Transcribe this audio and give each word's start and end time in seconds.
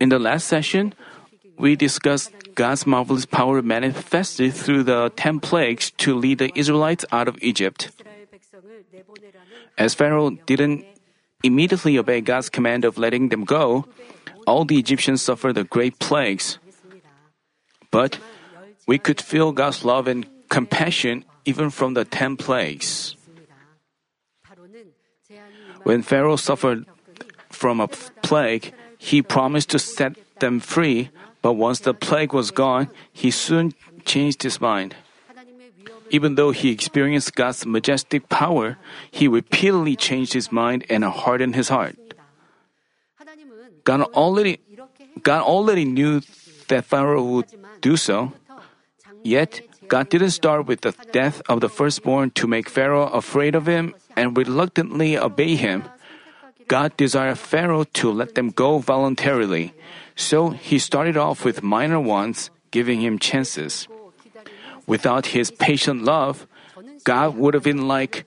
In 0.00 0.08
the 0.08 0.18
last 0.18 0.46
session, 0.46 0.94
we 1.58 1.74
discussed 1.74 2.32
God's 2.54 2.86
marvelous 2.86 3.26
power 3.26 3.62
manifested 3.62 4.54
through 4.54 4.84
the 4.84 5.10
ten 5.16 5.40
plagues 5.40 5.90
to 5.98 6.14
lead 6.14 6.38
the 6.38 6.50
Israelites 6.54 7.04
out 7.10 7.26
of 7.26 7.36
Egypt. 7.42 7.90
As 9.76 9.94
Pharaoh 9.94 10.30
didn't 10.46 10.84
immediately 11.42 11.98
obey 11.98 12.20
God's 12.20 12.48
command 12.48 12.84
of 12.84 12.98
letting 12.98 13.30
them 13.30 13.44
go, 13.44 13.86
all 14.46 14.64
the 14.64 14.78
Egyptians 14.78 15.22
suffered 15.22 15.54
the 15.54 15.64
great 15.64 15.98
plagues. 15.98 16.58
But 17.90 18.18
we 18.86 18.98
could 18.98 19.20
feel 19.20 19.50
God's 19.52 19.84
love 19.84 20.06
and 20.06 20.26
compassion 20.48 21.24
even 21.44 21.70
from 21.70 21.94
the 21.94 22.04
ten 22.04 22.36
plagues. 22.36 23.16
When 25.82 26.02
Pharaoh 26.02 26.36
suffered 26.36 26.86
from 27.54 27.80
a 27.80 27.88
plague, 28.20 28.74
he 28.98 29.22
promised 29.22 29.70
to 29.70 29.78
set 29.78 30.18
them 30.40 30.60
free, 30.60 31.10
but 31.40 31.54
once 31.54 31.80
the 31.80 31.94
plague 31.94 32.32
was 32.32 32.50
gone, 32.50 32.90
he 33.12 33.30
soon 33.30 33.72
changed 34.04 34.42
his 34.42 34.60
mind. 34.60 34.96
Even 36.10 36.34
though 36.34 36.50
he 36.50 36.70
experienced 36.70 37.34
God's 37.34 37.64
majestic 37.64 38.28
power, 38.28 38.76
he 39.10 39.26
repeatedly 39.26 39.96
changed 39.96 40.32
his 40.32 40.52
mind 40.52 40.84
and 40.90 41.04
hardened 41.04 41.54
his 41.54 41.68
heart. 41.68 41.96
God 43.84 44.02
already, 44.12 44.60
God 45.22 45.42
already 45.42 45.84
knew 45.84 46.20
that 46.68 46.84
Pharaoh 46.84 47.24
would 47.24 47.46
do 47.80 47.96
so. 47.96 48.32
Yet, 49.22 49.60
God 49.88 50.08
didn't 50.08 50.30
start 50.30 50.66
with 50.66 50.80
the 50.80 50.94
death 51.12 51.40
of 51.48 51.60
the 51.60 51.68
firstborn 51.68 52.30
to 52.40 52.46
make 52.46 52.68
Pharaoh 52.68 53.08
afraid 53.08 53.54
of 53.54 53.66
him 53.66 53.94
and 54.16 54.36
reluctantly 54.36 55.16
obey 55.16 55.56
him. 55.56 55.84
God 56.68 56.96
desired 56.96 57.38
Pharaoh 57.38 57.84
to 58.00 58.10
let 58.10 58.34
them 58.34 58.50
go 58.50 58.78
voluntarily, 58.78 59.74
so 60.16 60.50
he 60.50 60.78
started 60.78 61.16
off 61.16 61.44
with 61.44 61.62
minor 61.62 62.00
ones, 62.00 62.50
giving 62.70 63.00
him 63.00 63.18
chances. 63.18 63.88
Without 64.86 65.36
his 65.36 65.50
patient 65.50 66.04
love, 66.04 66.46
God 67.04 67.36
would 67.36 67.54
have 67.54 67.64
been 67.64 67.88
like, 67.88 68.24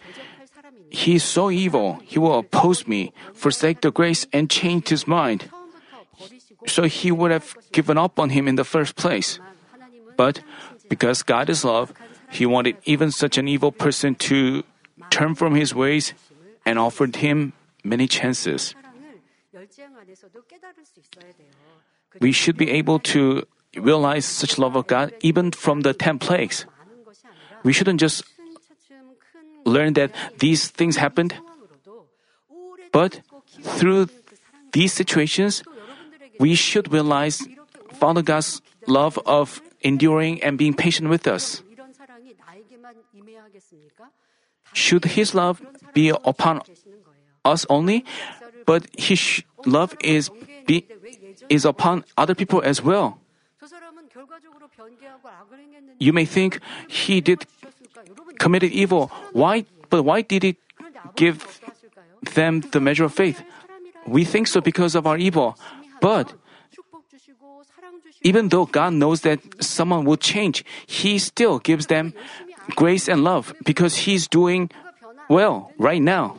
He 0.89 1.15
is 1.15 1.23
so 1.23 1.51
evil, 1.51 1.99
he 2.03 2.17
will 2.17 2.39
oppose 2.39 2.87
me, 2.87 3.11
forsake 3.33 3.81
the 3.81 3.91
grace, 3.91 4.25
and 4.31 4.49
change 4.49 4.87
his 4.87 5.07
mind. 5.07 5.49
So 6.65 6.83
he 6.83 7.11
would 7.11 7.31
have 7.31 7.55
given 7.71 7.97
up 7.97 8.19
on 8.19 8.29
him 8.31 8.47
in 8.47 8.55
the 8.55 8.63
first 8.63 8.95
place. 8.95 9.39
But 10.15 10.41
because 10.89 11.23
God 11.23 11.49
is 11.49 11.63
love, 11.63 11.93
he 12.31 12.45
wanted 12.45 12.77
even 12.85 13.11
such 13.11 13.37
an 13.37 13.47
evil 13.47 13.71
person 13.71 14.15
to 14.31 14.63
turn 15.09 15.35
from 15.35 15.55
his 15.55 15.75
ways 15.75 16.13
and 16.65 16.79
offered 16.79 17.17
him 17.17 17.53
many 17.87 18.07
chances. 18.07 18.75
We 22.19 22.31
should 22.31 22.57
be 22.57 22.69
able 22.71 22.99
to 23.15 23.47
realize 23.75 24.25
such 24.25 24.57
love 24.57 24.75
of 24.75 24.87
God 24.87 25.13
even 25.21 25.51
from 25.51 25.81
the 25.81 25.93
10 25.93 26.19
plagues. 26.19 26.65
We 27.63 27.73
shouldn't 27.73 27.99
just 27.99 28.23
learn 29.65 29.93
that 29.93 30.11
these 30.39 30.69
things 30.69 30.97
happened, 30.97 31.35
but 32.91 33.21
through 33.61 34.07
these 34.71 34.93
situations, 34.93 35.63
we 36.39 36.55
should 36.55 36.91
realize 36.91 37.47
Father 37.93 38.21
God's 38.21 38.61
love 38.85 39.19
of 39.25 39.61
enduring 39.81 40.41
and 40.43 40.57
being 40.57 40.73
patient 40.73 41.09
with 41.09 41.27
us. 41.27 41.63
Should 44.73 45.05
His 45.17 45.33
love 45.33 45.61
be 45.93 46.09
upon 46.09 46.61
us 47.47 47.65
only, 47.69 48.03
but 48.65 48.85
His 48.97 49.19
sh- 49.19 49.41
love 49.65 49.95
is, 50.03 50.29
be, 50.67 50.85
is 51.49 51.65
upon 51.65 52.03
other 52.17 52.35
people 52.35 52.61
as 52.61 52.83
well. 52.83 53.19
You 55.99 56.13
may 56.13 56.25
think 56.25 56.59
he 56.87 57.21
did 57.21 57.45
committed 58.39 58.71
evil. 58.71 59.11
Why? 59.33 59.65
But 59.89 60.03
why 60.03 60.21
did 60.21 60.43
he 60.43 60.57
give 61.15 61.45
them 62.33 62.61
the 62.61 62.79
measure 62.79 63.05
of 63.05 63.13
faith? 63.13 63.41
We 64.05 64.23
think 64.23 64.47
so 64.47 64.61
because 64.61 64.95
of 64.95 65.07
our 65.07 65.17
evil. 65.17 65.57
But 66.01 66.33
even 68.21 68.49
though 68.49 68.65
God 68.65 68.93
knows 68.93 69.21
that 69.21 69.39
someone 69.63 70.05
will 70.05 70.17
change, 70.17 70.63
He 70.85 71.19
still 71.19 71.59
gives 71.59 71.87
them 71.87 72.13
grace 72.75 73.07
and 73.07 73.23
love 73.23 73.53
because 73.65 74.07
He's 74.07 74.27
doing 74.27 74.69
well 75.29 75.71
right 75.77 76.01
now. 76.01 76.35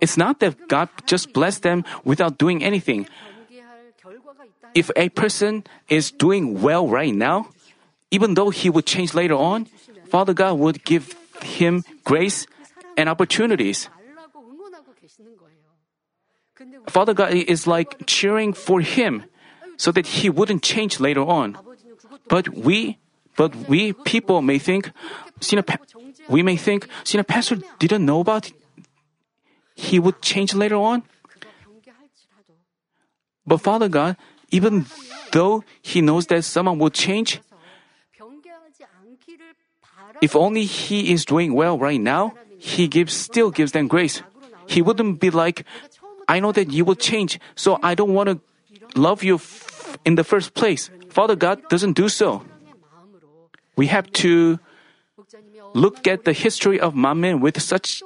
It's 0.00 0.16
not 0.16 0.40
that 0.40 0.68
God 0.68 0.88
just 1.06 1.32
blessed 1.32 1.62
them 1.62 1.84
without 2.04 2.38
doing 2.38 2.64
anything. 2.64 3.06
If 4.74 4.90
a 4.96 5.08
person 5.10 5.64
is 5.88 6.10
doing 6.10 6.62
well 6.62 6.88
right 6.88 7.14
now, 7.14 7.48
even 8.10 8.34
though 8.34 8.50
he 8.50 8.70
would 8.70 8.86
change 8.86 9.14
later 9.14 9.34
on, 9.34 9.66
Father 10.08 10.34
God 10.34 10.58
would 10.58 10.84
give 10.84 11.14
him 11.42 11.84
grace 12.04 12.46
and 12.96 13.08
opportunities. 13.08 13.88
Father 16.88 17.14
God 17.14 17.32
is 17.32 17.66
like 17.66 18.06
cheering 18.06 18.52
for 18.52 18.80
him 18.80 19.24
so 19.76 19.90
that 19.92 20.20
he 20.20 20.28
wouldn't 20.28 20.62
change 20.62 21.00
later 21.00 21.22
on. 21.22 21.56
But 22.28 22.48
we, 22.50 22.98
but 23.36 23.56
we 23.68 23.92
people 23.92 24.42
may 24.42 24.58
think, 24.58 24.92
we 26.28 26.42
may 26.42 26.56
think, 26.56 26.88
you 27.08 27.24
pastor 27.24 27.56
didn't 27.78 28.04
know 28.04 28.20
about 28.20 28.50
he 29.80 29.98
would 29.98 30.20
change 30.20 30.52
later 30.52 30.76
on. 30.76 31.02
But 33.46 33.64
Father 33.64 33.88
God, 33.88 34.16
even 34.52 34.84
though 35.32 35.64
he 35.80 36.00
knows 36.04 36.26
that 36.28 36.44
someone 36.44 36.78
will 36.78 36.92
change, 36.92 37.40
if 40.20 40.36
only 40.36 40.64
he 40.64 41.12
is 41.12 41.24
doing 41.24 41.54
well 41.54 41.78
right 41.78 42.00
now, 42.00 42.36
he 42.58 42.86
gives 42.86 43.16
still 43.16 43.50
gives 43.50 43.72
them 43.72 43.88
grace. 43.88 44.22
He 44.68 44.82
wouldn't 44.82 45.18
be 45.18 45.30
like, 45.30 45.64
I 46.28 46.38
know 46.38 46.52
that 46.52 46.70
you 46.70 46.84
will 46.84 46.94
change, 46.94 47.40
so 47.56 47.80
I 47.82 47.96
don't 47.96 48.12
want 48.12 48.28
to 48.28 48.36
love 48.94 49.24
you 49.24 49.36
f- 49.36 49.98
in 50.04 50.14
the 50.14 50.22
first 50.22 50.54
place. 50.54 50.90
Father 51.08 51.34
God 51.34 51.64
doesn't 51.68 51.96
do 51.96 52.08
so. 52.08 52.44
We 53.74 53.88
have 53.88 54.12
to 54.22 54.60
look 55.74 56.06
at 56.06 56.24
the 56.24 56.32
history 56.32 56.78
of 56.78 56.94
Manmin 56.94 57.40
with 57.40 57.58
such 57.58 58.02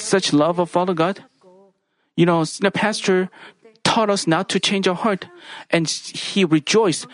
such 0.00 0.32
love 0.32 0.58
of 0.58 0.70
Father 0.70 0.94
God? 0.94 1.24
You 2.16 2.26
know, 2.26 2.44
the 2.44 2.70
pastor 2.70 3.30
taught 3.84 4.10
us 4.10 4.26
not 4.26 4.48
to 4.50 4.60
change 4.60 4.88
our 4.88 4.94
heart, 4.94 5.26
and 5.70 5.88
he 5.88 6.44
rejoiced 6.44 7.06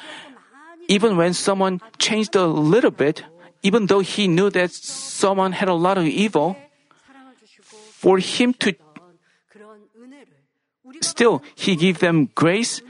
even 0.89 1.17
when 1.17 1.33
someone 1.33 1.81
changed 1.99 2.37
a 2.37 2.47
little 2.47 2.91
bit, 2.91 3.25
even 3.63 3.87
though 3.87 4.01
he 4.01 4.29
knew 4.29 4.51
that 4.51 4.73
someone 4.73 5.53
had 5.53 5.69
a 5.69 5.75
lot 5.75 5.99
of 5.99 6.05
evil. 6.05 6.57
For 7.93 8.19
him 8.19 8.53
to 8.61 8.75
still, 11.01 11.43
he 11.55 11.77
gave 11.77 11.99
them 12.01 12.29
grace 12.35 12.83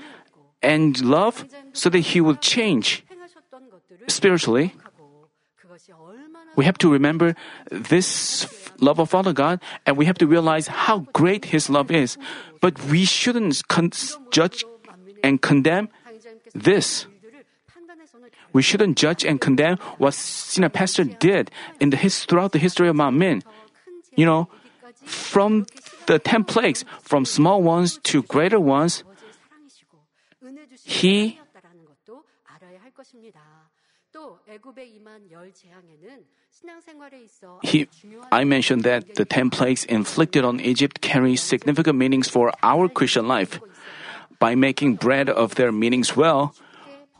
and 0.62 0.98
love 1.04 1.44
so 1.72 1.88
that 1.90 2.00
he 2.14 2.20
would 2.20 2.40
change 2.40 3.04
spiritually. 4.08 4.74
We 6.56 6.64
have 6.64 6.78
to 6.78 6.90
remember 6.90 7.34
this 7.70 8.46
love 8.80 8.98
of 8.98 9.10
Father 9.10 9.32
God, 9.32 9.60
and 9.86 9.96
we 9.96 10.04
have 10.06 10.18
to 10.18 10.26
realize 10.26 10.68
how 10.68 11.06
great 11.12 11.46
His 11.46 11.68
love 11.70 11.90
is. 11.90 12.16
But 12.60 12.82
we 12.86 13.04
shouldn't 13.04 13.66
con- 13.68 13.92
judge 14.30 14.64
and 15.22 15.40
condemn 15.40 15.88
this. 16.54 17.06
We 18.52 18.62
shouldn't 18.62 18.96
judge 18.96 19.24
and 19.24 19.40
condemn 19.40 19.78
what 19.98 20.14
Sinapaster 20.14 20.72
pastor 20.72 21.04
did 21.04 21.50
in 21.80 21.90
the 21.90 21.96
his, 21.96 22.24
throughout 22.24 22.52
the 22.52 22.58
history 22.58 22.88
of 22.88 22.94
Manmin. 22.94 23.42
You 24.14 24.26
know, 24.26 24.48
from 25.02 25.66
the 26.06 26.18
ten 26.18 26.44
plagues, 26.44 26.84
from 27.02 27.24
small 27.24 27.62
ones 27.62 27.98
to 28.04 28.22
greater 28.22 28.60
ones, 28.60 29.02
he 30.84 31.40
he, 37.62 37.88
I 38.32 38.44
mentioned 38.44 38.84
that 38.84 39.14
the 39.14 39.24
10 39.24 39.50
plagues 39.50 39.84
inflicted 39.84 40.44
on 40.44 40.60
Egypt 40.60 41.00
carry 41.00 41.36
significant 41.36 41.98
meanings 41.98 42.28
for 42.28 42.52
our 42.62 42.88
Christian 42.88 43.28
life. 43.28 43.60
By 44.38 44.54
making 44.54 44.96
bread 44.96 45.28
of 45.28 45.54
their 45.54 45.72
meanings 45.72 46.16
well, 46.16 46.54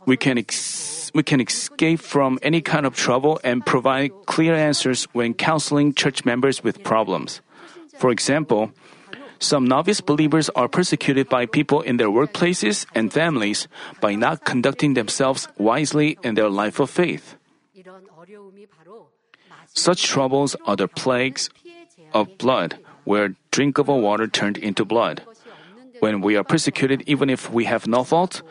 we 0.05 0.17
can, 0.17 0.37
ex- 0.37 1.11
we 1.13 1.23
can 1.23 1.41
escape 1.41 1.99
from 1.99 2.39
any 2.41 2.61
kind 2.61 2.85
of 2.85 2.95
trouble 2.95 3.39
and 3.43 3.65
provide 3.65 4.11
clear 4.25 4.53
answers 4.53 5.05
when 5.13 5.33
counseling 5.33 5.93
church 5.93 6.25
members 6.25 6.63
with 6.63 6.83
problems. 6.83 7.41
For 7.97 8.11
example, 8.11 8.71
some 9.39 9.65
novice 9.67 10.01
believers 10.01 10.49
are 10.55 10.67
persecuted 10.67 11.29
by 11.29 11.45
people 11.45 11.81
in 11.81 11.97
their 11.97 12.09
workplaces 12.09 12.85
and 12.95 13.11
families 13.11 13.67
by 14.01 14.15
not 14.15 14.45
conducting 14.45 14.93
themselves 14.93 15.47
wisely 15.57 16.17
in 16.23 16.35
their 16.35 16.49
life 16.49 16.79
of 16.79 16.89
faith. 16.89 17.35
Such 19.75 20.03
troubles 20.03 20.55
are 20.65 20.75
the 20.75 20.87
plagues 20.87 21.49
of 22.13 22.37
blood, 22.37 22.79
where 23.03 23.35
drinkable 23.51 24.01
water 24.01 24.27
turned 24.27 24.57
into 24.57 24.85
blood. 24.85 25.21
When 25.99 26.21
we 26.21 26.35
are 26.35 26.43
persecuted, 26.43 27.03
even 27.05 27.29
if 27.29 27.51
we 27.51 27.65
have 27.65 27.87
no 27.87 28.03
fault, 28.03 28.41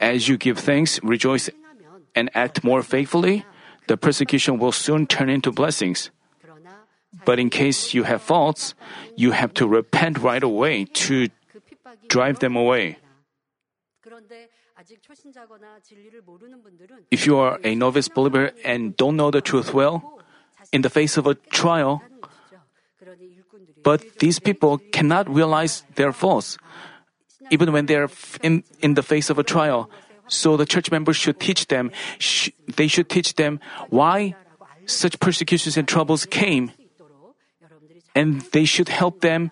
as 0.00 0.28
you 0.28 0.36
give 0.36 0.58
thanks, 0.58 1.02
rejoice, 1.02 1.50
and 2.14 2.30
act 2.34 2.62
more 2.62 2.82
faithfully, 2.82 3.44
the 3.88 3.96
persecution 3.96 4.58
will 4.58 4.72
soon 4.72 5.06
turn 5.06 5.28
into 5.28 5.50
blessings. 5.50 6.10
But 7.24 7.38
in 7.38 7.48
case 7.50 7.94
you 7.94 8.04
have 8.04 8.22
faults, 8.22 8.74
you 9.16 9.32
have 9.32 9.54
to 9.54 9.66
repent 9.66 10.18
right 10.18 10.42
away 10.42 10.84
to 11.08 11.28
drive 12.08 12.38
them 12.38 12.56
away. 12.56 12.98
If 17.10 17.26
you 17.26 17.36
are 17.38 17.58
a 17.64 17.74
novice 17.74 18.08
believer 18.08 18.52
and 18.64 18.96
don't 18.96 19.16
know 19.16 19.30
the 19.30 19.40
truth 19.40 19.74
well, 19.74 20.17
in 20.72 20.82
the 20.82 20.90
face 20.90 21.16
of 21.16 21.26
a 21.26 21.34
trial, 21.34 22.02
but 23.82 24.18
these 24.18 24.38
people 24.38 24.78
cannot 24.92 25.28
realize 25.28 25.84
their 25.94 26.12
faults, 26.12 26.58
even 27.50 27.72
when 27.72 27.86
they 27.86 27.96
are 27.96 28.10
in, 28.42 28.64
in 28.80 28.94
the 28.94 29.02
face 29.02 29.30
of 29.30 29.38
a 29.38 29.44
trial. 29.44 29.90
So 30.28 30.56
the 30.56 30.66
church 30.66 30.90
members 30.90 31.16
should 31.16 31.40
teach 31.40 31.68
them, 31.68 31.90
sh- 32.18 32.50
they 32.76 32.86
should 32.86 33.08
teach 33.08 33.34
them 33.34 33.60
why 33.88 34.36
such 34.84 35.18
persecutions 35.20 35.76
and 35.76 35.88
troubles 35.88 36.26
came. 36.26 36.72
And 38.14 38.42
they 38.52 38.64
should 38.64 38.88
help 38.88 39.20
them 39.20 39.50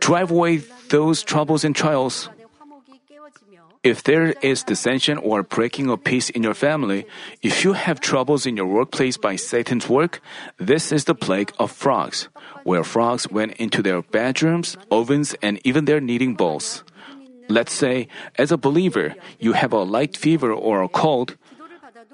drive 0.00 0.30
away 0.30 0.62
those 0.88 1.22
troubles 1.22 1.64
and 1.64 1.74
trials. 1.74 2.28
If 3.82 4.04
there 4.04 4.30
is 4.42 4.62
dissension 4.62 5.18
or 5.18 5.42
breaking 5.42 5.90
of 5.90 6.04
peace 6.04 6.30
in 6.30 6.44
your 6.44 6.54
family, 6.54 7.04
if 7.42 7.64
you 7.64 7.72
have 7.72 7.98
troubles 7.98 8.46
in 8.46 8.56
your 8.56 8.66
workplace 8.66 9.16
by 9.16 9.34
Satan's 9.34 9.88
work, 9.88 10.22
this 10.56 10.92
is 10.92 11.04
the 11.04 11.16
plague 11.16 11.52
of 11.58 11.72
frogs, 11.72 12.28
where 12.62 12.84
frogs 12.84 13.26
went 13.28 13.58
into 13.58 13.82
their 13.82 14.00
bedrooms, 14.00 14.76
ovens, 14.92 15.34
and 15.42 15.58
even 15.66 15.86
their 15.86 16.00
kneading 16.00 16.36
bowls. 16.36 16.84
Let's 17.48 17.72
say, 17.72 18.06
as 18.38 18.52
a 18.52 18.56
believer, 18.56 19.16
you 19.40 19.54
have 19.54 19.72
a 19.72 19.82
light 19.82 20.16
fever 20.16 20.52
or 20.52 20.82
a 20.82 20.88
cold. 20.88 21.36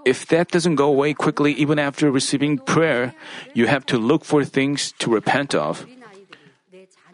If 0.06 0.25
that 0.29 0.49
doesn't 0.49 0.76
go 0.76 0.88
away 0.88 1.12
quickly 1.12 1.53
even 1.53 1.79
after 1.79 2.11
receiving 2.11 2.56
prayer, 2.56 3.12
you 3.53 3.67
have 3.67 3.85
to 3.93 3.99
look 3.99 4.25
for 4.25 4.43
things 4.43 4.93
to 5.00 5.12
repent 5.12 5.55
of. 5.55 5.85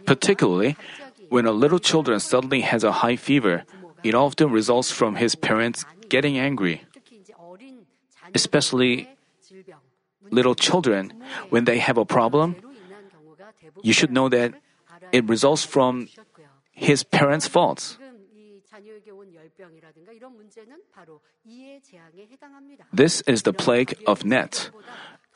Particularly, 0.06 0.76
when 1.28 1.44
a 1.44 1.50
little 1.50 1.80
child 1.80 2.06
suddenly 2.22 2.60
has 2.60 2.84
a 2.84 3.02
high 3.02 3.16
fever, 3.16 3.64
it 4.04 4.14
often 4.14 4.52
results 4.52 4.92
from 4.92 5.16
his 5.16 5.34
parents 5.34 5.84
getting 6.08 6.38
angry. 6.38 6.84
Especially 8.34 9.08
little 10.30 10.54
children, 10.54 11.12
when 11.48 11.64
they 11.64 11.78
have 11.78 11.96
a 11.96 12.04
problem, 12.04 12.56
you 13.82 13.92
should 13.92 14.12
know 14.12 14.28
that 14.28 14.54
it 15.12 15.24
results 15.28 15.64
from 15.64 16.08
his 16.72 17.02
parents' 17.02 17.48
faults. 17.48 17.98
This 22.92 23.20
is 23.22 23.42
the 23.42 23.52
plague 23.52 23.94
of 24.06 24.24
net. 24.24 24.70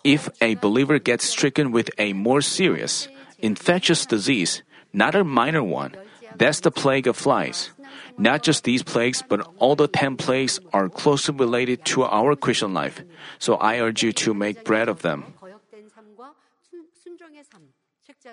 If 0.05 0.29
a 0.41 0.55
believer 0.57 0.99
gets 0.99 1.25
stricken 1.25 1.73
with 1.73 1.91
a 1.99 2.13
more 2.13 2.41
serious, 2.41 3.09
infectious 3.39 4.07
disease, 4.07 4.63
not 4.93 5.15
a 5.15 5.25
minor 5.25 5.63
one, 5.63 5.95
that's 6.37 6.61
the 6.61 6.71
plague 6.71 7.07
of 7.07 7.17
flies. 7.17 7.71
Not 8.17 8.43
just 8.43 8.65
these 8.65 8.83
plagues, 8.83 9.23
but 9.23 9.47
all 9.59 9.77
the 9.77 9.89
ten 9.89 10.17
plagues 10.17 10.59
are 10.73 10.89
closely 10.89 11.35
related 11.35 11.85
to 11.95 12.05
our 12.05 12.35
Christian 12.35 12.75
life. 12.75 13.03
So 13.39 13.55
I 13.57 13.81
urge 13.81 14.03
you 14.03 14.13
to 14.25 14.35
make 14.35 14.65
bread 14.65 14.89
of 14.89 15.03
them. 15.03 15.35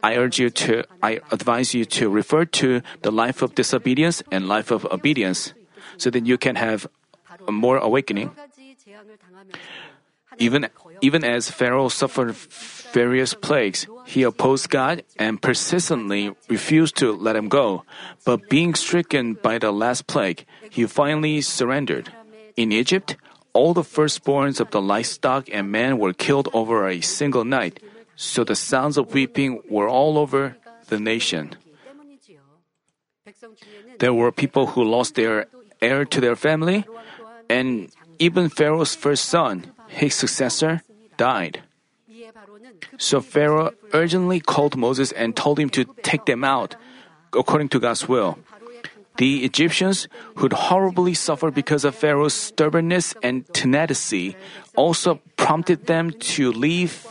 I 0.02 0.16
urge 0.16 0.40
you 0.40 0.50
to, 0.50 0.84
I 1.02 1.20
advise 1.32 1.74
you 1.74 1.86
to 2.00 2.10
refer 2.10 2.46
to 2.62 2.82
the 3.02 3.12
life 3.12 3.42
of 3.42 3.56
disobedience 3.56 4.24
and 4.32 4.48
life 4.48 4.72
of 4.72 4.86
obedience 4.92 5.54
so 5.98 6.10
that 6.10 6.26
you 6.26 6.38
can 6.38 6.56
have 6.56 6.88
a 7.48 7.52
more 7.52 7.78
awakening. 7.78 8.32
Even, 10.38 10.68
even 11.02 11.24
as 11.24 11.50
Pharaoh 11.50 11.90
suffered 11.90 12.36
various 12.94 13.34
plagues, 13.34 13.88
he 14.06 14.24
opposed 14.24 14.70
God 14.70 15.04
and 15.18 15.42
persistently 15.42 16.32
refused 16.50 16.96
to 16.98 17.12
let 17.12 17.36
him 17.36 17.50
go. 17.50 17.84
But 18.24 18.50
being 18.50 18.76
stricken 18.76 19.34
by 19.36 19.58
the 19.58 19.72
last 19.72 20.08
plague, 20.08 20.46
he 20.70 20.86
finally 20.86 21.42
surrendered. 21.42 22.12
In 22.56 22.72
Egypt, 22.72 23.18
all 23.52 23.74
the 23.74 23.84
firstborns 23.84 24.60
of 24.60 24.72
the 24.72 24.82
livestock 24.82 25.50
and 25.52 25.72
men 25.72 25.98
were 25.98 26.14
killed 26.14 26.48
over 26.54 26.88
a 26.88 27.02
single 27.02 27.44
night, 27.44 27.80
so 28.16 28.44
the 28.44 28.56
sounds 28.56 28.98
of 28.98 29.14
weeping 29.14 29.62
were 29.70 29.90
all 29.90 30.18
over 30.18 30.56
the 30.88 31.00
nation. 31.00 31.56
There 34.00 34.14
were 34.14 34.32
people 34.32 34.68
who 34.68 34.84
lost 34.84 35.16
their 35.16 35.48
heir 35.82 36.06
to 36.06 36.22
their 36.22 36.36
family, 36.36 36.86
and 37.50 37.92
even 38.20 38.50
Pharaoh's 38.50 38.96
first 38.96 39.26
son, 39.26 39.72
his 39.88 40.16
successor, 40.16 40.82
died. 41.18 41.62
So 42.98 43.22
Pharaoh 43.22 43.72
urgently 43.94 44.40
called 44.40 44.78
Moses 44.78 45.12
and 45.12 45.36
told 45.36 45.60
him 45.60 45.70
to 45.72 45.86
take 46.04 46.26
them 46.26 46.44
out, 46.44 46.76
according 47.34 47.70
to 47.70 47.80
God's 47.80 48.08
will. 48.08 48.40
The 49.18 49.46
Egyptians, 49.46 50.08
who'd 50.36 50.52
horribly 50.52 51.14
suffered 51.14 51.56
because 51.56 51.86
of 51.86 51.96
Pharaoh's 51.96 52.34
stubbornness 52.34 53.14
and 53.24 53.48
tenacity, 53.54 54.36
also 54.76 55.22
prompted 55.38 55.88
them 55.88 56.12
to 56.36 56.52
leave, 56.52 57.08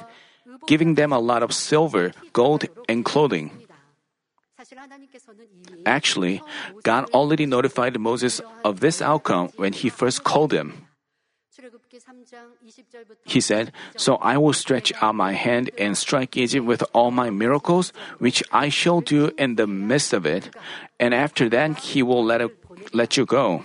giving 0.66 0.96
them 0.96 1.12
a 1.12 1.18
lot 1.18 1.42
of 1.42 1.52
silver, 1.54 2.12
gold, 2.32 2.66
and 2.88 3.04
clothing. 3.04 3.50
Actually, 5.86 6.42
God 6.82 7.08
already 7.12 7.46
notified 7.46 7.98
Moses 7.98 8.40
of 8.64 8.80
this 8.80 9.00
outcome 9.00 9.48
when 9.56 9.72
he 9.72 9.88
first 9.88 10.24
called 10.24 10.52
him. 10.52 10.84
He 13.24 13.40
said, 13.40 13.72
So 13.96 14.16
I 14.16 14.36
will 14.36 14.52
stretch 14.52 14.92
out 15.00 15.14
my 15.14 15.32
hand 15.32 15.70
and 15.78 15.96
strike 15.96 16.36
Egypt 16.36 16.66
with 16.66 16.82
all 16.92 17.10
my 17.10 17.30
miracles, 17.30 17.92
which 18.18 18.42
I 18.52 18.68
shall 18.68 19.00
do 19.00 19.32
in 19.38 19.56
the 19.56 19.66
midst 19.66 20.12
of 20.12 20.26
it, 20.26 20.54
and 21.00 21.14
after 21.14 21.48
that 21.48 21.78
he 21.78 22.02
will 22.02 22.24
let, 22.24 22.40
it, 22.40 22.52
let 22.92 23.16
you 23.16 23.24
go. 23.26 23.64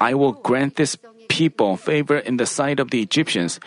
I 0.00 0.14
will 0.14 0.32
grant 0.32 0.76
this 0.76 0.96
people 1.28 1.76
favor 1.76 2.18
in 2.18 2.36
the 2.36 2.46
sight 2.46 2.80
of 2.80 2.90
the 2.90 3.02
Egyptians, 3.02 3.60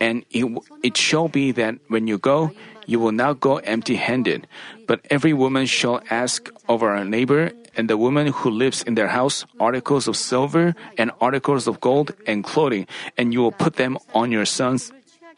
and 0.00 0.24
it, 0.30 0.46
it 0.82 0.96
shall 0.96 1.28
be 1.28 1.52
that 1.52 1.76
when 1.88 2.06
you 2.06 2.18
go, 2.18 2.52
you 2.86 2.98
will 2.98 3.12
not 3.12 3.40
go 3.40 3.56
empty 3.58 3.96
handed, 3.96 4.46
but 4.86 5.00
every 5.10 5.32
woman 5.32 5.66
shall 5.66 6.00
ask 6.10 6.48
of 6.68 6.80
her 6.80 7.04
neighbor 7.04 7.52
and 7.78 7.88
the 7.88 7.96
woman 7.96 8.26
who 8.26 8.50
lives 8.50 8.82
in 8.82 8.98
their 8.98 9.14
house 9.14 9.46
articles 9.60 10.08
of 10.08 10.16
silver 10.16 10.74
and 10.98 11.12
articles 11.22 11.70
of 11.70 11.80
gold 11.80 12.10
and 12.26 12.42
clothing, 12.42 12.86
and 13.16 13.32
you 13.32 13.40
will 13.40 13.54
put 13.54 13.76
them 13.76 13.96
on 14.12 14.32
your 14.32 14.44
sons 14.44 14.90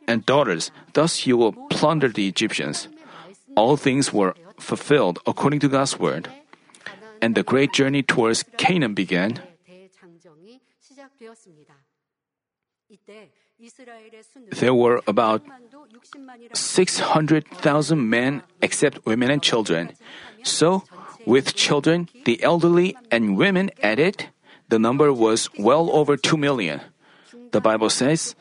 and 0.09 0.25
daughters. 0.25 0.73
Thus 0.95 1.27
you 1.27 1.37
will 1.37 1.53
plunder 1.69 2.09
the 2.09 2.27
Egyptians. 2.27 2.89
All 3.55 3.77
things 3.77 4.13
were 4.13 4.35
fulfilled 4.59 5.21
according 5.27 5.61
to 5.61 5.69
God's 5.69 6.01
word. 6.01 6.33
And 7.21 7.35
the 7.35 7.45
great 7.45 7.75
journey 7.77 8.03
towards 8.03 8.43
Canaan 8.57 8.95
began. 8.95 9.39
There 14.57 14.75
were 14.75 15.03
about 15.07 15.43
600,000 16.55 18.09
men 18.09 18.43
except 18.63 19.05
women 19.05 19.31
and 19.31 19.43
children. 19.43 19.93
So, 20.43 20.85
with 21.27 21.55
children, 21.55 22.09
the 22.25 22.43
elderly, 22.43 22.97
and 23.11 23.37
women 23.37 23.71
added, 23.83 24.27
the 24.69 24.79
number 24.79 25.13
was 25.13 25.49
well 25.59 25.91
over 25.91 26.17
2 26.17 26.37
million. 26.37 26.81
The 27.53 27.61
Bible 27.61 27.91
says, 27.91 28.35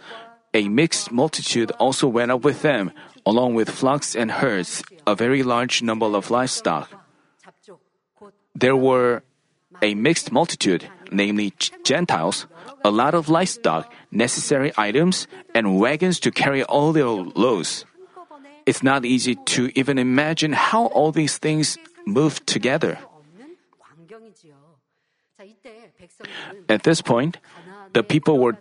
a 0.53 0.67
mixed 0.67 1.11
multitude 1.11 1.71
also 1.79 2.07
went 2.07 2.31
up 2.31 2.43
with 2.43 2.61
them, 2.61 2.91
along 3.25 3.53
with 3.55 3.69
flocks 3.69 4.15
and 4.15 4.31
herds, 4.31 4.83
a 5.05 5.15
very 5.15 5.43
large 5.43 5.81
number 5.81 6.05
of 6.05 6.31
livestock. 6.31 6.89
There 8.55 8.75
were 8.75 9.23
a 9.81 9.93
mixed 9.93 10.31
multitude, 10.31 10.89
namely 11.11 11.53
Gentiles, 11.83 12.47
a 12.83 12.91
lot 12.91 13.13
of 13.13 13.29
livestock, 13.29 13.91
necessary 14.11 14.71
items, 14.77 15.27
and 15.53 15.79
wagons 15.79 16.19
to 16.21 16.31
carry 16.31 16.63
all 16.63 16.91
their 16.93 17.07
loads. 17.07 17.85
It's 18.65 18.83
not 18.83 19.05
easy 19.05 19.35
to 19.57 19.71
even 19.73 19.97
imagine 19.97 20.53
how 20.53 20.87
all 20.87 21.11
these 21.11 21.37
things 21.37 21.77
moved 22.05 22.47
together. 22.47 22.97
At 26.67 26.83
this 26.83 27.01
point, 27.01 27.37
the 27.93 28.03
people 28.03 28.39
were 28.39 28.57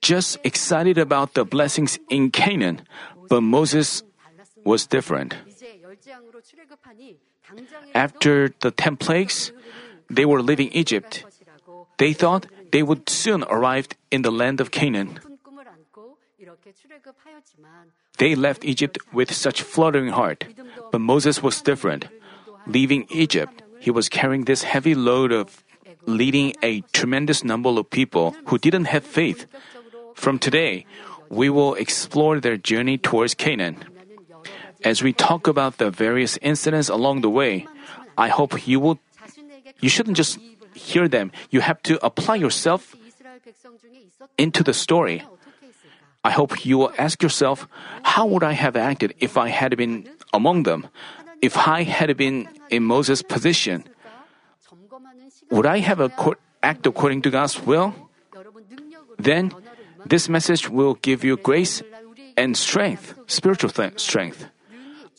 just 0.00 0.38
excited 0.44 0.98
about 0.98 1.34
the 1.34 1.44
blessings 1.44 1.98
in 2.08 2.30
Canaan, 2.30 2.82
but 3.28 3.42
Moses 3.42 4.02
was 4.64 4.86
different. 4.86 5.36
After 7.94 8.48
the 8.60 8.70
ten 8.70 8.96
plagues, 8.96 9.52
they 10.08 10.24
were 10.24 10.42
leaving 10.42 10.72
Egypt. 10.72 11.24
They 11.98 12.12
thought 12.12 12.46
they 12.72 12.82
would 12.82 13.08
soon 13.08 13.44
arrive 13.44 13.88
in 14.10 14.22
the 14.22 14.32
land 14.32 14.60
of 14.60 14.70
Canaan. 14.70 15.20
They 18.18 18.34
left 18.34 18.64
Egypt 18.64 18.98
with 19.12 19.32
such 19.32 19.62
fluttering 19.62 20.12
heart. 20.12 20.44
But 20.92 21.00
Moses 21.00 21.42
was 21.42 21.60
different. 21.62 22.08
Leaving 22.66 23.06
Egypt, 23.10 23.62
he 23.80 23.90
was 23.90 24.08
carrying 24.08 24.44
this 24.44 24.62
heavy 24.62 24.94
load 24.94 25.32
of 25.32 25.64
leading 26.06 26.54
a 26.62 26.80
tremendous 26.92 27.44
number 27.44 27.68
of 27.68 27.90
people 27.90 28.34
who 28.46 28.58
didn't 28.58 28.86
have 28.86 29.04
faith. 29.04 29.46
From 30.14 30.38
today, 30.38 30.86
we 31.28 31.50
will 31.50 31.74
explore 31.74 32.40
their 32.40 32.56
journey 32.56 32.98
towards 32.98 33.34
Canaan. 33.34 33.84
As 34.84 35.02
we 35.02 35.12
talk 35.12 35.46
about 35.46 35.78
the 35.78 35.90
various 35.90 36.38
incidents 36.42 36.88
along 36.88 37.22
the 37.22 37.30
way, 37.30 37.66
I 38.16 38.28
hope 38.28 38.66
you 38.66 38.80
will 38.80 38.98
you 39.80 39.88
shouldn't 39.88 40.16
just 40.16 40.38
hear 40.74 41.08
them. 41.08 41.32
You 41.50 41.60
have 41.60 41.82
to 41.84 41.98
apply 42.04 42.36
yourself 42.36 42.94
into 44.38 44.62
the 44.62 44.74
story. 44.74 45.22
I 46.24 46.30
hope 46.30 46.64
you 46.64 46.78
will 46.78 46.92
ask 46.96 47.22
yourself, 47.22 47.68
how 48.02 48.24
would 48.26 48.42
I 48.42 48.52
have 48.52 48.76
acted 48.76 49.14
if 49.20 49.36
I 49.36 49.48
had 49.48 49.76
been 49.76 50.08
among 50.32 50.62
them? 50.62 50.88
If 51.44 51.60
I 51.68 51.84
had 51.84 52.16
been 52.16 52.48
in 52.72 52.88
Moses' 52.88 53.20
position, 53.20 53.84
would 55.52 55.68
I 55.68 55.84
have 55.84 56.00
accord- 56.00 56.40
act 56.64 56.88
according 56.88 57.20
to 57.28 57.30
God's 57.30 57.60
will? 57.68 57.92
Then 59.20 59.52
this 60.08 60.32
message 60.32 60.72
will 60.72 60.96
give 61.04 61.20
you 61.20 61.36
grace 61.36 61.84
and 62.40 62.56
strength, 62.56 63.12
spiritual 63.28 63.68
th- 63.68 64.00
strength. 64.00 64.48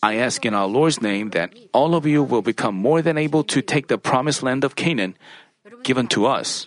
I 0.02 0.18
ask 0.18 0.42
in 0.42 0.58
our 0.58 0.66
Lord's 0.66 0.98
name 0.98 1.30
that 1.38 1.54
all 1.78 1.94
of 1.94 2.10
you 2.10 2.26
will 2.26 2.42
become 2.42 2.74
more 2.74 3.06
than 3.06 3.22
able 3.22 3.46
to 3.46 3.62
take 3.62 3.86
the 3.86 4.02
promised 4.02 4.42
land 4.42 4.66
of 4.66 4.74
Canaan 4.74 5.14
given 5.86 6.10
to 6.10 6.26
us. 6.26 6.66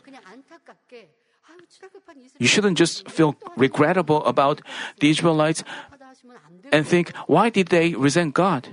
You 2.38 2.46
shouldn't 2.46 2.78
just 2.78 3.10
feel 3.10 3.34
regrettable 3.58 4.22
about 4.22 4.62
the 5.02 5.10
Israelites 5.10 5.66
and 6.70 6.86
think, 6.86 7.10
why 7.26 7.50
did 7.50 7.74
they 7.74 7.98
resent 7.98 8.38
God? 8.38 8.70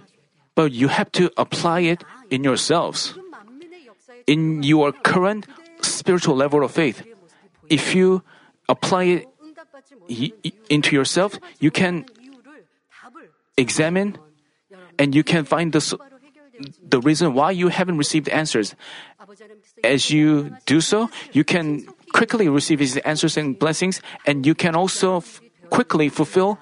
But 0.56 0.72
you 0.72 0.88
have 0.88 1.12
to 1.14 1.32
apply 1.38 1.82
it 1.82 2.04
in 2.32 2.44
yourselves. 2.44 3.14
In 4.26 4.64
your 4.64 4.92
current 4.92 5.46
spiritual 5.82 6.36
level 6.36 6.64
of 6.64 6.72
faith, 6.72 7.04
if 7.70 7.94
you 7.94 8.24
apply 8.68 9.04
it 9.04 9.28
into 10.70 10.96
yourself, 10.96 11.38
you 11.60 11.70
can 11.72 12.06
examine 13.58 14.18
and 14.98 15.14
you 15.14 15.24
can 15.24 15.44
find 15.46 15.74
the, 15.74 15.98
the 16.82 17.00
reason 17.02 17.34
why 17.34 17.52
you 17.52 17.68
haven't 17.68 17.98
received 17.98 18.30
answers. 18.30 18.76
As 19.84 20.10
you 20.10 20.56
do 20.66 20.82
so, 20.82 21.10
you 21.34 21.44
can 21.44 21.86
quickly 22.14 22.48
receive 22.48 22.80
His 22.80 22.98
answers 22.98 23.38
and 23.38 23.58
blessings, 23.60 24.02
and 24.26 24.46
you 24.46 24.56
can 24.56 24.76
also 24.76 25.18
f- 25.18 25.42
quickly 25.70 26.08
fulfill 26.10 26.58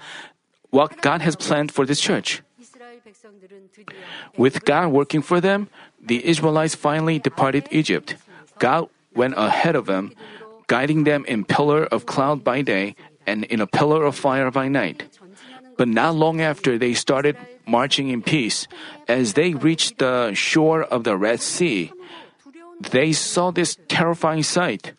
what 0.72 1.02
God 1.02 1.22
has 1.22 1.36
planned 1.36 1.72
for 1.72 1.86
this 1.86 2.02
church. 2.02 2.42
With 4.38 4.65
God 4.65 4.91
working 4.91 5.22
for 5.22 5.39
them, 5.39 5.70
the 6.01 6.25
Israelites 6.25 6.75
finally 6.75 7.20
departed 7.20 7.67
Egypt. 7.72 8.15
God 8.60 8.89
went 9.15 9.36
ahead 9.38 9.75
of 9.75 9.86
them, 9.86 10.13
guiding 10.67 11.03
them 11.03 11.25
in 11.25 11.46
pillar 11.46 11.86
of 11.86 12.05
cloud 12.05 12.43
by 12.43 12.62
day 12.62 12.96
and 13.27 13.43
in 13.46 13.62
a 13.62 13.67
pillar 13.67 14.03
of 14.03 14.15
fire 14.15 14.51
by 14.51 14.67
night. 14.67 15.08
But 15.77 15.88
not 15.88 16.15
long 16.15 16.41
after 16.41 16.77
they 16.77 16.93
started 16.93 17.38
marching 17.65 18.10
in 18.10 18.22
peace, 18.22 18.67
as 19.08 19.34
they 19.34 19.53
reached 19.53 19.98
the 19.98 20.34
shore 20.34 20.84
of 20.84 21.03
the 21.03 21.17
Red 21.17 21.41
Sea, 21.41 21.91
they 22.91 23.13
saw 23.13 23.51
this 23.51 23.77
terrifying 23.88 24.43
sight. 24.43 24.93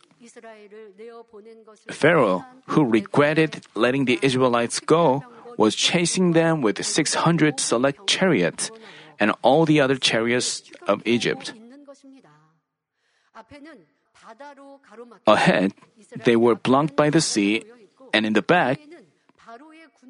Pharaoh, 1.91 2.45
who 2.67 2.85
regretted 2.85 3.67
letting 3.75 4.07
the 4.07 4.19
Israelites 4.23 4.81
go, 4.81 5.23
was 5.57 5.75
chasing 5.75 6.33
them 6.33 6.63
with 6.63 6.85
600 6.85 7.61
select 7.61 8.07
chariots 8.07 8.71
and 9.19 9.33
all 9.43 9.65
the 9.65 9.81
other 9.81 9.97
chariots 9.97 10.63
of 10.87 11.03
Egypt. 11.05 11.55
Ahead, 15.27 15.73
they 16.25 16.37
were 16.37 16.55
blocked 16.55 16.97
by 16.97 17.11
the 17.11 17.21
sea, 17.21 17.65
and 18.13 18.25
in 18.25 18.33
the 18.33 18.43
back, 18.43 18.81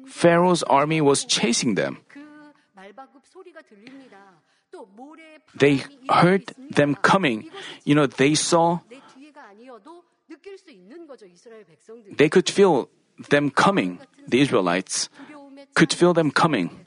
Pharaoh's 0.07 0.63
army 0.63 1.01
was 1.01 1.25
chasing 1.25 1.75
them. 1.75 1.99
They 5.55 5.83
heard 6.09 6.53
them 6.69 6.95
coming. 6.95 7.49
You 7.83 7.95
know, 7.95 8.07
they 8.07 8.35
saw, 8.35 8.79
they 12.11 12.29
could 12.29 12.49
feel 12.49 12.89
them 13.29 13.49
coming. 13.49 13.99
The 14.27 14.41
Israelites 14.41 15.09
could 15.73 15.93
feel 15.93 16.13
them 16.13 16.31
coming. 16.31 16.85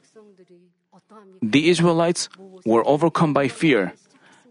The 1.41 1.69
Israelites 1.69 2.29
were 2.65 2.85
overcome 2.87 3.33
by 3.33 3.47
fear, 3.47 3.93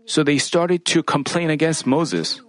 so 0.04 0.22
they 0.22 0.38
started 0.38 0.84
to 0.86 1.02
complain 1.02 1.50
against 1.50 1.86
Moses. 1.86 2.40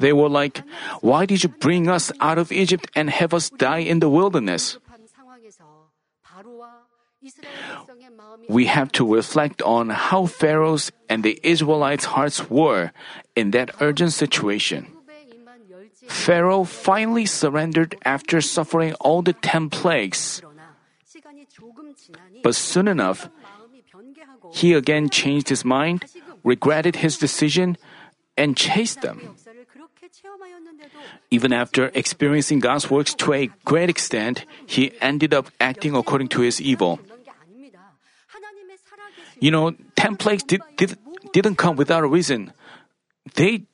They 0.00 0.12
were 0.12 0.28
like, 0.28 0.62
Why 1.00 1.26
did 1.26 1.42
you 1.42 1.48
bring 1.48 1.88
us 1.88 2.10
out 2.20 2.38
of 2.38 2.50
Egypt 2.52 2.90
and 2.94 3.10
have 3.10 3.32
us 3.32 3.50
die 3.50 3.78
in 3.86 4.00
the 4.00 4.08
wilderness? 4.08 4.78
We 8.48 8.66
have 8.66 8.92
to 8.92 9.14
reflect 9.14 9.62
on 9.62 9.88
how 9.90 10.26
Pharaoh's 10.26 10.92
and 11.08 11.22
the 11.22 11.38
Israelites' 11.42 12.04
hearts 12.04 12.50
were 12.50 12.92
in 13.36 13.52
that 13.52 13.70
urgent 13.80 14.12
situation. 14.12 14.93
Pharaoh 16.08 16.64
finally 16.64 17.26
surrendered 17.26 17.96
after 18.04 18.40
suffering 18.40 18.94
all 19.00 19.22
the 19.22 19.32
ten 19.32 19.70
plagues. 19.70 20.42
But 22.42 22.54
soon 22.54 22.88
enough, 22.88 23.28
he 24.52 24.72
again 24.72 25.08
changed 25.08 25.48
his 25.48 25.64
mind, 25.64 26.04
regretted 26.42 26.96
his 26.96 27.18
decision, 27.18 27.76
and 28.36 28.56
chased 28.56 29.00
them. 29.02 29.36
Even 31.30 31.52
after 31.52 31.90
experiencing 31.94 32.60
God's 32.60 32.90
works 32.90 33.14
to 33.14 33.32
a 33.32 33.50
great 33.64 33.88
extent, 33.88 34.44
he 34.66 34.92
ended 35.00 35.32
up 35.34 35.50
acting 35.60 35.94
according 35.96 36.28
to 36.28 36.40
his 36.42 36.60
evil. 36.60 37.00
You 39.40 39.50
know, 39.50 39.74
ten 39.96 40.16
plagues 40.16 40.44
did, 40.44 40.62
did, 40.76 40.96
didn't 41.32 41.56
come 41.56 41.76
without 41.76 42.04
a 42.04 42.06
reason. 42.06 42.52
They, 43.34 43.64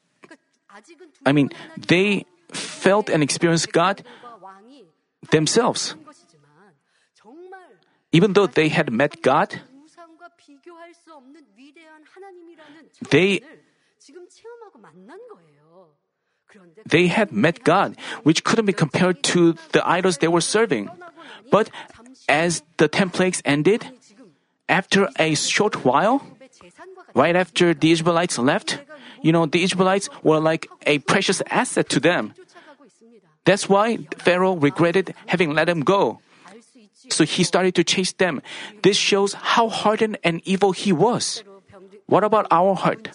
I 1.25 1.33
mean, 1.33 1.50
they 1.77 2.25
felt 2.53 3.09
and 3.09 3.23
experienced 3.23 3.73
God 3.73 4.03
themselves. 5.31 5.95
Even 8.12 8.33
though 8.33 8.47
they 8.47 8.69
had 8.69 8.93
met 8.93 9.23
God, 9.23 9.61
they 13.11 13.41
they 16.87 17.07
had 17.07 17.31
met 17.31 17.62
God, 17.62 17.97
which 18.25 18.43
couldn't 18.43 18.67
be 18.67 18.73
compared 18.73 19.23
to 19.35 19.55
the 19.71 19.87
idols 19.87 20.19
they 20.19 20.29
were 20.29 20.41
serving. 20.41 20.91
But 21.50 21.71
as 22.29 22.62
the 22.79 22.89
ten 22.89 23.11
plagues 23.11 23.41
ended, 23.45 23.87
after 24.69 25.09
a 25.19 25.35
short 25.35 25.85
while, 25.85 26.27
right 27.14 27.37
after 27.37 27.75
the 27.75 27.93
Israelites 27.93 28.38
left, 28.38 28.79
you 29.23 29.33
know, 29.33 29.47
the 29.47 29.62
Israelites 29.62 30.09
were 30.23 30.40
like 30.40 30.69
a 30.87 30.99
precious 31.00 31.43
asset 31.50 31.88
to 31.90 32.00
them. 32.00 32.35
That's 33.45 33.69
why 33.69 33.99
Pharaoh 34.19 34.55
regretted 34.55 35.14
having 35.26 35.55
let 35.55 35.67
them 35.67 35.81
go. 35.81 36.21
So 37.09 37.25
he 37.25 37.43
started 37.43 37.75
to 37.75 37.85
chase 37.85 38.12
them. 38.12 38.43
This 38.83 38.97
shows 38.97 39.33
how 39.33 39.69
hardened 39.69 40.19
and 40.23 40.40
evil 40.45 40.73
he 40.73 40.93
was. 40.93 41.43
What 42.07 42.25
about 42.25 42.47
our 42.50 42.75
heart? 42.75 43.11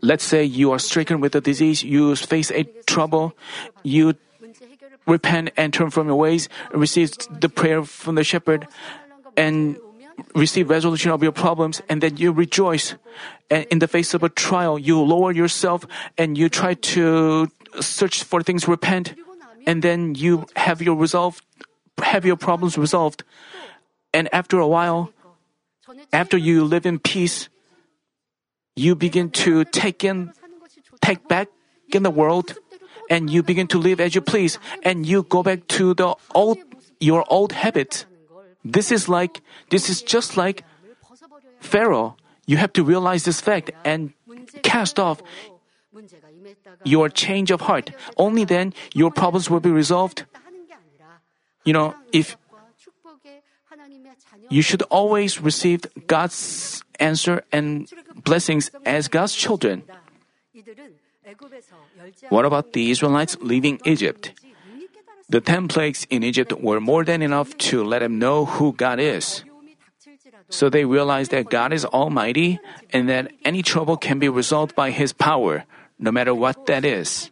Let's 0.00 0.24
say 0.24 0.44
you 0.44 0.72
are 0.72 0.78
stricken 0.78 1.20
with 1.20 1.34
a 1.34 1.40
disease, 1.40 1.82
you 1.82 2.16
face 2.16 2.50
a 2.50 2.64
trouble, 2.86 3.34
you 3.82 4.14
repent 5.06 5.50
and 5.56 5.72
turn 5.72 5.90
from 5.90 6.06
your 6.06 6.16
ways, 6.16 6.48
receive 6.72 7.12
the 7.30 7.48
prayer 7.48 7.84
from 7.84 8.14
the 8.16 8.24
shepherd, 8.24 8.66
and 9.36 9.78
receive 10.34 10.70
resolution 10.70 11.10
of 11.10 11.22
your 11.22 11.32
problems, 11.32 11.82
and 11.88 12.02
then 12.02 12.16
you 12.16 12.32
rejoice. 12.32 12.94
And 13.50 13.64
in 13.70 13.78
the 13.78 13.88
face 13.88 14.14
of 14.14 14.22
a 14.22 14.28
trial, 14.28 14.78
you 14.78 15.00
lower 15.00 15.32
yourself 15.32 15.86
and 16.16 16.36
you 16.36 16.48
try 16.48 16.74
to 16.94 17.48
search 17.80 18.24
for 18.24 18.42
things, 18.42 18.68
repent, 18.68 19.14
and 19.66 19.82
then 19.82 20.14
you 20.14 20.46
have 20.56 20.82
your 20.82 20.96
resolve, 20.96 21.40
have 22.02 22.24
your 22.24 22.36
problems 22.36 22.78
resolved. 22.78 23.24
And 24.12 24.28
after 24.32 24.58
a 24.58 24.66
while, 24.66 25.12
after 26.12 26.36
you 26.36 26.64
live 26.64 26.86
in 26.86 26.98
peace, 26.98 27.48
you 28.76 28.94
begin 28.94 29.30
to 29.44 29.64
take 29.64 30.04
in, 30.04 30.32
take 31.00 31.26
back 31.28 31.48
in 31.92 32.02
the 32.02 32.10
world, 32.10 32.54
and 33.10 33.30
you 33.30 33.42
begin 33.42 33.66
to 33.68 33.78
live 33.78 34.00
as 34.00 34.14
you 34.14 34.20
please, 34.20 34.58
and 34.82 35.06
you 35.06 35.22
go 35.22 35.42
back 35.42 35.66
to 35.68 35.94
the 35.94 36.14
old, 36.34 36.58
your 37.00 37.24
old 37.28 37.52
habits. 37.52 38.06
This 38.64 38.92
is 38.92 39.08
like, 39.08 39.40
this 39.70 39.88
is 39.88 40.02
just 40.02 40.36
like 40.36 40.64
Pharaoh. 41.60 42.16
You 42.46 42.56
have 42.56 42.72
to 42.74 42.84
realize 42.84 43.24
this 43.24 43.40
fact 43.40 43.70
and 43.84 44.12
cast 44.62 44.98
off 44.98 45.22
your 46.84 47.08
change 47.08 47.50
of 47.50 47.62
heart. 47.62 47.90
Only 48.16 48.44
then 48.44 48.72
your 48.94 49.10
problems 49.10 49.50
will 49.50 49.60
be 49.60 49.70
resolved. 49.70 50.24
You 51.64 51.72
know, 51.72 51.94
if 52.12 52.36
you 54.48 54.62
should 54.62 54.82
always 54.88 55.40
receive 55.40 55.84
God's 56.06 56.82
answer 56.98 57.44
and 57.52 57.88
blessings 58.24 58.70
as 58.84 59.08
God's 59.08 59.34
children. 59.34 59.82
What 62.30 62.44
about 62.44 62.72
the 62.72 62.90
Israelites 62.90 63.36
leaving 63.40 63.80
Egypt? 63.84 64.32
The 65.28 65.40
ten 65.40 65.68
plagues 65.68 66.06
in 66.08 66.22
Egypt 66.24 66.52
were 66.56 66.80
more 66.80 67.04
than 67.04 67.20
enough 67.20 67.56
to 67.68 67.84
let 67.84 68.00
them 68.00 68.18
know 68.18 68.46
who 68.46 68.72
God 68.72 68.98
is. 68.98 69.44
So 70.48 70.70
they 70.70 70.86
realized 70.86 71.30
that 71.32 71.50
God 71.50 71.72
is 71.72 71.84
almighty 71.84 72.58
and 72.92 73.08
that 73.08 73.32
any 73.44 73.62
trouble 73.62 73.98
can 73.98 74.18
be 74.18 74.28
resolved 74.28 74.74
by 74.74 74.90
His 74.90 75.12
power, 75.12 75.64
no 75.98 76.10
matter 76.10 76.34
what 76.34 76.64
that 76.66 76.84
is. 76.84 77.30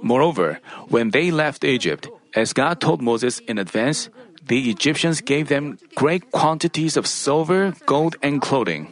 Moreover, 0.00 0.60
when 0.88 1.10
they 1.10 1.30
left 1.30 1.64
Egypt, 1.64 2.08
as 2.34 2.54
God 2.54 2.80
told 2.80 3.02
Moses 3.02 3.40
in 3.40 3.58
advance, 3.58 4.08
the 4.40 4.70
Egyptians 4.70 5.20
gave 5.20 5.48
them 5.48 5.78
great 5.94 6.30
quantities 6.32 6.96
of 6.96 7.06
silver, 7.06 7.74
gold, 7.84 8.16
and 8.22 8.40
clothing. 8.40 8.88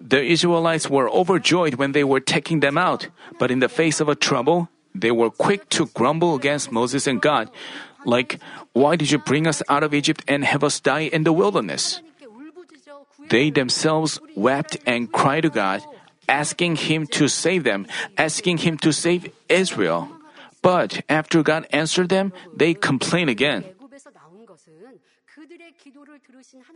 The 0.00 0.22
Israelites 0.22 0.88
were 0.88 1.10
overjoyed 1.10 1.74
when 1.74 1.90
they 1.90 2.04
were 2.04 2.20
taking 2.20 2.60
them 2.60 2.78
out, 2.78 3.08
but 3.38 3.50
in 3.50 3.58
the 3.58 3.68
face 3.68 4.00
of 4.00 4.08
a 4.08 4.14
trouble, 4.14 4.68
they 5.00 5.10
were 5.10 5.30
quick 5.30 5.68
to 5.70 5.86
grumble 5.94 6.34
against 6.34 6.72
Moses 6.72 7.06
and 7.06 7.20
God, 7.20 7.50
like, 8.04 8.38
Why 8.72 8.96
did 8.96 9.10
you 9.10 9.18
bring 9.18 9.46
us 9.46 9.62
out 9.68 9.82
of 9.82 9.94
Egypt 9.94 10.22
and 10.28 10.44
have 10.44 10.62
us 10.62 10.80
die 10.80 11.10
in 11.10 11.24
the 11.24 11.32
wilderness? 11.32 12.00
They 13.28 13.50
themselves 13.50 14.20
wept 14.36 14.78
and 14.86 15.10
cried 15.10 15.42
to 15.42 15.50
God, 15.50 15.82
asking 16.28 16.76
Him 16.76 17.06
to 17.18 17.28
save 17.28 17.64
them, 17.64 17.86
asking 18.16 18.58
Him 18.58 18.78
to 18.78 18.92
save 18.92 19.32
Israel. 19.48 20.08
But 20.62 21.02
after 21.08 21.42
God 21.42 21.66
answered 21.70 22.08
them, 22.08 22.32
they 22.54 22.74
complained 22.74 23.30
again. 23.30 23.64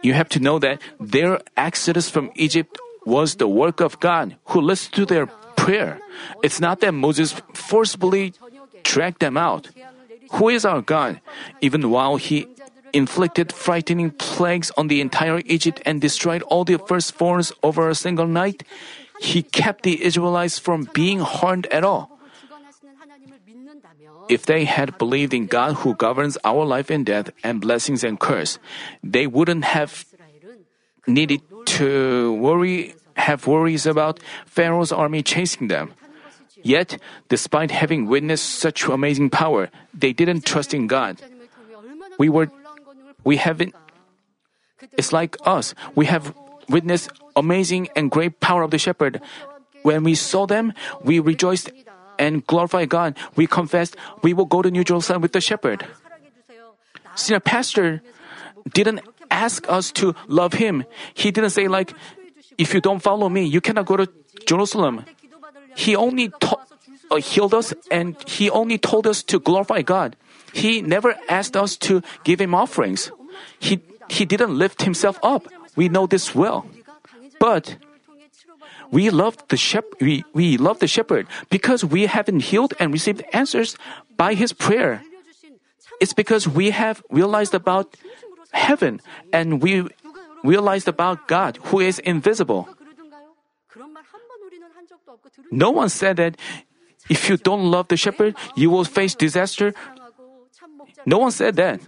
You 0.03 0.15
have 0.15 0.29
to 0.31 0.41
know 0.41 0.59
that 0.59 0.81
their 0.99 1.41
exodus 1.57 2.11
from 2.11 2.31
Egypt 2.35 2.79
was 3.05 3.37
the 3.37 3.49
work 3.49 3.81
of 3.81 3.99
God 4.01 4.37
who 4.53 4.61
listened 4.61 4.95
to 4.95 5.07
their 5.07 5.27
prayer. 5.61 6.01
It's 6.43 6.61
not 6.61 6.81
that 6.81 6.97
Moses 6.97 7.37
forcibly 7.53 8.33
dragged 8.83 9.21
them 9.21 9.37
out. 9.37 9.69
Who 10.41 10.49
is 10.49 10.65
our 10.65 10.81
God? 10.81 11.21
Even 11.61 11.91
while 11.91 12.17
he 12.17 12.49
inflicted 12.93 13.53
frightening 13.53 14.11
plagues 14.11 14.73
on 14.77 14.89
the 14.89 15.01
entire 15.01 15.43
Egypt 15.47 15.83
and 15.85 16.01
destroyed 16.01 16.43
all 16.49 16.65
the 16.65 16.79
firstborns 16.79 17.53
over 17.63 17.89
a 17.89 17.95
single 17.95 18.27
night, 18.27 18.65
he 19.21 19.43
kept 19.43 19.85
the 19.85 20.03
Israelites 20.03 20.59
from 20.59 20.89
being 20.95 21.21
harmed 21.21 21.67
at 21.69 21.85
all. 21.85 22.11
If 24.29 24.47
they 24.47 24.65
had 24.65 24.97
believed 24.97 25.35
in 25.35 25.47
God 25.47 25.83
who 25.83 25.95
governs 25.95 26.39
our 26.45 26.65
life 26.65 26.89
and 26.89 27.05
death 27.05 27.31
and 27.43 27.61
blessings 27.61 28.07
and 28.07 28.19
curse, 28.19 28.59
they 29.03 29.27
wouldn't 29.27 29.65
have 29.65 30.07
needed 31.07 31.43
to 31.81 32.33
worry, 32.39 32.95
have 33.17 33.47
worries 33.47 33.87
about 33.87 34.21
Pharaoh's 34.47 34.93
army 34.93 35.23
chasing 35.23 35.69
them. 35.69 35.93
Yet, 36.63 37.01
despite 37.29 37.71
having 37.71 38.07
witnessed 38.07 38.61
such 38.61 38.85
amazing 38.85 39.31
power, 39.31 39.71
they 39.95 40.13
didn't 40.13 40.45
trust 40.45 40.75
in 40.75 40.87
God. 40.87 41.17
We 42.19 42.29
were, 42.29 42.51
we 43.25 43.37
haven't, 43.37 43.75
it's 44.97 45.13
like 45.13 45.37
us. 45.45 45.75
We 45.95 46.07
have 46.07 46.35
witnessed 46.69 47.11
amazing 47.35 47.89
and 47.97 48.11
great 48.11 48.41
power 48.41 48.63
of 48.63 48.71
the 48.71 48.79
shepherd. 48.79 49.21
When 49.83 50.05
we 50.05 50.15
saw 50.15 50.47
them, 50.47 50.75
we 51.03 51.19
rejoiced 51.19 51.71
and 52.19 52.47
glorified 52.47 52.91
God, 52.91 53.17
we 53.35 53.47
confessed 53.47 53.97
we 54.23 54.35
will 54.35 54.45
go 54.45 54.61
to 54.61 54.71
New 54.71 54.85
Jerusalem 54.85 55.23
with 55.23 55.33
the 55.33 55.41
shepherd. 55.41 55.87
Senior 57.17 57.41
pastor 57.41 58.03
didn't 58.75 59.01
ask 59.31 59.65
us 59.71 59.91
to 59.93 60.15
love 60.29 60.53
him. 60.53 60.85
He 61.15 61.31
didn't 61.31 61.51
say 61.51 61.67
like, 61.67 61.95
if 62.61 62.75
you 62.75 62.81
don't 62.81 63.01
follow 63.01 63.29
me, 63.33 63.43
you 63.49 63.61
cannot 63.61 63.87
go 63.87 63.97
to 63.97 64.07
Jerusalem. 64.45 65.05
He 65.75 65.97
only 65.97 66.29
to- 66.29 66.61
uh, 67.11 67.17
healed 67.17 67.55
us 67.55 67.73
and 67.91 68.15
he 68.29 68.51
only 68.51 68.77
told 68.77 69.07
us 69.07 69.23
to 69.25 69.41
glorify 69.41 69.81
God. 69.81 70.15
He 70.53 70.83
never 70.83 71.17
asked 71.29 71.57
us 71.57 71.77
to 71.89 72.03
give 72.23 72.41
him 72.41 72.55
offerings. 72.55 73.11
He, 73.59 73.81
he 74.09 74.25
didn't 74.29 74.53
lift 74.57 74.83
himself 74.83 75.19
up. 75.23 75.49
We 75.75 75.89
know 75.89 76.07
this 76.07 76.35
well. 76.35 76.67
But 77.41 77.77
we 78.91 79.09
love 79.09 79.39
the 79.49 79.57
shep- 79.57 79.97
we, 80.01 80.25
we 80.35 80.59
love 80.59 80.81
the 80.81 80.89
shepherd 80.89 81.27
because 81.49 81.85
we 81.85 82.07
have 82.07 82.27
been 82.27 82.41
healed 82.41 82.75
and 82.79 82.93
received 82.93 83.23
answers 83.33 83.79
by 84.17 84.35
his 84.35 84.53
prayer. 84.53 85.03
It's 86.01 86.13
because 86.13 86.47
we 86.47 86.71
have 86.71 87.03
realized 87.11 87.55
about 87.55 87.97
heaven 88.53 89.01
and 89.33 89.63
we 89.63 89.87
realized 90.43 90.89
about 90.89 91.29
God 91.29 91.59
who 91.65 91.81
is 91.81 91.99
invisible. 92.01 92.69
No 95.51 95.71
one 95.71 95.89
said 95.89 96.17
that 96.17 96.37
if 97.09 97.29
you 97.29 97.37
don't 97.37 97.71
love 97.71 97.89
the 97.89 97.97
shepherd, 97.97 98.37
you 98.55 98.71
will 98.71 98.85
face 98.85 99.15
disaster. 99.15 99.75
No 101.07 101.19
one 101.19 101.33
said 101.33 101.57
that. 101.57 101.81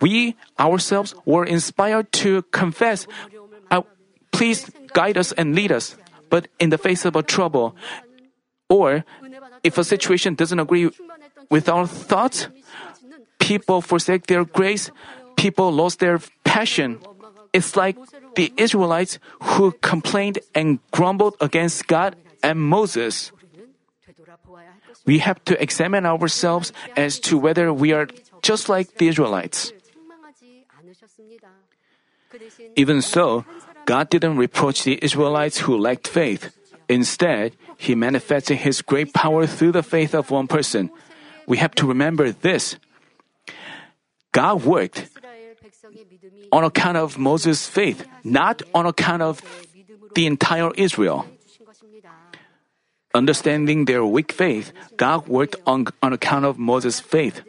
We 0.00 0.36
ourselves 0.58 1.14
were 1.24 1.44
inspired 1.44 2.10
to 2.26 2.42
confess, 2.50 3.06
uh, 3.70 3.82
please 4.32 4.68
guide 4.92 5.16
us 5.16 5.32
and 5.32 5.54
lead 5.54 5.70
us. 5.70 5.96
But 6.28 6.48
in 6.58 6.70
the 6.70 6.78
face 6.78 7.04
of 7.04 7.14
a 7.14 7.22
trouble, 7.22 7.76
or 8.68 9.04
if 9.62 9.78
a 9.78 9.84
situation 9.84 10.34
doesn't 10.34 10.58
agree 10.58 10.90
with 11.50 11.68
our 11.68 11.86
thoughts, 11.86 12.48
people 13.38 13.80
forsake 13.80 14.26
their 14.26 14.44
grace, 14.44 14.90
people 15.36 15.70
lost 15.70 16.00
their 16.00 16.18
passion. 16.44 16.98
It's 17.52 17.76
like 17.76 17.96
the 18.34 18.52
Israelites 18.56 19.18
who 19.42 19.72
complained 19.84 20.40
and 20.54 20.80
grumbled 20.90 21.36
against 21.40 21.86
God 21.86 22.16
and 22.42 22.60
Moses. 22.60 23.32
We 25.04 25.18
have 25.18 25.44
to 25.44 25.60
examine 25.60 26.06
ourselves 26.06 26.72
as 26.96 27.20
to 27.28 27.36
whether 27.36 27.72
we 27.72 27.92
are 27.92 28.08
just 28.42 28.68
like 28.68 28.96
the 28.96 29.08
Israelites. 29.08 29.72
Even 32.76 33.02
so, 33.02 33.44
God 33.84 34.08
didn't 34.08 34.36
reproach 34.36 34.84
the 34.84 34.98
Israelites 35.04 35.68
who 35.68 35.76
lacked 35.76 36.08
faith. 36.08 36.56
Instead, 36.88 37.52
He 37.76 37.94
manifested 37.94 38.58
His 38.58 38.80
great 38.80 39.12
power 39.12 39.46
through 39.46 39.72
the 39.72 39.82
faith 39.82 40.14
of 40.14 40.30
one 40.30 40.48
person. 40.48 40.90
We 41.46 41.58
have 41.58 41.74
to 41.76 41.86
remember 41.86 42.32
this. 42.32 42.76
God 44.32 44.64
worked 44.64 45.11
on 46.50 46.64
account 46.64 46.96
of 46.96 47.18
Moses' 47.18 47.66
faith, 47.66 48.06
not 48.24 48.62
on 48.74 48.86
account 48.86 49.22
of 49.22 49.42
the 50.14 50.26
entire 50.26 50.70
Israel. 50.76 51.26
Understanding 53.14 53.84
their 53.84 54.04
weak 54.04 54.32
faith, 54.32 54.72
God 54.96 55.28
worked 55.28 55.56
on, 55.66 55.86
on 56.02 56.12
account 56.12 56.44
of 56.44 56.58
Moses' 56.58 57.00
faith. 57.00 57.42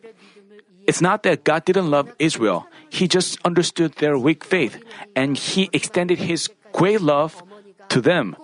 It's 0.87 1.01
not 1.01 1.23
that 1.23 1.43
God 1.43 1.63
didn't 1.63 1.89
love 1.89 2.11
Israel. 2.19 2.67
He 2.89 3.07
just 3.07 3.39
understood 3.45 3.93
their 4.03 4.17
weak 4.17 4.43
faith 4.43 4.83
and 5.15 5.37
He 5.37 5.69
extended 5.71 6.19
His 6.19 6.49
great 6.73 7.01
love 7.01 7.41
to 7.89 8.01
them. 8.01 8.35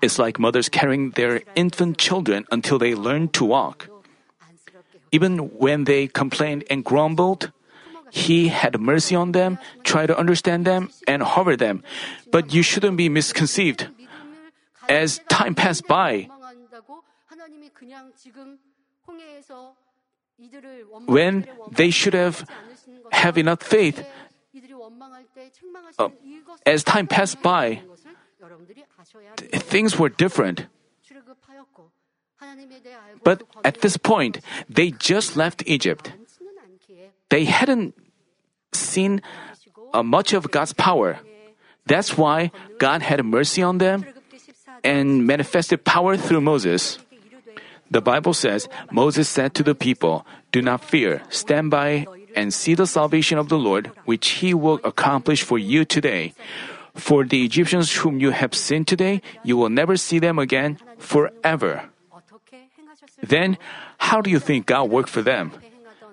It's 0.00 0.18
like 0.18 0.38
mothers 0.38 0.68
carrying 0.68 1.10
their 1.10 1.42
infant 1.54 1.98
children 1.98 2.44
until 2.50 2.78
they 2.78 2.94
learn 2.94 3.28
to 3.36 3.44
walk. 3.44 3.88
Even 5.12 5.52
when 5.60 5.84
they 5.84 6.08
complained 6.08 6.64
and 6.70 6.82
grumbled, 6.82 7.52
He 8.12 8.48
had 8.48 8.78
mercy 8.78 9.16
on 9.16 9.32
them, 9.32 9.56
tried 9.84 10.12
to 10.12 10.18
understand 10.18 10.66
them, 10.68 10.92
and 11.08 11.22
hover 11.22 11.56
them. 11.56 11.82
But 12.30 12.52
you 12.52 12.60
shouldn't 12.60 13.00
be 13.00 13.08
misconceived. 13.08 13.88
As 14.86 15.24
time 15.32 15.54
passed 15.54 15.88
by, 15.88 16.28
when 21.08 21.48
they 21.72 21.88
should 21.88 22.12
have 22.12 22.44
have 23.12 23.38
enough 23.38 23.62
faith, 23.62 24.04
uh, 25.98 26.12
as 26.66 26.84
time 26.84 27.06
passed 27.06 27.40
by, 27.40 27.80
th- 29.40 29.62
things 29.62 29.98
were 29.98 30.10
different. 30.10 30.66
But 33.24 33.42
at 33.64 33.80
this 33.80 33.96
point, 33.96 34.44
they 34.68 34.90
just 34.90 35.36
left 35.36 35.62
Egypt. 35.64 36.12
They 37.30 37.44
hadn't 37.48 37.94
seen 38.72 39.22
uh, 39.92 40.02
much 40.02 40.32
of 40.32 40.50
God's 40.50 40.72
power. 40.72 41.18
That's 41.86 42.16
why 42.16 42.50
God 42.78 43.02
had 43.02 43.24
mercy 43.24 43.62
on 43.62 43.78
them 43.78 44.04
and 44.84 45.26
manifested 45.26 45.84
power 45.84 46.16
through 46.16 46.40
Moses. 46.40 46.98
The 47.90 48.00
Bible 48.00 48.32
says 48.32 48.68
Moses 48.90 49.28
said 49.28 49.54
to 49.54 49.62
the 49.62 49.74
people, 49.74 50.24
Do 50.50 50.62
not 50.62 50.84
fear, 50.84 51.22
stand 51.28 51.70
by 51.70 52.06
and 52.34 52.54
see 52.54 52.74
the 52.74 52.86
salvation 52.86 53.36
of 53.36 53.48
the 53.48 53.58
Lord, 53.58 53.92
which 54.06 54.40
he 54.40 54.54
will 54.54 54.80
accomplish 54.84 55.42
for 55.42 55.58
you 55.58 55.84
today. 55.84 56.32
For 56.94 57.24
the 57.24 57.44
Egyptians 57.44 57.92
whom 57.96 58.20
you 58.20 58.30
have 58.30 58.54
seen 58.54 58.84
today, 58.84 59.20
you 59.44 59.56
will 59.56 59.68
never 59.68 59.96
see 59.96 60.18
them 60.18 60.38
again 60.38 60.78
forever. 60.98 61.88
Then, 63.22 63.56
how 63.98 64.20
do 64.20 64.30
you 64.30 64.38
think 64.38 64.66
God 64.66 64.90
worked 64.90 65.08
for 65.08 65.22
them? 65.22 65.52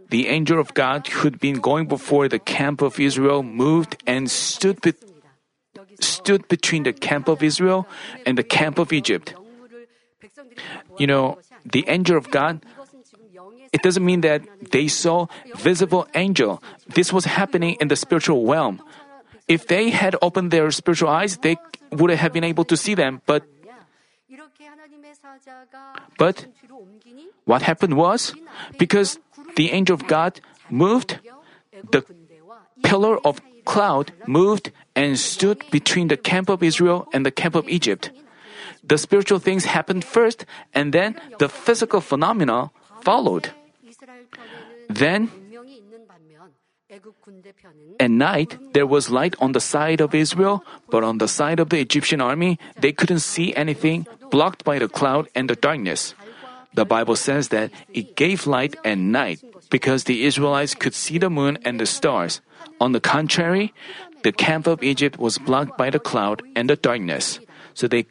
the 0.10 0.28
angel 0.28 0.60
of 0.60 0.74
God 0.74 1.08
who'd 1.08 1.40
been 1.40 1.60
going 1.60 1.88
before 1.88 2.28
the 2.28 2.40
camp 2.40 2.82
of 2.82 3.00
Israel 3.00 3.44
moved 3.44 4.02
and 4.06 4.30
stood, 4.30 4.82
be- 4.82 4.94
stood 6.00 6.48
between 6.48 6.84
the 6.84 6.94
camp 6.94 7.28
of 7.28 7.44
Israel 7.44 7.88
and 8.26 8.38
the 8.38 8.44
camp 8.44 8.78
of 8.80 8.92
Egypt. 8.92 9.34
You 10.98 11.08
know, 11.08 11.40
the 11.66 11.86
angel 11.88 12.18
of 12.18 12.32
God, 12.32 12.66
it 13.72 13.82
doesn't 13.84 14.04
mean 14.04 14.22
that 14.22 14.42
they 14.72 14.88
saw 14.88 15.28
visible 15.56 16.08
angel. 16.16 16.62
This 16.88 17.14
was 17.14 17.26
happening 17.26 17.78
in 17.80 17.88
the 17.88 17.96
spiritual 17.96 18.46
realm. 18.46 18.82
If 19.48 19.68
they 19.68 19.90
had 19.90 20.16
opened 20.22 20.52
their 20.52 20.70
spiritual 20.72 21.10
eyes, 21.10 21.38
they 21.38 21.58
would 21.92 22.10
have 22.12 22.34
been 22.34 22.44
able 22.44 22.66
to 22.66 22.78
see 22.78 22.94
them, 22.94 23.22
but 23.26 23.44
but 26.18 26.46
what 27.46 27.62
happened 27.62 27.96
was 27.96 28.34
because 28.78 29.20
the 29.56 29.72
angel 29.72 29.94
of 29.94 30.08
God 30.08 30.42
moved, 30.70 31.20
the 31.92 32.04
pillar 32.84 33.20
of 33.26 33.42
cloud 33.66 34.12
moved 34.26 34.72
and 34.96 35.18
stood 35.20 35.64
between 35.72 36.08
the 36.08 36.18
camp 36.18 36.50
of 36.50 36.64
Israel 36.64 37.08
and 37.14 37.26
the 37.26 37.32
camp 37.32 37.56
of 37.56 37.68
Egypt. 37.70 38.12
The 38.84 38.98
spiritual 38.98 39.40
things 39.40 39.66
happened 39.66 40.04
first, 40.04 40.46
and 40.74 40.94
then 40.94 41.20
the 41.38 41.50
physical 41.50 42.02
phenomena 42.02 42.72
followed. 43.02 43.52
Then, 44.90 45.30
at 48.00 48.10
night, 48.10 48.58
there 48.74 48.88
was 48.88 49.12
light 49.14 49.36
on 49.40 49.52
the 49.52 49.62
side 49.62 50.02
of 50.02 50.16
Israel, 50.16 50.66
but 50.90 51.04
on 51.04 51.20
the 51.20 51.28
side 51.28 51.60
of 51.60 51.70
the 51.70 51.80
Egyptian 51.80 52.22
army, 52.22 52.58
they 52.82 52.92
couldn't 52.92 53.22
see 53.22 53.54
anything, 53.54 54.08
blocked 54.32 54.64
by 54.66 54.80
the 54.80 54.90
cloud 54.90 55.30
and 55.36 55.50
the 55.50 55.56
darkness. 55.56 56.16
The 56.74 56.86
Bible 56.86 57.16
says 57.16 57.50
that 57.50 57.72
it 57.94 58.16
gave 58.16 58.46
light 58.48 58.76
and 58.86 59.12
night 59.12 59.42
because 59.70 60.04
the 60.04 60.26
Israelites 60.26 60.76
could 60.76 60.94
see 60.94 61.18
the 61.18 61.30
moon 61.30 61.58
and 61.66 61.80
the 61.80 61.86
stars. 61.86 62.42
On 62.80 62.92
the 62.92 63.02
contrary, 63.02 63.74
the 64.24 64.32
camp 64.32 64.68
of 64.68 64.84
Egypt 64.84 65.18
was 65.18 65.38
blocked 65.38 65.78
by 65.78 65.90
the 65.90 66.00
cloud 66.00 66.44
and 66.56 66.70
the 66.70 66.76
darkness, 66.76 67.40
so 67.74 67.88
they, 67.88 68.06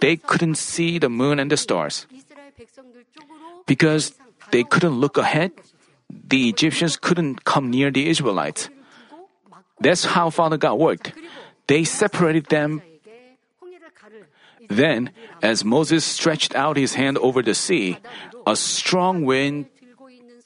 they 0.00 0.16
couldn't 0.16 0.56
see 0.56 0.98
the 0.98 1.08
moon 1.08 1.38
and 1.38 1.50
the 1.50 1.56
stars. 1.56 2.06
Because 3.66 4.14
they 4.50 4.64
couldn't 4.64 4.98
look 4.98 5.18
ahead, 5.18 5.52
the 6.08 6.48
Egyptians 6.48 6.96
couldn't 6.96 7.44
come 7.44 7.70
near 7.70 7.90
the 7.90 8.08
Israelites. 8.08 8.70
That's 9.80 10.04
how 10.16 10.30
Father 10.30 10.56
God 10.56 10.74
worked. 10.74 11.12
They 11.66 11.84
separated 11.84 12.46
them 12.46 12.82
then, 14.68 15.10
as 15.42 15.64
Moses 15.64 16.04
stretched 16.04 16.54
out 16.54 16.76
his 16.76 16.94
hand 16.94 17.18
over 17.18 17.42
the 17.42 17.54
sea, 17.54 17.98
a 18.46 18.54
strong 18.54 19.24
wind, 19.24 19.66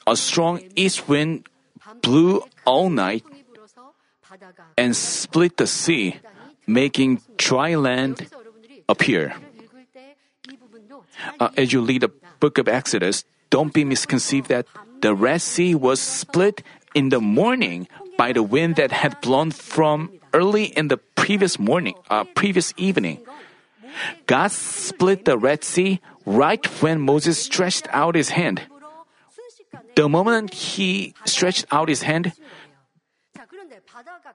a 0.06 0.16
strong 0.16 0.62
east 0.74 1.08
wind 1.08 1.46
blew 2.00 2.42
all 2.64 2.88
night 2.88 3.24
and 4.78 4.96
split 4.96 5.56
the 5.56 5.66
sea, 5.66 6.16
making 6.66 7.20
dry 7.36 7.74
land 7.74 8.26
appear. 8.88 9.34
Uh, 11.38 11.50
as 11.56 11.72
you 11.72 11.82
read 11.82 12.02
the 12.02 12.10
book 12.40 12.58
of 12.58 12.68
Exodus, 12.68 13.24
don't 13.50 13.72
be 13.72 13.84
misconceived 13.84 14.48
that 14.48 14.66
the 15.02 15.14
Red 15.14 15.42
Sea 15.42 15.74
was 15.74 16.00
split 16.00 16.62
in 16.94 17.10
the 17.10 17.20
morning 17.20 17.88
by 18.16 18.32
the 18.32 18.42
wind 18.42 18.76
that 18.76 18.92
had 18.92 19.20
blown 19.20 19.50
from 19.50 20.10
early 20.32 20.64
in 20.64 20.88
the 20.88 20.96
previous 20.96 21.58
morning, 21.58 21.94
uh, 22.10 22.24
previous 22.34 22.72
evening. 22.76 23.20
God 24.26 24.50
split 24.50 25.24
the 25.24 25.38
Red 25.38 25.64
Sea 25.64 26.00
right 26.24 26.64
when 26.82 27.00
Moses 27.00 27.38
stretched 27.38 27.88
out 27.90 28.14
his 28.14 28.30
hand. 28.30 28.62
The 29.94 30.08
moment 30.08 30.54
he 30.54 31.14
stretched 31.24 31.66
out 31.70 31.88
his 31.88 32.02
hand, 32.02 32.32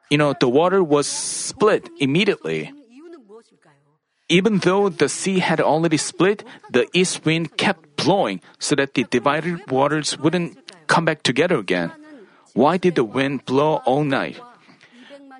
you 0.09 0.17
know, 0.17 0.33
the 0.39 0.49
water 0.49 0.83
was 0.83 1.07
split 1.07 1.89
immediately. 1.99 2.71
Even 4.29 4.59
though 4.59 4.89
the 4.89 5.07
sea 5.07 5.39
had 5.39 5.61
already 5.61 5.97
split, 5.97 6.43
the 6.69 6.87
east 6.93 7.25
wind 7.25 7.55
kept 7.55 7.95
blowing 7.95 8.41
so 8.59 8.75
that 8.75 8.93
the 8.93 9.05
divided 9.09 9.71
waters 9.71 10.17
wouldn't 10.19 10.59
come 10.87 11.05
back 11.05 11.23
together 11.23 11.57
again. 11.57 11.91
Why 12.53 12.77
did 12.77 12.95
the 12.95 13.05
wind 13.05 13.45
blow 13.45 13.81
all 13.85 14.03
night? 14.03 14.39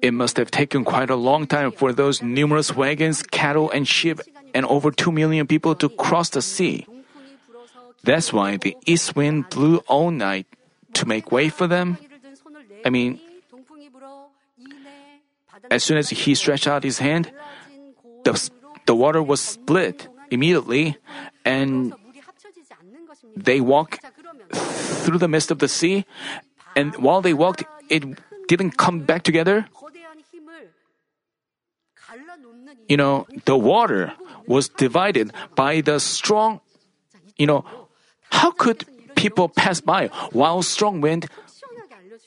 It 0.02 0.14
must 0.14 0.38
have 0.38 0.52
taken 0.52 0.84
quite 0.84 1.10
a 1.10 1.16
long 1.16 1.48
time 1.48 1.72
for 1.72 1.92
those 1.92 2.22
numerous 2.22 2.76
wagons, 2.76 3.24
cattle, 3.24 3.72
and 3.72 3.88
sheep 3.88 4.20
and 4.54 4.66
over 4.66 4.92
2 4.92 5.12
million 5.12 5.48
people 5.48 5.76
to 5.76 5.90
cross 5.90 6.30
the 6.30 6.42
sea. 6.42 6.86
That's 8.04 8.32
why 8.32 8.58
the 8.58 8.78
east 8.86 9.16
wind 9.16 9.50
blew 9.50 9.78
all 9.88 10.12
night 10.12 10.46
to 10.94 11.06
make 11.06 11.32
way 11.32 11.50
for 11.50 11.68
them. 11.68 11.98
I 12.86 12.90
mean, 12.90 13.20
as 15.70 15.84
soon 15.84 15.98
as 15.98 16.10
he 16.10 16.36
stretched 16.36 16.68
out 16.68 16.84
his 16.84 17.00
hand, 17.00 17.32
the, 18.24 18.50
the 18.86 18.96
water 18.96 19.22
was 19.22 19.42
split 19.42 20.08
immediately, 20.32 20.98
and 21.44 21.94
they 23.36 23.60
walked 23.60 24.00
through 25.04 25.18
the 25.18 25.28
midst 25.28 25.52
of 25.52 25.60
the 25.60 25.68
sea. 25.68 26.06
And 26.76 26.96
while 26.98 27.22
they 27.22 27.34
walked, 27.34 27.64
it 27.90 28.04
didn't 28.48 28.78
come 28.78 29.02
back 29.02 29.24
together 29.24 29.68
you 32.88 32.98
know, 32.98 33.28
the 33.46 33.58
water 33.58 34.14
was 34.48 34.70
divided 34.70 35.32
by 35.56 35.82
the 35.82 36.00
strong, 36.00 36.62
you 37.38 37.46
know, 37.46 37.66
how 38.32 38.52
could 38.52 38.86
people 39.16 39.50
pass 39.50 39.82
by 39.82 40.08
while 40.32 40.62
strong 40.62 41.02
wind 41.02 41.28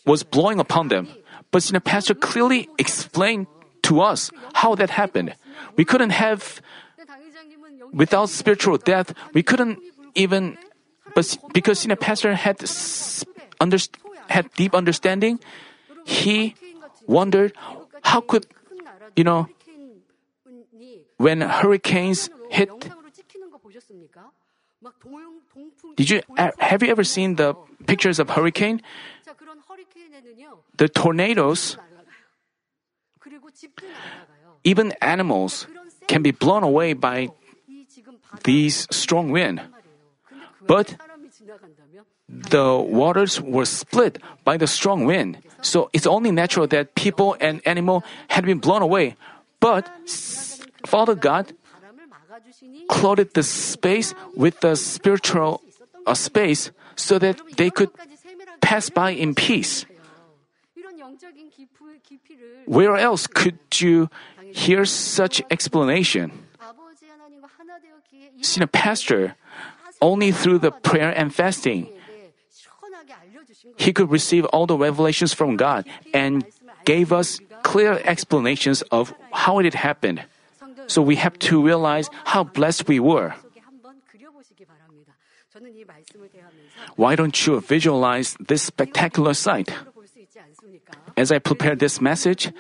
was 0.05 0.23
blowing 0.23 0.61
upon 0.61 0.89
them? 0.89 1.09
But 1.51 1.63
the 1.65 1.81
pastor 1.81 2.15
clearly 2.15 2.69
explained 2.79 3.47
to 3.83 4.01
us 4.01 4.31
how 4.55 4.75
that 4.77 4.91
happened. 4.91 5.35
We 5.77 5.85
couldn't 5.85 6.11
have, 6.11 6.61
without 7.93 8.29
spiritual 8.29 8.77
death, 8.77 9.15
we 9.33 9.43
couldn't 9.43 9.79
even, 10.15 10.59
but 11.15 11.37
because 11.53 11.83
the 11.83 11.97
pastor 11.97 12.35
had, 12.35 12.63
under, 13.61 13.79
had 14.29 14.53
deep 14.55 14.75
understanding, 14.75 15.41
he 16.05 16.55
wondered 17.07 17.53
how 18.03 18.21
could, 18.21 18.47
you 19.17 19.25
know, 19.25 19.49
when 21.21 21.43
hurricanes 21.43 22.31
hit. 22.49 22.73
Did 25.97 26.09
you 26.09 26.23
uh, 26.39 26.51
have 26.59 26.83
you 26.83 26.89
ever 26.89 27.05
seen 27.05 27.37
the 27.37 27.53
pictures 27.85 28.19
of 28.19 28.31
hurricane? 28.31 28.81
The 30.81 30.89
tornadoes, 30.89 31.77
even 34.65 34.97
animals 35.05 35.69
can 36.09 36.23
be 36.23 36.33
blown 36.33 36.65
away 36.65 36.95
by 36.95 37.29
these 38.45 38.89
strong 38.89 39.29
wind. 39.31 39.61
But 40.65 40.97
the 42.29 42.81
waters 42.81 43.41
were 43.41 43.69
split 43.69 44.25
by 44.45 44.57
the 44.57 44.67
strong 44.67 45.05
wind. 45.05 45.45
So 45.61 45.91
it's 45.93 46.07
only 46.07 46.33
natural 46.33 46.67
that 46.69 46.95
people 46.95 47.37
and 47.41 47.61
animal 47.67 48.05
had 48.29 48.47
been 48.49 48.59
blown 48.59 48.81
away. 48.81 49.17
But 49.61 49.85
Father 50.87 51.15
God 51.15 51.53
clothed 52.89 53.35
the 53.35 53.43
space 53.43 54.15
with 54.37 54.61
the 54.61 54.77
spiritual 54.77 55.63
uh, 56.07 56.15
space 56.15 56.71
so 56.97 57.19
that 57.19 57.41
they 57.57 57.71
could 57.71 57.91
pass 58.61 58.91
by 58.91 59.11
in 59.11 59.35
peace. 59.35 59.87
Where 62.67 62.97
else 62.97 63.27
could 63.27 63.59
you 63.75 64.09
hear 64.53 64.85
such 64.85 65.43
explanation? 65.51 66.47
Senior 68.43 68.67
pastor, 68.69 69.37
only 70.01 70.33
through 70.33 70.59
the 70.59 70.71
prayer 70.71 71.11
and 71.11 71.35
fasting, 71.35 71.89
he 73.77 73.93
could 73.93 74.11
receive 74.11 74.45
all 74.47 74.67
the 74.67 74.77
revelations 74.77 75.33
from 75.33 75.57
God 75.57 75.87
and 76.15 76.45
gave 76.85 77.13
us 77.13 77.41
clear 77.63 78.01
explanations 78.05 78.83
of 78.91 79.13
how 79.33 79.59
it 79.59 79.75
happened. 79.75 80.25
So 80.91 81.03
we 81.07 81.15
have 81.23 81.39
to 81.47 81.63
realize 81.63 82.11
how 82.27 82.43
blessed 82.43 82.89
we 82.91 82.99
were. 82.99 83.31
Why 86.97 87.15
don't 87.15 87.31
you 87.47 87.61
visualize 87.63 88.35
this 88.43 88.67
spectacular 88.67 89.35
sight? 89.35 89.71
As 91.17 91.31
I 91.31 91.39
prepared 91.39 91.79
this 91.79 92.01
message, 92.01 92.51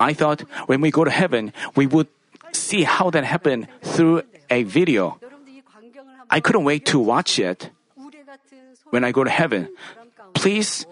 I 0.00 0.14
thought 0.14 0.48
when 0.64 0.80
we 0.80 0.90
go 0.90 1.04
to 1.04 1.12
heaven, 1.12 1.52
we 1.76 1.84
would 1.84 2.08
see 2.56 2.84
how 2.88 3.10
that 3.10 3.24
happened 3.28 3.68
through 3.82 4.22
a 4.48 4.64
video. 4.64 5.20
I 6.30 6.40
couldn't 6.40 6.64
wait 6.64 6.86
to 6.86 6.98
watch 6.98 7.38
it. 7.38 7.68
When 8.88 9.04
I 9.04 9.12
go 9.12 9.24
to 9.24 9.30
heaven, 9.30 9.68
please 10.32 10.86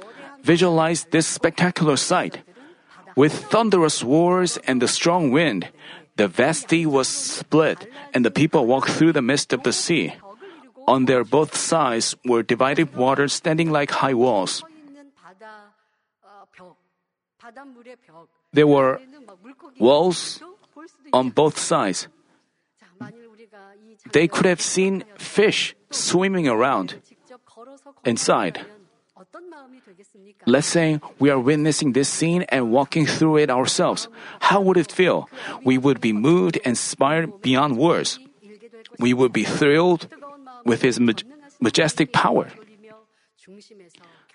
visualize 0.44 1.08
this 1.08 1.26
spectacular 1.26 1.96
sight. 1.96 2.44
With 3.16 3.32
thunderous 3.50 4.04
wars 4.04 4.58
and 4.68 4.80
the 4.80 4.86
strong 4.86 5.32
wind, 5.32 5.66
the 6.18 6.28
vast 6.28 6.68
sea 6.68 6.84
was 6.84 7.08
split, 7.08 7.86
and 8.12 8.26
the 8.26 8.30
people 8.34 8.66
walked 8.66 8.90
through 8.90 9.14
the 9.14 9.22
midst 9.22 9.54
of 9.54 9.62
the 9.62 9.72
sea. 9.72 10.12
On 10.86 11.06
their 11.06 11.22
both 11.22 11.56
sides 11.56 12.18
were 12.26 12.42
divided 12.42 12.94
waters 12.98 13.32
standing 13.32 13.70
like 13.70 14.02
high 14.02 14.14
walls. 14.14 14.64
There 18.52 18.66
were 18.66 19.00
walls 19.78 20.42
on 21.12 21.30
both 21.30 21.56
sides. 21.56 22.08
They 24.12 24.26
could 24.26 24.44
have 24.44 24.60
seen 24.60 25.04
fish 25.16 25.76
swimming 25.90 26.48
around 26.48 26.98
inside. 28.04 28.66
Let's 30.46 30.66
say 30.66 31.00
we 31.18 31.30
are 31.30 31.38
witnessing 31.38 31.92
this 31.92 32.08
scene 32.08 32.42
and 32.48 32.70
walking 32.70 33.06
through 33.06 33.38
it 33.38 33.50
ourselves. 33.50 34.08
How 34.40 34.60
would 34.60 34.76
it 34.76 34.92
feel? 34.92 35.28
We 35.64 35.78
would 35.78 36.00
be 36.00 36.12
moved 36.12 36.56
and 36.64 36.78
inspired 36.78 37.42
beyond 37.42 37.76
words. 37.76 38.18
We 38.98 39.12
would 39.14 39.32
be 39.32 39.44
thrilled 39.44 40.06
with 40.64 40.82
His 40.82 41.00
majestic 41.60 42.12
power. 42.12 42.48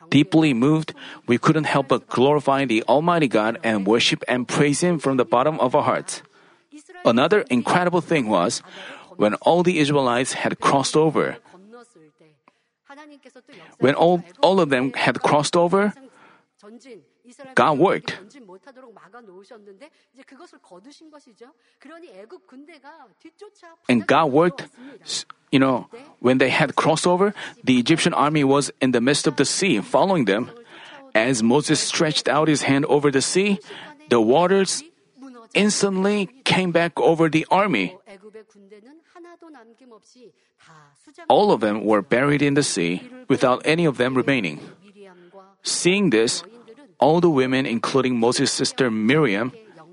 Deeply 0.10 0.54
moved, 0.54 0.94
we 1.28 1.38
couldn't 1.38 1.66
help 1.66 1.88
but 1.88 2.08
glorify 2.08 2.66
the 2.66 2.84
Almighty 2.84 3.28
God 3.28 3.60
and 3.64 3.88
worship 3.88 4.24
and 4.28 4.48
praise 4.48 4.82
Him 4.82 5.00
from 5.00 5.18
the 5.18 5.26
bottom 5.26 5.60
of 5.60 5.76
our 5.76 5.84
hearts. 5.84 6.22
Another 7.06 7.42
incredible 7.50 8.02
thing 8.02 8.28
was 8.28 8.60
when 9.16 9.36
all 9.36 9.64
the 9.64 9.80
Israelites 9.80 10.34
had 10.34 10.60
crossed 10.60 10.98
over. 10.98 11.38
When 13.80 13.96
all, 13.96 14.24
all 14.42 14.60
of 14.60 14.70
them 14.70 14.94
had 14.94 15.22
crossed 15.22 15.56
over, 15.56 15.94
God 17.56 17.78
worked. 17.78 18.18
And 23.90 24.08
God 24.08 24.32
worked, 24.32 24.68
you 25.52 25.60
know, 25.60 25.88
when 26.20 26.38
they 26.38 26.50
had 26.50 26.76
crossed 26.76 27.06
over, 27.06 27.34
the 27.64 27.80
Egyptian 27.80 28.14
army 28.14 28.44
was 28.44 28.72
in 28.82 28.92
the 28.92 29.02
midst 29.02 29.28
of 29.28 29.36
the 29.36 29.46
sea 29.46 29.82
following 29.82 30.26
them. 30.26 30.50
As 31.14 31.44
Moses 31.44 31.80
stretched 31.80 32.28
out 32.28 32.48
his 32.48 32.64
hand 32.64 32.86
over 32.86 33.12
the 33.12 33.22
sea, 33.22 33.60
the 34.10 34.20
waters 34.20 34.84
instantly 35.54 36.28
came 36.44 36.72
back 36.72 37.00
over 37.00 37.30
the 37.30 37.46
army. 37.52 37.98
All 41.30 41.52
of 41.52 41.62
them 41.62 41.84
were 41.84 42.02
buried 42.02 42.42
in 42.42 42.54
the 42.54 42.64
sea 42.64 43.02
without 43.28 43.62
any 43.66 43.86
of 43.86 43.98
them 43.98 44.16
remaining. 44.16 44.60
Seeing 45.64 46.10
this, 46.10 46.44
all 47.00 47.20
the 47.20 47.30
women, 47.30 47.66
including 47.66 48.20
Moses' 48.20 48.52
sister 48.52 48.92
Miriam, 48.92 49.52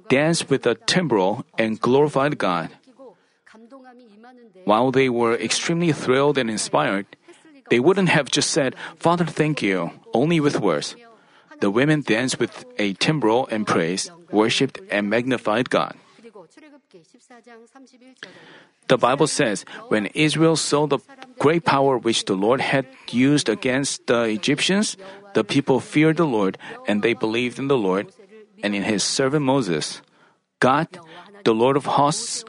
danced 0.09 0.50
with 0.50 0.66
a 0.66 0.74
timbrel 0.74 1.44
and 1.59 1.80
glorified 1.80 2.38
God. 2.38 2.70
While 4.64 4.90
they 4.90 5.09
were 5.09 5.35
extremely 5.35 5.92
thrilled 5.92 6.37
and 6.38 6.50
inspired, 6.50 7.06
they 7.70 7.80
wouldn't 7.80 8.11
have 8.11 8.30
just 8.30 8.50
said, 8.50 8.74
Father, 8.98 9.24
thank 9.24 9.62
you, 9.62 9.90
only 10.12 10.40
with 10.40 10.61
words. 10.61 10.96
The 11.61 11.70
women 11.70 12.02
danced 12.02 12.38
with 12.38 12.64
a 12.78 12.94
timbrel 12.94 13.46
and 13.50 13.66
praised, 13.66 14.11
worshipped, 14.30 14.80
and 14.90 15.09
magnified 15.09 15.70
God. 15.70 15.94
The 18.88 18.98
Bible 18.98 19.26
says, 19.26 19.64
when 19.88 20.07
Israel 20.07 20.57
saw 20.57 20.87
the 20.87 20.98
great 21.38 21.64
power 21.64 21.96
which 21.98 22.24
the 22.24 22.35
Lord 22.35 22.61
had 22.61 22.87
used 23.11 23.48
against 23.48 24.07
the 24.07 24.24
Egyptians, 24.24 24.96
the 25.35 25.44
people 25.44 25.79
feared 25.81 26.16
the 26.16 26.26
Lord 26.26 26.59
and 26.88 27.03
they 27.03 27.14
believed 27.14 27.59
in 27.59 27.68
the 27.68 27.79
Lord 27.79 28.12
and 28.62 28.74
in 28.74 28.83
his 28.83 29.05
servant 29.05 29.44
Moses. 29.44 30.03
God, 30.59 30.88
the 31.44 31.55
Lord 31.55 31.76
of 31.76 31.87
hosts, 31.87 32.44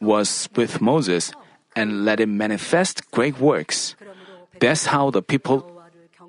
was 0.00 0.48
with 0.56 0.80
Moses 0.80 1.32
and 1.76 2.04
let 2.04 2.20
him 2.20 2.36
manifest 2.36 3.10
great 3.10 3.38
works. 3.38 3.94
That's 4.58 4.86
how 4.86 5.10
the 5.10 5.22
people 5.22 5.80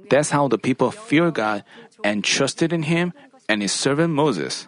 that's 0.10 0.32
how 0.32 0.48
the 0.48 0.58
people 0.58 0.92
fear 0.92 1.32
God 1.32 1.64
and 2.04 2.24
trusted 2.24 2.74
in 2.74 2.84
him 2.84 3.14
and 3.48 3.62
his 3.62 3.72
servant 3.72 4.14
Moses. 4.14 4.68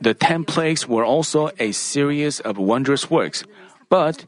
The 0.00 0.14
ten 0.14 0.44
plagues 0.44 0.88
were 0.88 1.04
also 1.04 1.50
a 1.58 1.72
series 1.72 2.40
of 2.40 2.58
wondrous 2.58 3.10
works, 3.10 3.44
but 3.88 4.26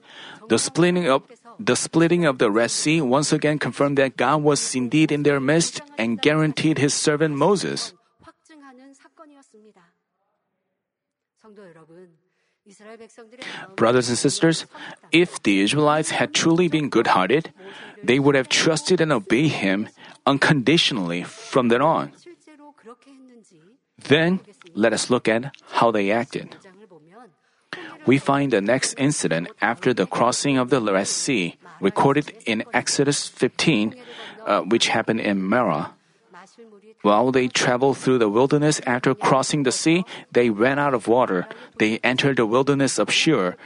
the 0.49 0.59
splitting 0.59 1.09
up 1.09 1.31
the 1.59 1.77
splitting 1.77 2.25
of 2.25 2.39
the 2.39 2.51
Red 2.51 2.71
Sea 2.71 3.01
once 3.03 3.33
again 3.33 3.59
confirmed 3.59 3.99
that 3.99 4.17
God 4.17 4.43
was 4.43 4.75
indeed 4.75 5.13
in 5.13 5.25
their 5.25 5.41
midst 5.41 5.83
and 5.99 6.21
guaranteed 6.21 6.79
his 6.79 6.95
servant 6.95 7.37
Moses. 7.37 7.93
Brothers 13.77 14.09
and 14.09 14.19
sisters, 14.19 14.67
if 15.13 15.43
the 15.43 15.61
Israelites 15.61 16.11
had 16.11 16.33
truly 16.33 16.69
been 16.69 16.89
good 16.89 17.09
hearted, 17.09 17.53
they 18.03 18.19
would 18.19 18.35
have 18.35 18.49
trusted 18.49 19.01
and 19.01 19.13
obeyed 19.13 19.53
him 19.61 19.89
unconditionally 20.25 21.25
from 21.25 21.69
then 21.69 21.83
on. 21.83 22.13
Then, 24.09 24.41
let 24.75 24.93
us 24.93 25.11
look 25.11 25.29
at 25.29 25.55
how 25.73 25.91
they 25.91 26.11
acted. 26.11 26.57
We 28.07 28.19
find 28.19 28.53
the 28.53 28.61
next 28.61 28.95
incident 28.97 29.49
after 29.61 29.93
the 29.93 30.07
crossing 30.07 30.57
of 30.57 30.71
the 30.71 30.81
Red 30.81 31.07
Sea, 31.07 31.57
recorded 31.81 32.33
in 32.47 32.65
Exodus 32.73 33.29
15, 33.29 33.95
uh, 34.47 34.63
which 34.63 34.89
happened 34.89 35.21
in 35.21 35.43
Marah. 35.43 35.93
While 37.03 37.33
they 37.33 37.49
traveled 37.49 37.97
through 37.97 38.19
the 38.19 38.29
wilderness 38.29 38.81
after 38.87 39.15
crossing 39.15 39.63
the 39.63 39.73
sea, 39.73 40.05
they 40.33 40.51
ran 40.51 40.79
out 40.79 40.93
of 40.93 41.09
water. 41.09 41.49
They 41.79 41.99
entered 42.05 42.37
the 42.37 42.47
wilderness 42.47 42.99
of 42.99 43.11
Shur 43.11 43.57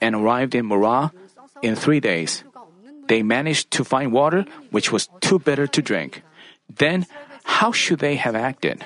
and 0.00 0.14
arrived 0.14 0.54
in 0.54 0.66
Marah 0.66 1.12
in 1.60 1.76
three 1.76 2.00
days. 2.00 2.44
They 3.08 3.22
managed 3.22 3.70
to 3.72 3.84
find 3.84 4.12
water 4.12 4.44
which 4.70 4.92
was 4.92 5.08
too 5.20 5.38
bitter 5.38 5.66
to 5.66 5.82
drink. 5.82 6.22
Then, 6.68 7.06
how 7.44 7.72
should 7.72 8.00
they 8.00 8.16
have 8.16 8.36
acted? 8.36 8.84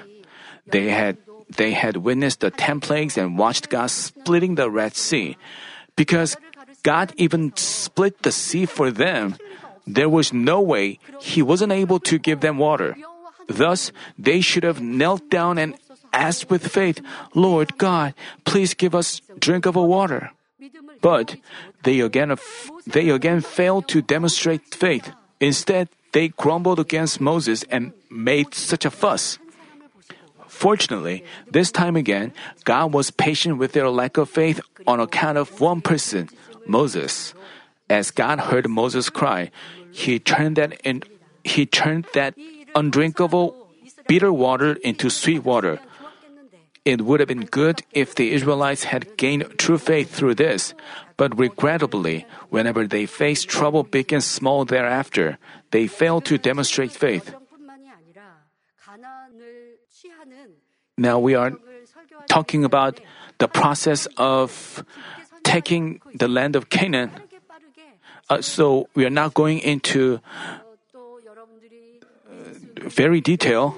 They 0.67 0.89
had 0.89 1.19
they 1.57 1.73
had 1.73 1.99
witnessed 1.99 2.41
the 2.41 2.51
ten 2.51 2.81
plagues 2.81 3.19
and 3.19 3.37
watched 3.39 3.69
God 3.69 3.91
splitting 3.91 4.55
the 4.55 4.71
Red 4.71 4.97
Sea. 4.97 5.37
Because 5.97 6.37
God 6.83 7.13
even 7.17 7.53
split 7.57 8.23
the 8.23 8.33
sea 8.33 8.65
for 8.65 8.91
them, 8.91 9.37
there 9.87 10.09
was 10.09 10.33
no 10.33 10.61
way 10.61 10.99
He 11.21 11.43
wasn't 11.43 11.73
able 11.73 12.01
to 12.09 12.19
give 12.19 12.41
them 12.41 12.59
water. 12.59 12.97
Thus, 13.49 13.93
they 14.19 14.41
should 14.41 14.63
have 14.63 14.81
knelt 14.81 15.29
down 15.29 15.59
and 15.59 15.75
asked 16.13 16.49
with 16.49 16.69
faith, 16.69 17.01
Lord 17.35 17.77
God, 17.77 18.15
please 18.45 18.75
give 18.75 18.95
us 18.95 19.21
drink 19.39 19.67
of 19.67 19.77
a 19.77 19.83
water. 19.83 20.31
But 21.01 21.37
they 21.83 22.01
again, 22.01 22.35
they 22.87 23.11
again 23.11 23.41
failed 23.41 23.89
to 23.89 24.01
demonstrate 24.01 24.75
faith. 24.75 25.11
Instead, 25.41 25.89
they 26.13 26.29
grumbled 26.29 26.79
against 26.79 27.21
Moses 27.21 27.65
and 27.69 27.93
made 28.11 28.55
such 28.55 28.85
a 28.85 28.91
fuss. 28.91 29.39
Fortunately, 30.63 31.27
this 31.51 31.75
time 31.75 31.99
again, 31.99 32.31
God 32.63 32.95
was 32.95 33.11
patient 33.11 33.59
with 33.59 33.75
their 33.75 33.91
lack 33.91 34.15
of 34.15 34.31
faith 34.31 34.63
on 34.87 35.03
account 35.03 35.35
of 35.35 35.59
one 35.59 35.83
person, 35.83 36.31
Moses. 36.71 37.35
As 37.91 38.15
God 38.15 38.47
heard 38.47 38.71
Moses' 38.71 39.11
cry, 39.11 39.51
he 39.91 40.23
turned 40.23 40.55
that 40.63 40.79
in, 40.87 41.03
he 41.43 41.67
turned 41.67 42.07
that 42.15 42.39
undrinkable 42.79 43.59
bitter 44.07 44.33
water 44.33 44.79
into 44.87 45.11
sweet 45.11 45.43
water. 45.43 45.83
It 46.87 47.03
would 47.03 47.19
have 47.19 47.29
been 47.29 47.51
good 47.51 47.83
if 47.91 48.15
the 48.15 48.31
Israelites 48.31 48.87
had 48.87 49.19
gained 49.19 49.59
true 49.59 49.79
faith 49.79 50.15
through 50.15 50.39
this, 50.39 50.75
but 51.17 51.37
regrettably, 51.37 52.25
whenever 52.55 52.87
they 52.87 53.07
faced 53.07 53.51
trouble 53.51 53.83
big 53.83 54.13
and 54.15 54.23
small 54.23 54.65
thereafter, 54.65 55.39
they 55.75 55.91
failed 55.91 56.25
to 56.31 56.39
demonstrate 56.39 56.95
faith. 56.95 57.35
Now 60.99 61.19
we 61.19 61.35
are 61.35 61.53
talking 62.29 62.65
about 62.65 63.01
the 63.39 63.49
process 63.49 64.07
of 64.17 64.85
taking 65.43 66.01
the 66.15 66.29
land 66.29 66.57
of 66.57 66.69
Canaan. 66.69 67.11
Uh, 68.29 68.41
so 68.41 68.89
we 68.95 69.05
are 69.05 69.11
not 69.11 69.35
going 69.35 69.59
into 69.59 70.21
uh, 70.85 70.99
very 72.89 73.21
detail. 73.21 73.77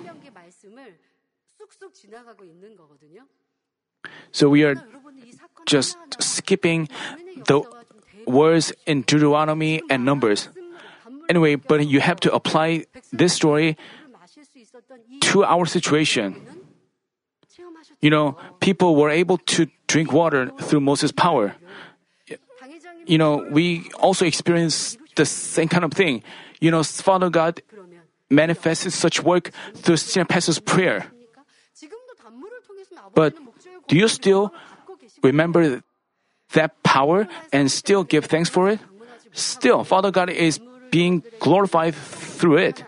So 4.33 4.49
we 4.49 4.65
are 4.65 4.77
just 5.67 5.97
skipping 6.21 6.89
the 7.47 7.63
words 8.27 8.73
in 8.87 9.03
Deuteronomy 9.03 9.83
and 9.89 10.05
Numbers. 10.05 10.49
Anyway, 11.29 11.57
but 11.57 11.87
you 11.87 12.01
have 12.01 12.21
to 12.21 12.33
apply 12.35 12.85
this 13.13 13.33
story 13.33 13.77
to 15.33 15.45
our 15.45 15.67
situation. 15.67 16.41
You 18.01 18.11
know, 18.11 18.37
people 18.61 18.97
were 18.97 19.11
able 19.11 19.39
to 19.57 19.67
drink 19.87 20.13
water 20.13 20.51
through 20.61 20.81
Moses' 20.81 21.13
power. 21.13 21.55
You 23.07 23.19
know, 23.19 23.47
we 23.51 23.91
also 24.01 24.25
experience 24.27 24.97
the 25.17 25.27
same 25.27 25.69
kind 25.69 25.85
of 25.85 25.93
thing. 25.93 26.23
You 26.61 26.71
know, 26.71 26.83
Father 26.83 27.31
God 27.31 27.63
manifested 28.31 28.93
such 28.93 29.23
work 29.23 29.51
through 29.75 29.97
senior 29.97 30.25
pastor's 30.25 30.59
prayer. 30.59 31.07
But 33.15 33.35
do 33.89 33.97
you 33.97 34.09
still 34.09 34.53
remember 35.23 35.83
that 36.53 36.83
power 36.83 37.29
and 37.53 37.71
still 37.71 38.05
give 38.05 38.27
thanks 38.27 38.49
for 38.49 38.69
it? 38.71 38.81
Still, 39.33 39.85
Father 39.85 40.11
God 40.11 40.31
is 40.31 40.61
being 40.91 41.23
glorified 41.41 41.95
through 41.95 42.59
it. 42.59 42.85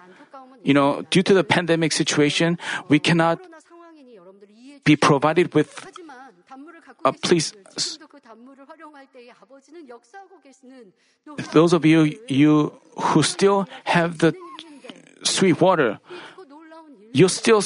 You 0.66 0.74
know, 0.74 1.06
due 1.14 1.22
to 1.22 1.32
the 1.32 1.44
pandemic 1.44 1.92
situation, 1.92 2.58
we 2.88 2.98
cannot 2.98 3.38
be 4.82 4.96
provided 4.96 5.54
with. 5.54 5.70
Uh, 7.04 7.12
please, 7.22 7.54
those 11.54 11.72
of 11.72 11.86
you 11.86 12.18
you 12.26 12.74
who 12.98 13.22
still 13.22 13.70
have 13.84 14.18
the 14.18 14.34
sweet 15.22 15.60
water, 15.62 16.02
you're 17.14 17.30
still 17.30 17.62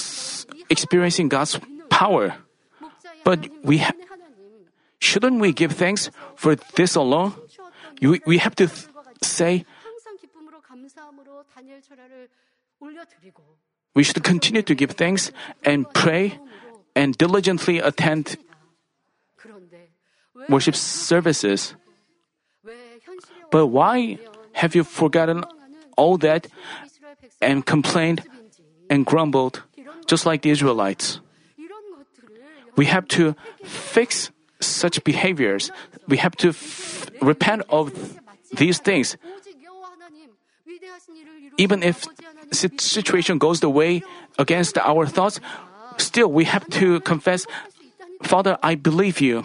experiencing 0.68 1.32
God's 1.32 1.56
power. 1.88 2.36
But 3.24 3.48
we 3.64 3.78
ha- 3.78 3.96
shouldn't 5.00 5.40
we 5.40 5.56
give 5.56 5.72
thanks 5.72 6.12
for 6.36 6.52
this 6.76 6.94
alone? 6.94 7.32
We 8.04 8.36
have 8.44 8.52
to 8.60 8.68
th- 8.68 8.92
say 9.24 9.64
we 13.94 14.02
should 14.02 14.22
continue 14.22 14.62
to 14.62 14.74
give 14.74 14.92
thanks 14.92 15.32
and 15.64 15.88
pray 15.92 16.38
and 16.94 17.16
diligently 17.18 17.78
attend 17.78 18.36
worship 20.48 20.76
services. 20.76 21.74
But 23.50 23.66
why 23.66 24.18
have 24.52 24.74
you 24.74 24.84
forgotten 24.84 25.44
all 25.96 26.16
that 26.18 26.46
and 27.40 27.66
complained 27.66 28.22
and 28.88 29.04
grumbled, 29.04 29.62
just 30.06 30.26
like 30.26 30.42
the 30.42 30.50
Israelites? 30.50 31.20
We 32.76 32.86
have 32.86 33.06
to 33.18 33.34
fix 33.64 34.30
such 34.60 35.02
behaviors. 35.04 35.70
We 36.08 36.16
have 36.18 36.36
to 36.36 36.50
f- 36.50 37.10
repent 37.20 37.62
of 37.68 37.92
these 38.54 38.78
things. 38.78 39.16
Even 41.58 41.82
if 41.82 42.06
situation 42.52 43.38
goes 43.38 43.60
the 43.60 43.70
way 43.70 44.02
against 44.38 44.78
our 44.78 45.06
thoughts, 45.06 45.40
still 45.98 46.30
we 46.30 46.44
have 46.44 46.68
to 46.70 47.00
confess, 47.00 47.46
Father, 48.22 48.58
I 48.62 48.74
believe 48.74 49.20
you. 49.20 49.44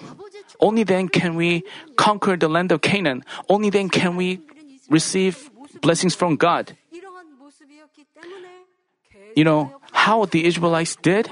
Only 0.60 0.84
then 0.84 1.10
can 1.10 1.36
we 1.36 1.64
conquer 1.96 2.38
the 2.38 2.48
land 2.48 2.72
of 2.72 2.82
Canaan. 2.82 3.24
Only 3.50 3.70
then 3.70 3.90
can 3.90 4.16
we 4.16 4.40
receive 4.90 5.50
blessings 5.82 6.16
from 6.16 6.36
God. 6.36 6.76
You 9.36 9.44
know 9.44 9.82
how 9.92 10.26
the 10.26 10.46
Israelites 10.46 10.96
did? 10.96 11.30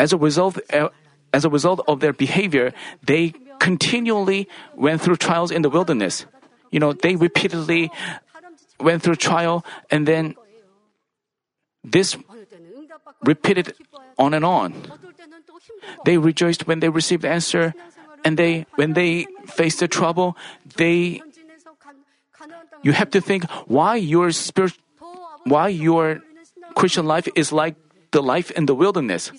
As 0.00 0.12
a 0.12 0.16
result, 0.16 0.58
uh, 0.72 0.88
as 1.32 1.44
a 1.44 1.50
result 1.50 1.84
of 1.86 2.00
their 2.00 2.12
behavior, 2.12 2.72
they 3.04 3.34
continually 3.60 4.48
went 4.74 5.00
through 5.00 5.16
trials 5.16 5.50
in 5.52 5.62
the 5.62 5.68
wilderness. 5.68 6.26
You 6.72 6.80
know, 6.80 6.92
they 6.92 7.14
repeatedly 7.14 7.92
went 8.82 9.02
through 9.02 9.16
trial 9.16 9.64
and 9.90 10.06
then 10.06 10.34
this 11.84 12.16
repeated 13.24 13.74
on 14.18 14.34
and 14.34 14.44
on. 14.44 14.74
They 16.04 16.18
rejoiced 16.18 16.66
when 16.66 16.80
they 16.80 16.88
received 16.88 17.22
the 17.22 17.30
answer, 17.30 17.74
and 18.24 18.38
they 18.38 18.66
when 18.74 18.92
they 18.94 19.26
faced 19.46 19.80
the 19.80 19.88
trouble, 19.88 20.36
they 20.76 21.22
you 22.82 22.92
have 22.92 23.10
to 23.10 23.20
think 23.20 23.50
why 23.66 23.96
your 23.96 24.30
spirit 24.30 24.74
why 25.44 25.68
your 25.68 26.22
Christian 26.74 27.06
life 27.06 27.28
is 27.34 27.52
like 27.52 27.76
the 28.10 28.22
life 28.22 28.50
in 28.50 28.66
the 28.66 28.74
wilderness. 28.74 29.32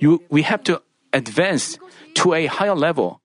You 0.00 0.22
we 0.28 0.42
have 0.42 0.62
to 0.64 0.82
advance 1.12 1.78
to 2.20 2.34
a 2.34 2.46
higher 2.46 2.76
level. 2.76 3.20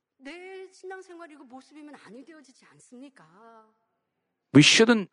We 4.54 4.62
shouldn't 4.62 5.10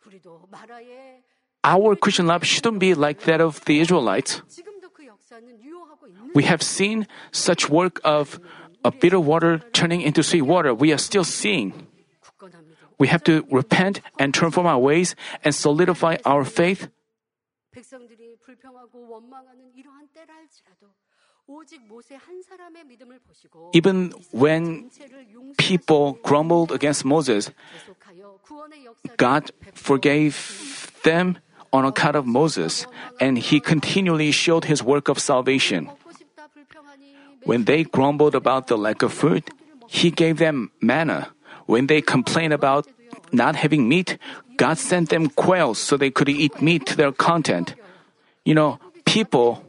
our 1.65 1.97
Christian 1.97 2.27
life 2.27 2.45
shouldn't 2.45 2.79
be 2.79 2.95
like 2.95 3.21
that 3.21 3.41
of 3.41 3.65
the 3.65 3.81
Israelites. 3.81 4.43
We 6.35 6.45
have 6.45 6.63
seen 6.63 7.07
such 7.33 7.69
work 7.69 8.01
of 8.05 8.41
a 8.85 8.91
bitter 8.91 9.21
water 9.21 9.59
turning 9.73 10.01
into 10.01 10.23
sweet 10.23 10.43
water. 10.43 10.75
We 10.75 10.93
are 10.93 10.99
still 10.99 11.25
seeing. 11.25 11.87
We 12.99 13.09
have 13.09 13.25
to 13.25 13.47
repent 13.51 14.01
and 14.19 14.33
turn 14.35 14.51
from 14.51 14.67
our 14.67 14.79
ways 14.79 15.15
and 15.45 15.55
solidify 15.55 16.19
our 16.25 16.45
faith. 16.45 16.89
Even 23.73 24.13
when 24.31 24.91
people 25.59 26.19
grumbled 26.23 26.73
against 26.73 27.05
Moses, 27.05 27.51
God 29.17 29.51
forgave 29.75 30.93
them 31.03 31.39
on 31.73 31.85
account 31.85 32.17
of 32.17 32.27
Moses, 32.27 32.87
and 33.21 33.39
he 33.39 33.61
continually 33.61 34.31
showed 34.31 34.65
his 34.65 34.83
work 34.83 35.09
of 35.09 35.19
salvation. 35.19 35.89
When 37.45 37.65
they 37.65 37.85
grumbled 37.85 38.35
about 38.35 38.67
the 38.67 38.77
lack 38.77 39.03
of 39.03 39.13
food, 39.13 39.45
he 39.89 40.11
gave 40.11 40.39
them 40.39 40.71
manna. 40.81 41.31
When 41.67 41.87
they 41.87 42.01
complained 42.01 42.53
about 42.53 42.87
not 43.33 43.57
having 43.57 43.89
meat, 43.89 44.19
God 44.57 44.79
sent 44.79 45.09
them 45.09 45.31
quails 45.31 45.79
so 45.79 45.97
they 45.97 46.11
could 46.11 46.29
eat 46.29 46.61
meat 46.61 46.87
to 46.87 46.97
their 46.97 47.13
content. 47.13 47.75
You 48.45 48.55
know, 48.55 48.79
people 49.07 49.65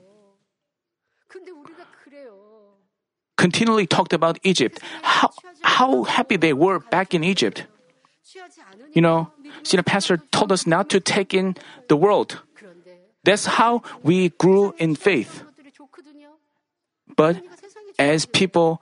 continually 3.42 3.88
talked 3.90 4.14
about 4.14 4.38
Egypt, 4.44 4.78
how, 5.02 5.34
how 5.66 6.04
happy 6.06 6.38
they 6.38 6.54
were 6.54 6.78
back 6.94 7.18
in 7.18 7.26
Egypt. 7.26 7.66
You 8.94 9.02
know, 9.02 9.34
senior 9.64 9.82
pastor 9.82 10.22
told 10.30 10.54
us 10.54 10.70
not 10.70 10.94
to 10.94 11.02
take 11.02 11.34
in 11.34 11.58
the 11.90 11.98
world. 11.98 12.38
That's 13.26 13.58
how 13.58 13.82
we 14.06 14.30
grew 14.38 14.78
in 14.78 14.94
faith. 14.94 15.42
But 17.18 17.42
as 17.98 18.30
people 18.30 18.82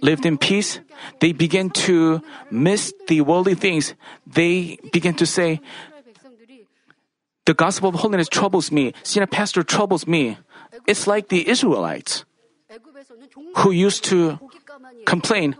lived 0.00 0.24
in 0.24 0.40
peace, 0.40 0.80
they 1.20 1.32
began 1.32 1.68
to 1.84 2.24
miss 2.50 2.92
the 3.08 3.20
worldly 3.20 3.54
things. 3.54 3.92
They 4.26 4.80
began 4.92 5.14
to 5.20 5.26
say, 5.28 5.60
The 7.44 7.52
gospel 7.52 7.92
of 7.92 8.00
holiness 8.00 8.32
troubles 8.32 8.72
me. 8.72 8.96
Senior 9.04 9.28
pastor 9.28 9.62
troubles 9.62 10.08
me. 10.08 10.40
It's 10.88 11.06
like 11.06 11.28
the 11.28 11.44
Israelites 11.44 12.24
who 13.56 13.70
used 13.70 14.04
to 14.04 14.38
complain, 15.04 15.56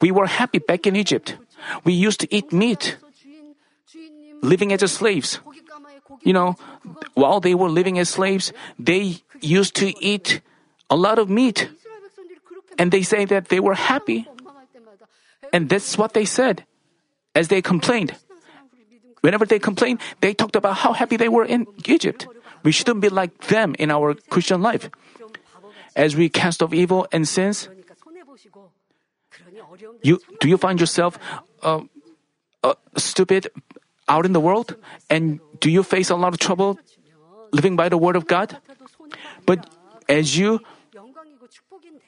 We 0.00 0.10
were 0.10 0.26
happy 0.26 0.58
back 0.58 0.86
in 0.86 0.96
Egypt. 0.96 1.36
We 1.84 1.92
used 1.92 2.20
to 2.20 2.28
eat 2.34 2.52
meat, 2.52 2.96
living 4.42 4.72
as 4.72 4.84
slaves. 4.92 5.40
You 6.22 6.32
know, 6.32 6.56
while 7.14 7.40
they 7.40 7.54
were 7.54 7.70
living 7.70 7.98
as 7.98 8.10
slaves, 8.10 8.52
they 8.78 9.20
used 9.40 9.74
to 9.76 9.92
eat 10.04 10.40
a 10.90 10.96
lot 10.96 11.18
of 11.18 11.30
meat. 11.30 11.70
And 12.78 12.92
they 12.92 13.02
say 13.02 13.24
that 13.24 13.48
they 13.48 13.60
were 13.60 13.74
happy. 13.74 14.28
And 15.52 15.68
that's 15.68 15.96
what 15.96 16.12
they 16.12 16.24
said 16.24 16.64
as 17.34 17.48
they 17.48 17.62
complained. 17.62 18.14
Whenever 19.22 19.46
they 19.46 19.58
complained, 19.58 20.00
they 20.20 20.34
talked 20.34 20.56
about 20.56 20.76
how 20.76 20.92
happy 20.92 21.16
they 21.16 21.28
were 21.28 21.44
in 21.44 21.66
Egypt. 21.86 22.28
We 22.62 22.72
shouldn't 22.72 23.00
be 23.00 23.08
like 23.08 23.48
them 23.48 23.74
in 23.78 23.90
our 23.90 24.14
Christian 24.28 24.60
life. 24.60 24.90
As 25.96 26.14
we 26.14 26.28
cast 26.28 26.62
off 26.62 26.74
evil 26.76 27.08
and 27.10 27.26
sins, 27.26 27.68
you 30.04 30.20
do 30.40 30.48
you 30.48 30.60
find 30.60 30.78
yourself 30.78 31.18
uh, 31.62 31.80
uh, 32.62 32.74
stupid 32.96 33.48
out 34.08 34.28
in 34.28 34.32
the 34.32 34.40
world, 34.40 34.76
and 35.08 35.40
do 35.58 35.70
you 35.70 35.82
face 35.82 36.10
a 36.10 36.16
lot 36.16 36.36
of 36.36 36.38
trouble 36.38 36.78
living 37.50 37.76
by 37.76 37.88
the 37.88 37.96
word 37.96 38.14
of 38.14 38.28
God? 38.28 38.60
But 39.46 39.64
as 40.08 40.36
you 40.36 40.60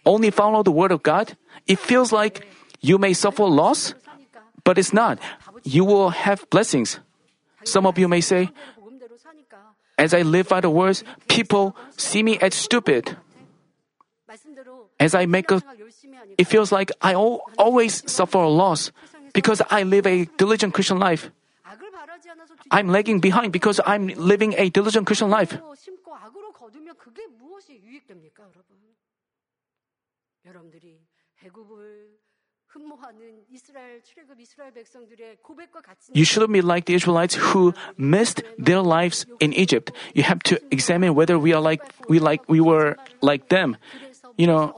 only 0.05 0.31
follow 0.31 0.63
the 0.63 0.71
word 0.71 0.93
of 0.93 1.03
God, 1.03 1.37
it 1.67 1.79
feels 1.79 2.13
like 2.13 2.47
you 2.81 2.99
may 2.99 3.13
suffer 3.13 3.45
loss, 3.45 3.95
but 4.65 4.79
it's 4.79 4.93
not. 4.93 5.19
You 5.65 5.85
will 5.85 6.11
have 6.11 6.45
blessings. 6.51 7.01
Some 7.65 7.87
of 7.87 7.99
you 7.99 8.07
may 8.07 8.21
say, 8.21 8.51
as 9.97 10.15
I 10.15 10.23
live 10.23 10.49
by 10.49 10.61
the 10.61 10.71
words, 10.71 11.03
people 11.27 11.75
see 11.97 12.23
me 12.23 12.39
as 12.39 12.55
stupid. 12.55 13.17
As 15.01 15.15
I 15.15 15.27
make 15.27 15.51
a, 15.51 15.63
it 16.37 16.47
feels 16.49 16.73
like 16.73 16.91
I 17.01 17.13
al- 17.15 17.43
always 17.57 18.03
suffer 18.11 18.39
a 18.39 18.49
loss 18.49 18.91
because 19.33 19.63
I 19.71 19.85
live 19.85 20.07
a 20.07 20.27
diligent 20.37 20.75
Christian 20.75 20.99
life. 20.99 21.31
I'm 22.71 22.89
lagging 22.89 23.21
behind 23.21 23.53
because 23.53 23.81
I'm 23.87 24.09
living 24.09 24.55
a 24.59 24.69
diligent 24.71 25.07
Christian 25.07 25.31
life. 25.31 25.57
You 36.13 36.25
shouldn't 36.25 36.53
be 36.53 36.61
like 36.61 36.85
the 36.85 36.95
Israelites 36.95 37.35
who 37.35 37.75
missed 37.97 38.43
their 38.59 38.81
lives 38.81 39.27
in 39.41 39.53
Egypt. 39.55 39.93
You 40.15 40.23
have 40.23 40.41
to 40.45 40.61
examine 40.71 41.15
whether 41.15 41.39
we 41.39 41.53
are 41.55 41.61
like 41.61 41.83
we 42.09 42.19
like 42.19 42.43
we 42.49 42.61
were 42.61 42.97
like 43.23 43.49
them. 43.49 43.77
You 44.37 44.47
know, 44.47 44.75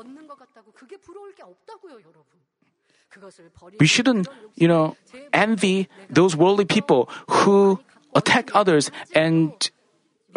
we 3.78 3.86
shouldn't, 3.86 4.28
you 4.56 4.68
know, 4.68 4.96
envy 5.32 5.88
those 6.08 6.36
worldly 6.36 6.64
people 6.64 7.08
who 7.28 7.80
attack 8.14 8.50
others 8.54 8.90
and 9.14 9.52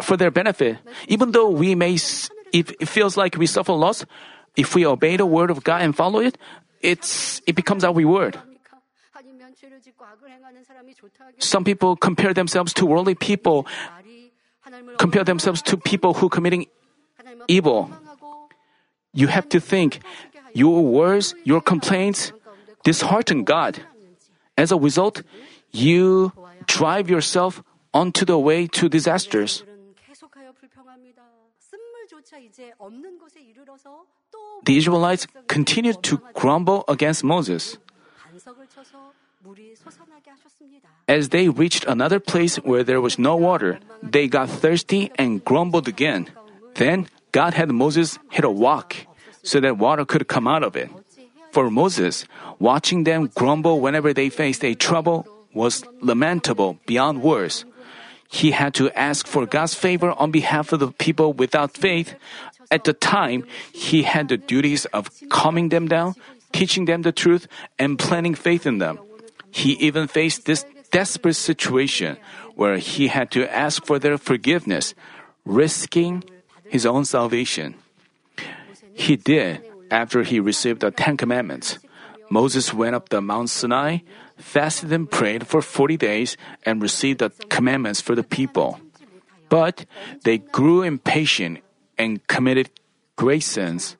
for 0.00 0.16
their 0.16 0.30
benefit. 0.30 0.78
Even 1.08 1.32
though 1.32 1.48
we 1.48 1.74
may, 1.74 1.94
if 1.94 2.70
it 2.80 2.88
feels 2.88 3.16
like 3.16 3.36
we 3.36 3.46
suffer 3.46 3.72
loss, 3.72 4.04
if 4.56 4.74
we 4.74 4.86
obey 4.86 5.16
the 5.16 5.26
word 5.26 5.50
of 5.50 5.64
God 5.64 5.82
and 5.82 5.96
follow 5.96 6.20
it, 6.20 6.38
it's, 6.80 7.40
it 7.46 7.54
becomes 7.54 7.84
our 7.84 7.94
reward. 7.94 8.38
Some 11.38 11.64
people 11.64 11.96
compare 11.96 12.34
themselves 12.34 12.72
to 12.74 12.86
worldly 12.86 13.14
people, 13.14 13.66
compare 14.98 15.24
themselves 15.24 15.62
to 15.62 15.76
people 15.76 16.14
who 16.14 16.28
committing 16.28 16.66
evil. 17.48 17.90
You 19.12 19.28
have 19.28 19.48
to 19.50 19.60
think 19.60 20.00
your 20.54 20.84
words, 20.84 21.34
your 21.44 21.60
complaints 21.60 22.32
dishearten 22.84 23.44
God. 23.44 23.80
As 24.56 24.70
a 24.70 24.78
result, 24.78 25.22
you 25.72 26.32
drive 26.66 27.10
yourself 27.10 27.62
onto 27.92 28.24
the 28.24 28.38
way 28.38 28.66
to 28.68 28.88
disasters. 28.88 29.64
The 34.64 34.76
Israelites 34.76 35.26
continued 35.48 36.02
to 36.02 36.20
grumble 36.32 36.84
against 36.88 37.24
Moses. 37.24 37.78
As 41.06 41.28
they 41.28 41.48
reached 41.48 41.84
another 41.84 42.18
place 42.18 42.56
where 42.56 42.82
there 42.82 43.00
was 43.00 43.18
no 43.18 43.36
water, 43.36 43.78
they 44.02 44.26
got 44.26 44.48
thirsty 44.48 45.10
and 45.18 45.44
grumbled 45.44 45.86
again. 45.86 46.30
Then 46.74 47.08
God 47.32 47.54
had 47.54 47.70
Moses 47.70 48.18
hit 48.30 48.44
a 48.44 48.48
rock 48.48 48.94
so 49.42 49.60
that 49.60 49.76
water 49.76 50.04
could 50.06 50.28
come 50.28 50.48
out 50.48 50.62
of 50.62 50.76
it. 50.76 50.88
For 51.54 51.70
Moses, 51.70 52.26
watching 52.58 53.04
them 53.04 53.30
grumble 53.32 53.78
whenever 53.78 54.12
they 54.12 54.28
faced 54.28 54.64
a 54.64 54.74
trouble 54.74 55.22
was 55.54 55.84
lamentable 56.02 56.80
beyond 56.84 57.22
words. 57.22 57.64
He 58.26 58.50
had 58.50 58.74
to 58.74 58.90
ask 58.98 59.24
for 59.28 59.46
God's 59.46 59.78
favor 59.78 60.10
on 60.18 60.32
behalf 60.32 60.72
of 60.72 60.80
the 60.80 60.90
people 60.90 61.32
without 61.32 61.70
faith. 61.78 62.16
At 62.72 62.82
the 62.82 62.92
time, 62.92 63.46
he 63.70 64.02
had 64.02 64.26
the 64.26 64.36
duties 64.36 64.84
of 64.86 65.06
calming 65.30 65.68
them 65.68 65.86
down, 65.86 66.18
teaching 66.50 66.86
them 66.86 67.02
the 67.02 67.12
truth, 67.14 67.46
and 67.78 68.00
planting 68.00 68.34
faith 68.34 68.66
in 68.66 68.78
them. 68.78 68.98
He 69.52 69.78
even 69.78 70.08
faced 70.08 70.46
this 70.46 70.66
desperate 70.90 71.38
situation 71.38 72.16
where 72.56 72.78
he 72.78 73.06
had 73.06 73.30
to 73.30 73.46
ask 73.46 73.86
for 73.86 74.00
their 74.00 74.18
forgiveness, 74.18 74.92
risking 75.46 76.24
his 76.66 76.84
own 76.84 77.04
salvation. 77.04 77.76
He 78.94 79.14
did 79.14 79.62
after 79.94 80.26
he 80.26 80.42
received 80.42 80.82
the 80.82 80.90
Ten 80.90 81.14
Commandments. 81.14 81.78
Moses 82.28 82.74
went 82.74 82.98
up 82.98 83.14
the 83.14 83.22
Mount 83.22 83.48
Sinai, 83.48 84.02
fasted 84.36 84.90
and 84.90 85.06
prayed 85.06 85.46
for 85.46 85.62
40 85.62 85.96
days, 85.96 86.36
and 86.66 86.82
received 86.82 87.22
the 87.22 87.30
commandments 87.48 88.02
for 88.02 88.18
the 88.18 88.26
people. 88.26 88.82
But 89.48 89.86
they 90.26 90.38
grew 90.38 90.82
impatient 90.82 91.62
and 91.94 92.26
committed 92.26 92.74
great 93.14 93.46
sins. 93.46 93.94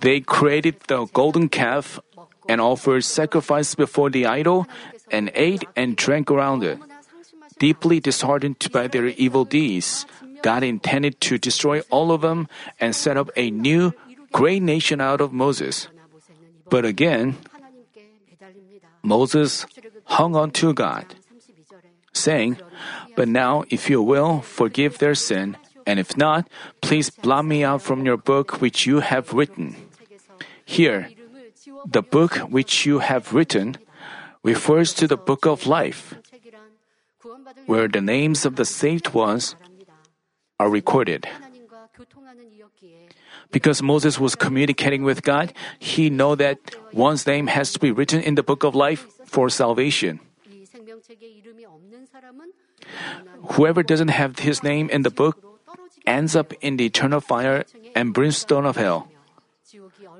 They 0.00 0.18
created 0.20 0.82
the 0.90 1.06
golden 1.14 1.48
calf 1.48 2.00
and 2.48 2.60
offered 2.60 3.04
sacrifice 3.04 3.78
before 3.78 4.10
the 4.10 4.26
idol 4.26 4.66
and 5.12 5.30
ate 5.34 5.64
and 5.76 5.94
drank 5.94 6.30
around 6.30 6.64
it. 6.64 6.82
Deeply 7.58 8.00
disheartened 8.00 8.58
by 8.72 8.86
their 8.90 9.06
evil 9.06 9.44
deeds, 9.44 10.06
God 10.42 10.62
intended 10.62 11.20
to 11.26 11.38
destroy 11.38 11.82
all 11.90 12.10
of 12.10 12.22
them 12.22 12.48
and 12.78 12.94
set 12.94 13.16
up 13.16 13.30
a 13.36 13.50
new 13.50 13.94
great 14.32 14.62
nation 14.62 15.00
out 15.00 15.20
of 15.20 15.32
Moses. 15.32 15.88
But 16.70 16.84
again, 16.84 17.36
Moses 19.02 19.66
hung 20.04 20.36
on 20.36 20.50
to 20.60 20.74
God, 20.74 21.06
saying, 22.12 22.58
But 23.16 23.28
now, 23.28 23.64
if 23.70 23.88
you 23.88 24.02
will, 24.02 24.40
forgive 24.40 24.98
their 24.98 25.14
sin, 25.14 25.56
and 25.86 25.98
if 25.98 26.16
not, 26.16 26.48
please 26.82 27.10
blot 27.10 27.44
me 27.44 27.64
out 27.64 27.80
from 27.82 28.04
your 28.04 28.16
book 28.16 28.60
which 28.60 28.86
you 28.86 29.00
have 29.00 29.32
written. 29.32 29.76
Here, 30.64 31.08
the 31.86 32.02
book 32.02 32.36
which 32.52 32.84
you 32.84 32.98
have 32.98 33.32
written 33.32 33.76
refers 34.44 34.92
to 34.94 35.06
the 35.06 35.16
book 35.16 35.46
of 35.46 35.66
life, 35.66 36.14
where 37.66 37.88
the 37.88 38.00
names 38.04 38.44
of 38.44 38.56
the 38.56 38.64
saved 38.64 39.14
ones 39.14 39.56
are 40.60 40.68
recorded. 40.68 41.26
Because 43.50 43.82
Moses 43.82 44.20
was 44.20 44.34
communicating 44.34 45.04
with 45.04 45.22
God, 45.22 45.52
he 45.78 46.10
know 46.10 46.34
that 46.36 46.58
one's 46.92 47.26
name 47.26 47.48
has 47.48 47.72
to 47.72 47.78
be 47.78 47.90
written 47.90 48.20
in 48.20 48.34
the 48.34 48.42
book 48.42 48.62
of 48.62 48.74
life 48.74 49.06
for 49.24 49.48
salvation. 49.48 50.20
Whoever 53.56 53.82
doesn't 53.82 54.08
have 54.08 54.38
his 54.40 54.62
name 54.62 54.90
in 54.90 55.02
the 55.02 55.10
book 55.10 55.40
ends 56.06 56.36
up 56.36 56.52
in 56.60 56.76
the 56.76 56.86
eternal 56.86 57.20
fire 57.20 57.64
and 57.94 58.12
brimstone 58.12 58.66
of 58.66 58.76
hell. 58.76 59.08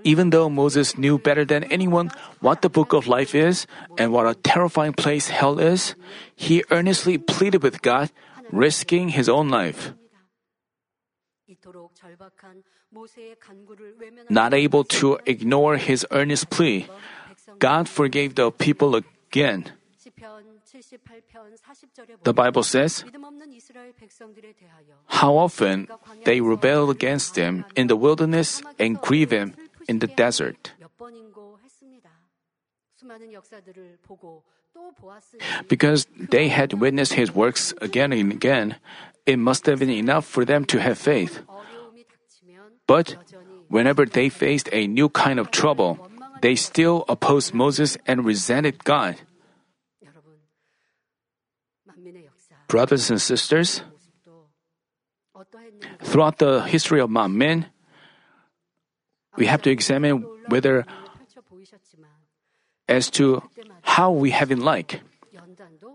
Even 0.05 0.31
though 0.31 0.49
Moses 0.49 0.97
knew 0.97 1.18
better 1.18 1.45
than 1.45 1.64
anyone 1.64 2.11
what 2.41 2.62
the 2.62 2.68
book 2.68 2.93
of 2.93 3.09
life 3.09 3.35
is 3.35 3.66
and 3.97 4.12
what 4.12 4.26
a 4.26 4.35
terrifying 4.35 4.93
place 4.93 5.29
hell 5.29 5.59
is, 5.59 5.95
he 6.37 6.62
earnestly 6.70 7.18
pleaded 7.18 7.62
with 7.62 7.83
God, 7.83 8.11
risking 8.53 9.11
his 9.11 9.29
own 9.29 9.49
life. 9.49 9.93
Not 14.30 14.55
able 14.55 14.84
to 14.84 15.18
ignore 15.26 15.76
his 15.76 16.07
earnest 16.11 16.51
plea, 16.51 16.86
God 17.59 17.89
forgave 17.89 18.34
the 18.34 18.51
people 18.51 18.95
again. 18.97 19.72
The 22.24 22.32
Bible 22.34 22.62
says, 22.62 23.05
How 25.07 25.36
often 25.36 25.89
they 26.24 26.41
rebelled 26.41 26.91
against 26.91 27.36
him 27.36 27.64
in 27.76 27.86
the 27.89 27.97
wilderness 27.97 28.62
and 28.78 29.01
grieved 29.01 29.32
him 29.32 29.55
in 29.89 29.99
the 29.99 30.07
desert. 30.07 30.72
Because 35.68 36.07
they 36.16 36.49
had 36.49 36.72
witnessed 36.74 37.14
his 37.14 37.34
works 37.34 37.74
again 37.80 38.12
and 38.12 38.32
again, 38.32 38.76
it 39.26 39.39
must 39.39 39.66
have 39.66 39.78
been 39.78 39.91
enough 39.91 40.26
for 40.26 40.45
them 40.45 40.64
to 40.66 40.80
have 40.80 40.99
faith. 40.99 41.41
But 42.89 43.14
whenever 43.68 44.07
they 44.07 44.32
faced 44.32 44.68
a 44.72 44.89
new 44.89 45.12
kind 45.12 45.39
of 45.39 45.53
trouble, 45.53 46.01
they 46.41 46.57
still 46.57 47.05
opposed 47.07 47.53
Moses 47.53 48.01
and 48.09 48.24
resented 48.24 48.82
God. 48.82 49.20
Brothers 52.66 53.11
and 53.11 53.20
sisters, 53.20 53.82
throughout 56.03 56.39
the 56.39 56.62
history 56.62 57.01
of 57.01 57.11
Manmin, 57.11 57.66
we 59.36 59.47
have 59.47 59.62
to 59.62 59.70
examine 59.70 60.24
whether 60.49 60.84
as 62.89 63.11
to 63.11 63.43
how 63.82 64.11
we 64.11 64.30
have 64.32 64.49
been 64.49 64.64
like. 64.64 65.01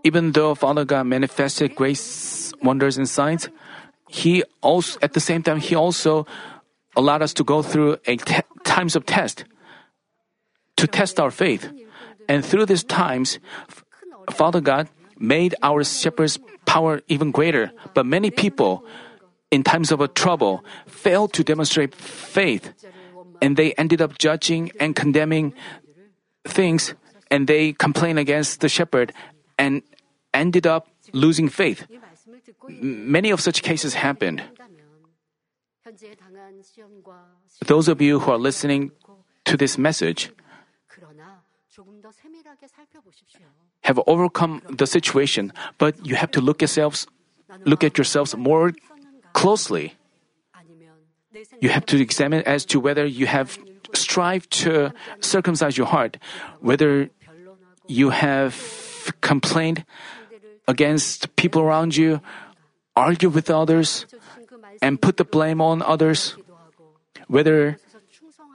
Even 0.04 0.32
though 0.32 0.54
Father 0.54 0.84
God 0.84 1.04
manifested 1.06 1.74
great 1.74 1.98
wonders 2.62 2.96
and 2.96 3.08
signs, 3.08 3.48
He 4.08 4.44
also, 4.62 4.98
at 5.02 5.12
the 5.12 5.20
same 5.20 5.42
time, 5.42 5.58
He 5.58 5.74
also 5.74 6.26
allowed 6.96 7.22
us 7.22 7.34
to 7.34 7.44
go 7.44 7.62
through 7.62 7.98
a 8.06 8.16
te- 8.16 8.42
times 8.64 8.96
of 8.96 9.06
test 9.06 9.44
to 10.76 10.86
test 10.86 11.20
our 11.20 11.30
faith. 11.30 11.70
And 12.28 12.44
through 12.44 12.66
these 12.66 12.84
times, 12.84 13.38
Father 14.30 14.60
God 14.60 14.88
made 15.18 15.54
our 15.62 15.84
shepherd's 15.84 16.38
power 16.66 17.00
even 17.08 17.30
greater. 17.30 17.70
But 17.94 18.06
many 18.06 18.30
people, 18.30 18.84
in 19.50 19.62
times 19.62 19.92
of 19.92 20.00
trouble, 20.14 20.64
failed 20.86 21.32
to 21.34 21.44
demonstrate 21.44 21.94
faith. 21.94 22.72
And 23.42 23.56
they 23.56 23.72
ended 23.74 24.00
up 24.00 24.18
judging 24.18 24.72
and 24.80 24.96
condemning 24.96 25.54
things, 26.46 26.94
and 27.30 27.46
they 27.46 27.72
complained 27.72 28.18
against 28.18 28.60
the 28.60 28.68
shepherd 28.68 29.12
and 29.58 29.82
ended 30.32 30.66
up 30.66 30.88
losing 31.12 31.48
faith. 31.48 31.86
Many 32.68 33.30
of 33.30 33.40
such 33.40 33.62
cases 33.62 33.94
happened. 33.94 34.42
Those 37.66 37.88
of 37.88 38.00
you 38.00 38.20
who 38.20 38.30
are 38.30 38.38
listening 38.38 38.92
to 39.44 39.56
this 39.56 39.76
message 39.76 40.30
have 43.82 44.00
overcome 44.06 44.62
the 44.70 44.86
situation, 44.86 45.52
but 45.78 45.94
you 46.06 46.14
have 46.16 46.30
to 46.32 46.40
look 46.40 46.62
yourselves, 46.62 47.06
look 47.64 47.84
at 47.84 47.98
yourselves 47.98 48.36
more 48.36 48.72
closely. 49.32 49.94
You 51.60 51.68
have 51.68 51.84
to 51.86 52.00
examine 52.00 52.42
as 52.46 52.64
to 52.66 52.80
whether 52.80 53.04
you 53.04 53.26
have 53.26 53.58
strived 53.92 54.50
to 54.64 54.92
circumcise 55.20 55.76
your 55.76 55.86
heart, 55.86 56.16
whether 56.60 57.10
you 57.86 58.10
have 58.10 59.12
complained 59.20 59.84
against 60.66 61.34
people 61.36 61.60
around 61.60 61.96
you, 61.96 62.20
argue 62.96 63.28
with 63.28 63.50
others, 63.50 64.06
and 64.82 65.00
put 65.00 65.16
the 65.16 65.24
blame 65.24 65.60
on 65.60 65.82
others, 65.82 66.36
whether 67.28 67.78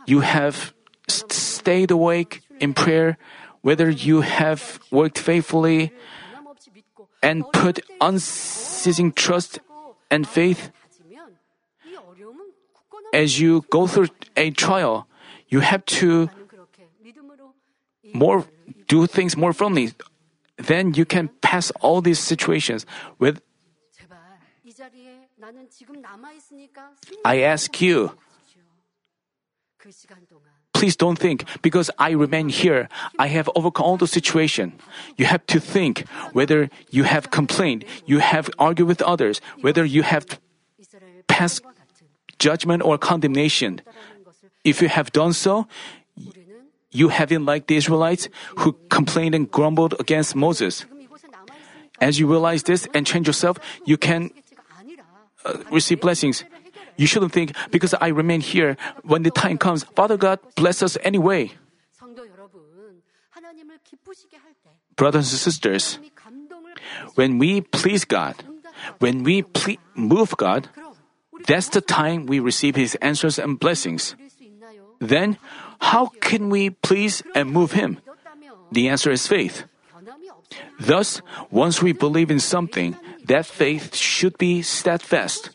you 0.05 0.22
have 0.22 0.74
stayed 1.07 1.91
awake 1.91 2.41
in 2.59 2.74
prayer, 2.74 3.17
whether 3.61 3.89
you 3.89 4.22
have 4.22 4.80
worked 4.91 5.20
faithfully 5.20 5.91
and 7.22 7.43
put 7.51 7.80
unceasing 8.01 9.11
trust 9.11 9.59
and 10.09 10.28
faith, 10.28 10.72
as 13.13 13.39
you 13.39 13.65
go 13.70 13.88
through 13.88 14.07
a 14.38 14.51
trial, 14.51 15.07
you 15.47 15.59
have 15.59 15.86
to 15.86 16.30
more 18.13 18.45
do 18.88 19.05
things 19.05 19.36
more 19.36 19.53
firmly. 19.53 19.93
Then 20.57 20.93
you 20.93 21.05
can 21.05 21.30
pass 21.41 21.72
all 21.82 22.01
these 22.01 22.20
situations 22.20 22.86
with 23.17 23.41
I 27.26 27.41
ask 27.41 27.82
you 27.82 28.12
Please 30.74 30.95
don't 30.95 31.20
think, 31.20 31.43
because 31.62 31.91
I 32.00 32.12
remain 32.12 32.47
here, 32.47 32.88
I 33.18 33.28
have 33.28 33.50
overcome 33.56 33.86
all 33.86 33.97
the 33.97 34.08
situation. 34.08 34.74
You 35.18 35.26
have 35.26 35.45
to 35.47 35.60
think 35.60 36.08
whether 36.32 36.70
you 36.89 37.04
have 37.04 37.32
complained, 37.32 37.84
you 38.06 38.20
have 38.20 38.50
argued 38.58 38.88
with 38.88 39.02
others, 39.02 39.41
whether 39.60 39.84
you 39.84 40.04
have 40.04 40.26
passed 41.28 41.64
judgment 42.39 42.84
or 42.84 42.97
condemnation. 42.97 43.82
If 44.64 44.82
you 44.82 44.88
have 44.88 45.12
done 45.12 45.34
so, 45.34 45.68
you 46.91 47.10
haven't 47.10 47.45
like 47.45 47.68
the 47.68 47.76
Israelites 47.76 48.30
who 48.60 48.74
complained 48.89 49.36
and 49.36 49.52
grumbled 49.52 49.95
against 50.00 50.36
Moses. 50.36 50.86
As 52.00 52.20
you 52.20 52.28
realize 52.28 52.64
this 52.64 52.88
and 52.93 53.06
change 53.06 53.28
yourself, 53.28 53.60
you 53.86 53.97
can 53.97 54.32
Uh, 55.45 55.57
receive 55.71 56.01
blessings. 56.01 56.43
You 56.97 57.07
shouldn't 57.07 57.31
think, 57.31 57.55
because 57.71 57.95
I 58.01 58.09
remain 58.09 58.41
here, 58.41 58.75
when 59.03 59.23
the 59.23 59.31
time 59.31 59.57
comes, 59.57 59.83
Father 59.95 60.17
God 60.17 60.39
bless 60.55 60.83
us 60.83 60.97
anyway. 61.01 61.51
Brothers 64.95 65.31
and 65.31 65.39
sisters, 65.39 65.99
when 67.15 67.39
we 67.39 67.61
please 67.61 68.03
God, 68.03 68.35
when 68.99 69.23
we 69.23 69.43
ple- 69.43 69.79
move 69.95 70.35
God, 70.35 70.67
that's 71.47 71.69
the 71.69 71.79
time 71.79 72.25
we 72.25 72.39
receive 72.39 72.75
His 72.75 72.95
answers 72.95 73.39
and 73.39 73.57
blessings. 73.57 74.15
Then, 74.99 75.37
how 75.79 76.11
can 76.19 76.49
we 76.49 76.69
please 76.69 77.23
and 77.33 77.49
move 77.49 77.71
Him? 77.71 77.99
The 78.73 78.89
answer 78.89 79.09
is 79.09 79.25
faith. 79.25 79.63
Thus, 80.79 81.21
once 81.49 81.81
we 81.81 81.93
believe 81.93 82.29
in 82.29 82.39
something, 82.39 82.95
that 83.30 83.45
faith 83.45 83.95
should 83.95 84.38
be 84.38 84.61
steadfast 84.61 85.53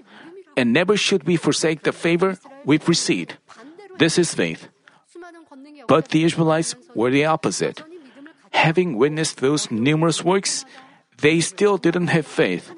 and 0.56 0.72
never 0.72 0.96
should 0.96 1.26
we 1.26 1.36
forsake 1.36 1.82
the 1.82 1.92
favor 1.92 2.38
we've 2.64 2.88
received. 2.88 3.36
This 3.98 4.16
is 4.18 4.32
faith. 4.34 4.68
But 5.86 6.08
the 6.08 6.24
Israelites 6.24 6.74
were 6.94 7.10
the 7.10 7.26
opposite. 7.26 7.82
Having 8.54 8.96
witnessed 8.96 9.42
those 9.42 9.70
numerous 9.70 10.22
works, 10.22 10.64
they 11.18 11.40
still 11.40 11.76
didn't 11.76 12.14
have 12.14 12.26
faith. 12.26 12.70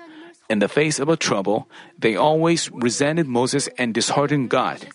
In 0.49 0.61
the 0.61 0.68
face 0.68 0.99
of 0.99 1.09
a 1.09 1.16
trouble, 1.16 1.68
they 1.99 2.16
always 2.16 2.72
resented 2.72 3.28
Moses 3.28 3.68
and 3.76 3.92
disheartened 3.92 4.49
God. 4.49 4.88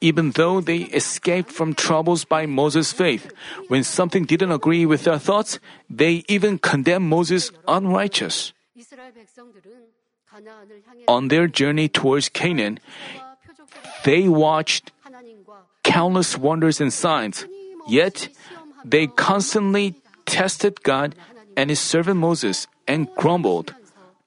Even 0.00 0.30
though 0.38 0.60
they 0.60 0.86
escaped 0.94 1.50
from 1.50 1.74
troubles 1.74 2.24
by 2.24 2.46
Moses' 2.46 2.92
faith, 2.92 3.32
when 3.66 3.82
something 3.82 4.24
didn't 4.24 4.52
agree 4.52 4.86
with 4.86 5.02
their 5.02 5.18
thoughts, 5.18 5.58
they 5.90 6.22
even 6.28 6.58
condemned 6.58 7.10
Moses 7.10 7.50
unrighteous. 7.66 8.52
On 11.08 11.28
their 11.28 11.46
journey 11.46 11.88
towards 11.88 12.28
Canaan, 12.28 12.78
they 14.04 14.28
watched 14.28 14.92
countless 15.82 16.36
wonders 16.36 16.80
and 16.80 16.92
signs, 16.92 17.46
yet 17.88 18.28
they 18.84 19.06
constantly 19.06 19.94
tested 20.26 20.82
God 20.82 21.14
and 21.56 21.70
his 21.70 21.80
servant 21.80 22.20
Moses 22.20 22.66
and 22.86 23.08
grumbled. 23.16 23.74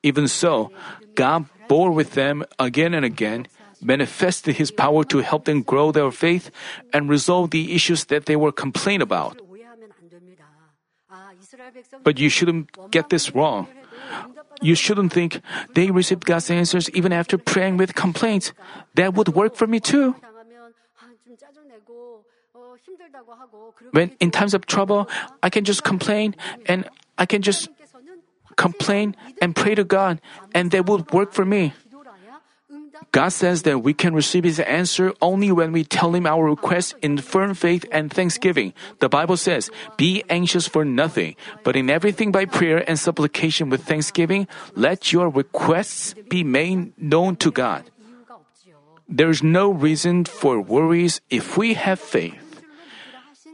Even 0.03 0.27
so, 0.27 0.71
God 1.13 1.45
bore 1.67 1.91
with 1.91 2.13
them 2.13 2.43
again 2.57 2.93
and 2.93 3.05
again, 3.05 3.47
manifested 3.81 4.57
his 4.57 4.71
power 4.71 5.03
to 5.05 5.19
help 5.19 5.45
them 5.45 5.61
grow 5.61 5.91
their 5.91 6.11
faith 6.11 6.49
and 6.93 7.09
resolve 7.09 7.51
the 7.51 7.73
issues 7.73 8.05
that 8.05 8.25
they 8.25 8.35
were 8.35 8.51
complaining 8.51 9.01
about. 9.01 9.37
But 12.03 12.17
you 12.19 12.29
shouldn't 12.29 12.91
get 12.91 13.09
this 13.09 13.33
wrong. 13.35 13.67
You 14.62 14.76
shouldn't 14.76 15.12
think 15.12 15.41
they 15.74 15.91
received 15.91 16.26
God's 16.26 16.49
answers 16.49 16.89
even 16.91 17.12
after 17.12 17.38
praying 17.38 17.78
with 17.78 17.95
complaints. 17.95 18.53
That 18.95 19.14
would 19.14 19.30
work 19.30 19.55
for 19.55 19.68
me 19.68 19.80
too. 19.80 20.16
When 23.91 24.16
in 24.20 24.32
times 24.32 24.53
of 24.53 24.66
trouble, 24.66 25.09
I 25.41 25.49
can 25.49 25.66
just 25.66 25.84
complain 25.84 26.36
and 26.68 26.88
I 27.18 27.26
can 27.26 27.41
just 27.41 27.70
complain 28.55 29.16
and 29.41 29.55
pray 29.55 29.76
to 29.76 29.84
God, 29.84 30.22
and 30.53 30.72
that 30.72 30.86
would 30.86 31.12
work 31.12 31.34
for 31.34 31.45
me. 31.45 31.74
God 33.12 33.30
says 33.30 33.64
that 33.64 33.80
we 33.80 33.93
can 33.93 34.16
receive 34.16 34.45
His 34.45 34.59
answer 34.59 35.14
only 35.22 35.51
when 35.51 35.72
we 35.72 35.84
tell 35.84 36.16
Him 36.16 36.26
our 36.26 36.45
requests 36.45 36.95
in 37.01 37.18
firm 37.18 37.53
faith 37.53 37.86
and 37.91 38.12
thanksgiving. 38.12 38.74
The 38.99 39.09
Bible 39.09 39.36
says, 39.36 39.70
Be 39.97 40.24
anxious 40.30 40.68
for 40.68 40.86
nothing, 40.86 41.36
but 41.64 41.76
in 41.76 41.89
everything 41.89 42.32
by 42.32 42.45
prayer 42.45 42.88
and 42.88 42.97
supplication 42.97 43.70
with 43.70 43.84
thanksgiving, 43.84 44.47
let 44.76 45.12
your 45.12 45.30
requests 45.30 46.16
be 46.30 46.43
made 46.43 46.97
known 46.97 47.36
to 47.38 47.51
God. 47.51 47.84
There's 49.09 49.43
no 49.43 49.72
reason 49.72 50.24
for 50.24 50.62
worries 50.62 51.20
if 51.30 51.57
we 51.57 51.74
have 51.74 51.99
faith. 51.99 52.39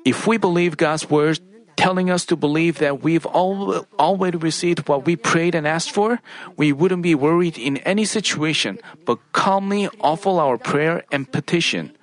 If 0.05 0.28
we 0.28 0.38
believe 0.38 0.78
God's 0.78 1.10
word, 1.10 1.39
telling 1.88 2.11
us 2.11 2.27
to 2.27 2.35
believe 2.35 2.83
that 2.83 2.99
we've 2.99 3.25
all, 3.31 3.88
already 3.95 4.35
received 4.35 4.91
what 4.91 5.07
we 5.07 5.15
prayed 5.15 5.55
and 5.55 5.63
asked 5.63 5.88
for, 5.89 6.19
we 6.59 6.75
wouldn't 6.75 6.99
be 6.99 7.15
worried 7.15 7.55
in 7.55 7.79
any 7.88 8.03
situation, 8.03 8.75
but 9.07 9.15
calmly 9.31 9.88
offer 10.03 10.35
our 10.35 10.57
prayer 10.59 11.07
and 11.15 11.31
petition. 11.31 11.95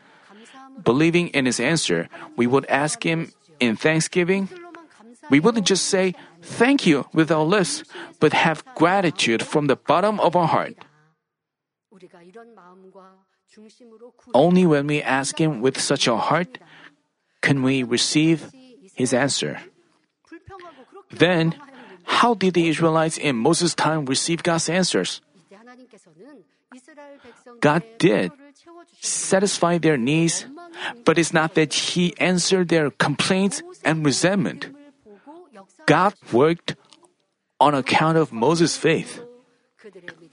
Believing 0.81 1.29
in 1.37 1.45
His 1.45 1.61
answer, 1.61 2.09
we 2.33 2.47
would 2.49 2.65
ask 2.73 3.05
Him 3.05 3.29
in 3.61 3.77
thanksgiving. 3.77 4.49
We 5.29 5.37
wouldn't 5.37 5.69
just 5.69 5.85
say, 5.93 6.17
Thank 6.41 6.89
you 6.89 7.05
with 7.13 7.29
our 7.29 7.45
lips, 7.45 7.85
but 8.25 8.33
have 8.33 8.65
gratitude 8.73 9.45
from 9.45 9.69
the 9.69 9.77
bottom 9.77 10.17
of 10.17 10.33
our 10.33 10.49
heart. 10.49 10.81
Only 14.33 14.65
when 14.65 14.89
we 14.89 15.05
ask 15.05 15.37
Him 15.37 15.61
with 15.61 15.77
such 15.77 16.09
a 16.09 16.17
heart 16.17 16.57
can 17.45 17.61
we 17.61 17.85
receive 17.85 18.49
his 18.95 19.13
answer. 19.13 19.59
Then, 21.11 21.55
how 22.05 22.35
did 22.35 22.55
the 22.55 22.69
Israelites 22.69 23.19
in 23.19 23.37
Moses' 23.37 23.75
time 23.75 24.05
receive 24.07 24.43
God's 24.43 24.69
answers? 24.69 25.21
God 27.61 27.83
did 27.99 28.33
satisfy 29.01 29.79
their 29.79 29.97
needs, 29.97 30.47
but 31.05 31.19
it's 31.19 31.33
not 31.33 31.55
that 31.55 31.73
He 31.73 32.15
answered 32.19 32.69
their 32.69 32.91
complaints 32.91 33.63
and 33.85 34.05
resentment. 34.05 34.69
God 35.87 36.15
worked 36.33 36.77
on 37.61 37.75
account 37.75 38.19
of 38.19 38.33
Moses' 38.33 38.77
faith. 38.77 39.21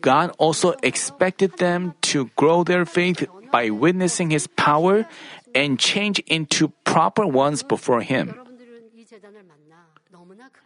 God 0.01 0.33
also 0.37 0.73
expected 0.81 1.57
them 1.57 1.93
to 2.13 2.31
grow 2.35 2.63
their 2.63 2.85
faith 2.85 3.27
by 3.51 3.69
witnessing 3.69 4.31
His 4.31 4.47
power 4.47 5.05
and 5.53 5.77
change 5.77 6.19
into 6.25 6.69
proper 6.83 7.27
ones 7.27 7.61
before 7.61 8.01
Him. 8.01 8.33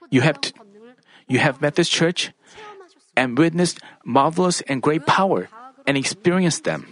You 0.10 0.22
have 0.22 0.39
you 1.28 1.39
have 1.39 1.62
met 1.62 1.76
this 1.76 1.89
church 1.89 2.32
and 3.16 3.38
witnessed 3.38 3.80
marvelous 4.03 4.62
and 4.68 4.82
great 4.82 5.06
power 5.06 5.49
and 5.88 5.97
experienced 5.97 6.64
them. 6.64 6.88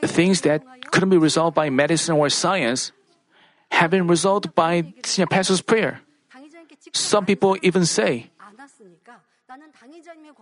The 0.00 0.08
things 0.08 0.42
that 0.42 0.62
couldn't 0.90 1.10
be 1.10 1.18
resolved 1.18 1.54
by 1.54 1.70
medicine 1.70 2.16
or 2.16 2.28
science 2.28 2.92
have 3.70 3.90
been 3.90 4.06
resolved 4.06 4.54
by 4.54 4.94
senior 5.04 5.26
pastor's 5.26 5.60
prayer. 5.60 6.00
Some 6.92 7.26
people 7.26 7.56
even 7.62 7.84
say 7.84 8.30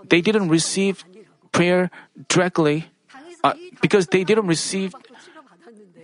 they 0.08 0.20
didn't 0.20 0.48
receive 0.48 1.04
prayer 1.52 1.90
directly 2.28 2.90
uh, 3.42 3.54
because 3.80 4.08
they 4.08 4.24
didn't 4.24 4.46
receive 4.46 4.94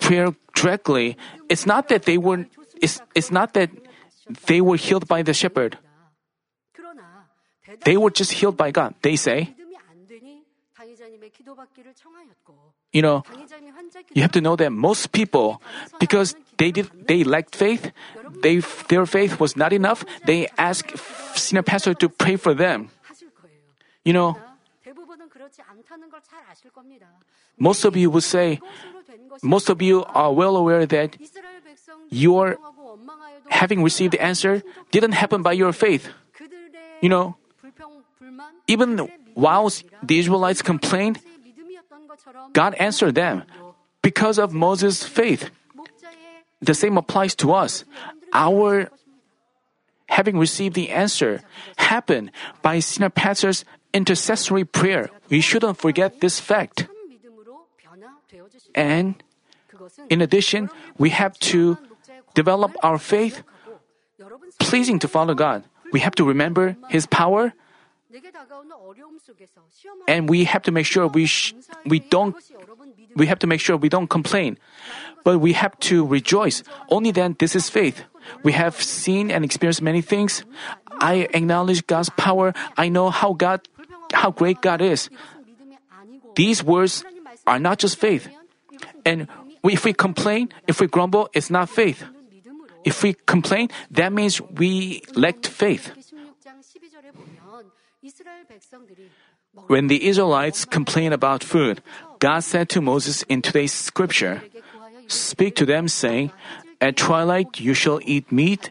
prayer 0.00 0.34
directly. 0.54 1.16
It's 1.48 1.66
not 1.66 1.88
that 1.88 2.04
they 2.04 2.18
weren't. 2.18 2.50
It's, 2.80 3.00
it's 3.14 3.30
not 3.30 3.52
that 3.54 3.70
they 4.46 4.60
were 4.60 4.76
healed 4.76 5.06
by 5.08 5.22
the 5.22 5.34
shepherd. 5.34 5.78
They 7.84 7.96
were 7.96 8.10
just 8.10 8.32
healed 8.32 8.56
by 8.56 8.70
God. 8.70 8.94
They 9.02 9.16
say, 9.16 9.54
you 12.92 13.02
know, 13.02 13.22
you 14.12 14.22
have 14.22 14.32
to 14.32 14.40
know 14.40 14.56
that 14.56 14.70
most 14.70 15.12
people, 15.12 15.62
because 15.98 16.34
they 16.58 16.70
did, 16.70 16.90
they 17.06 17.22
lacked 17.22 17.54
faith, 17.54 17.92
they, 18.42 18.58
their 18.88 19.06
faith 19.06 19.38
was 19.38 19.56
not 19.56 19.72
enough, 19.72 20.04
they 20.26 20.48
asked 20.58 20.98
senior 21.36 21.62
pastor 21.62 21.94
to 21.94 22.08
pray 22.08 22.36
for 22.36 22.54
them. 22.54 22.90
You 24.04 24.12
know, 24.12 24.36
most 27.58 27.84
of 27.84 27.96
you 27.96 28.10
would 28.10 28.22
say, 28.22 28.60
most 29.42 29.68
of 29.68 29.82
you 29.82 30.04
are 30.04 30.32
well 30.32 30.56
aware 30.56 30.86
that 30.86 31.16
your 32.10 32.58
having 33.48 33.82
received 33.82 34.12
the 34.12 34.22
answer 34.22 34.62
didn't 34.90 35.12
happen 35.12 35.42
by 35.42 35.52
your 35.52 35.72
faith. 35.72 36.08
You 37.00 37.08
know, 37.08 37.36
even 38.66 39.10
while 39.34 39.70
the 40.02 40.18
Israelites 40.18 40.62
complained, 40.62 41.20
God 42.52 42.74
answered 42.74 43.14
them 43.14 43.44
because 44.02 44.38
of 44.38 44.52
Moses' 44.52 45.04
faith. 45.04 45.50
The 46.60 46.74
same 46.74 46.98
applies 46.98 47.34
to 47.36 47.52
us. 47.52 47.84
Our 48.32 48.90
having 50.08 50.36
received 50.38 50.74
the 50.74 50.90
answer 50.90 51.40
happened 51.78 52.30
by 52.62 52.80
senior 52.80 53.10
pastors 53.10 53.64
intercessory 53.92 54.64
prayer, 54.64 55.10
we 55.28 55.40
shouldn't 55.40 55.78
forget 55.78 56.20
this 56.20 56.40
fact. 56.40 56.86
And 58.74 59.22
in 60.08 60.20
addition, 60.20 60.70
we 60.98 61.10
have 61.10 61.38
to 61.50 61.78
develop 62.34 62.76
our 62.82 62.98
faith 62.98 63.42
pleasing 64.58 64.98
to 65.00 65.08
follow 65.08 65.34
God. 65.34 65.64
We 65.92 66.00
have 66.00 66.14
to 66.16 66.24
remember 66.24 66.76
His 66.88 67.06
power, 67.06 67.52
and 70.06 70.28
we 70.28 70.44
have 70.44 70.62
to 70.62 70.72
make 70.72 70.86
sure 70.86 71.06
we 71.06 71.26
sh- 71.26 71.54
we 71.86 71.98
don't 71.98 72.36
we 73.16 73.26
have 73.26 73.38
to 73.40 73.46
make 73.46 73.60
sure 73.60 73.76
we 73.76 73.88
don't 73.88 74.08
complain, 74.08 74.58
but 75.24 75.38
we 75.38 75.52
have 75.54 75.78
to 75.90 76.06
rejoice. 76.06 76.62
Only 76.90 77.10
then, 77.10 77.34
this 77.38 77.56
is 77.56 77.68
faith. 77.68 78.04
We 78.42 78.52
have 78.52 78.80
seen 78.80 79.30
and 79.30 79.44
experienced 79.44 79.82
many 79.82 80.02
things. 80.02 80.44
I 81.00 81.28
acknowledge 81.34 81.86
God's 81.86 82.10
power. 82.10 82.52
I 82.76 82.88
know 82.88 83.10
how 83.10 83.32
God 83.32 83.66
how 84.12 84.30
great 84.30 84.60
God 84.60 84.80
is. 84.80 85.10
These 86.36 86.62
words 86.62 87.04
are 87.46 87.58
not 87.58 87.78
just 87.78 87.96
faith. 87.96 88.28
And 89.04 89.28
if 89.64 89.84
we 89.84 89.92
complain, 89.92 90.48
if 90.66 90.80
we 90.80 90.86
grumble, 90.86 91.28
it's 91.32 91.50
not 91.50 91.68
faith. 91.68 92.04
If 92.84 93.02
we 93.02 93.14
complain, 93.26 93.68
that 93.90 94.12
means 94.12 94.40
we 94.40 95.02
lacked 95.14 95.46
faith. 95.46 95.92
When 99.66 99.88
the 99.88 100.06
Israelites 100.06 100.64
complained 100.64 101.12
about 101.12 101.44
food, 101.44 101.82
God 102.18 102.40
said 102.40 102.68
to 102.70 102.80
Moses 102.80 103.22
in 103.24 103.42
today's 103.42 103.72
scripture, 103.72 104.42
Speak 105.08 105.56
to 105.56 105.66
them, 105.66 105.88
saying, 105.88 106.32
At 106.80 106.96
twilight 106.96 107.60
you 107.60 107.74
shall 107.74 108.00
eat 108.04 108.30
meat, 108.32 108.70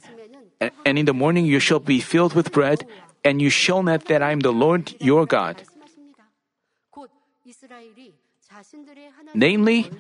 and 0.60 0.98
in 0.98 1.06
the 1.06 1.14
morning 1.14 1.46
you 1.46 1.60
shall 1.60 1.80
be 1.80 2.00
filled 2.00 2.34
with 2.34 2.52
bread, 2.52 2.88
and 3.24 3.42
you 3.42 3.50
shall 3.50 3.84
not 3.84 4.06
that 4.06 4.22
I 4.22 4.32
am 4.32 4.40
the 4.40 4.52
Lord 4.52 4.96
your 5.00 5.26
God. 5.26 5.62
Namely, 9.34 9.92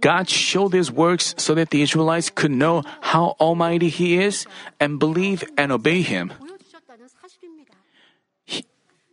God 0.00 0.28
showed 0.28 0.72
his 0.72 0.90
works 0.90 1.34
so 1.36 1.54
that 1.54 1.70
the 1.70 1.82
Israelites 1.82 2.30
could 2.30 2.50
know 2.50 2.82
how 3.00 3.36
almighty 3.40 3.88
he 3.88 4.22
is 4.22 4.46
and 4.78 4.98
believe 4.98 5.44
and 5.58 5.72
obey 5.72 6.02
him. 6.02 6.32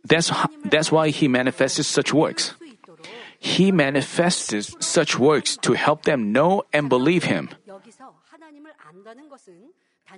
That's, 0.04 0.30
that's 0.64 0.90
why 0.90 1.10
he 1.10 1.28
manifested 1.28 1.84
such 1.84 2.14
works. 2.14 2.54
He 3.38 3.72
manifested 3.72 4.64
such 4.82 5.18
works 5.18 5.56
to 5.58 5.72
help 5.72 6.02
them 6.02 6.32
know 6.32 6.64
and 6.72 6.88
believe 6.88 7.24
him. 7.24 7.48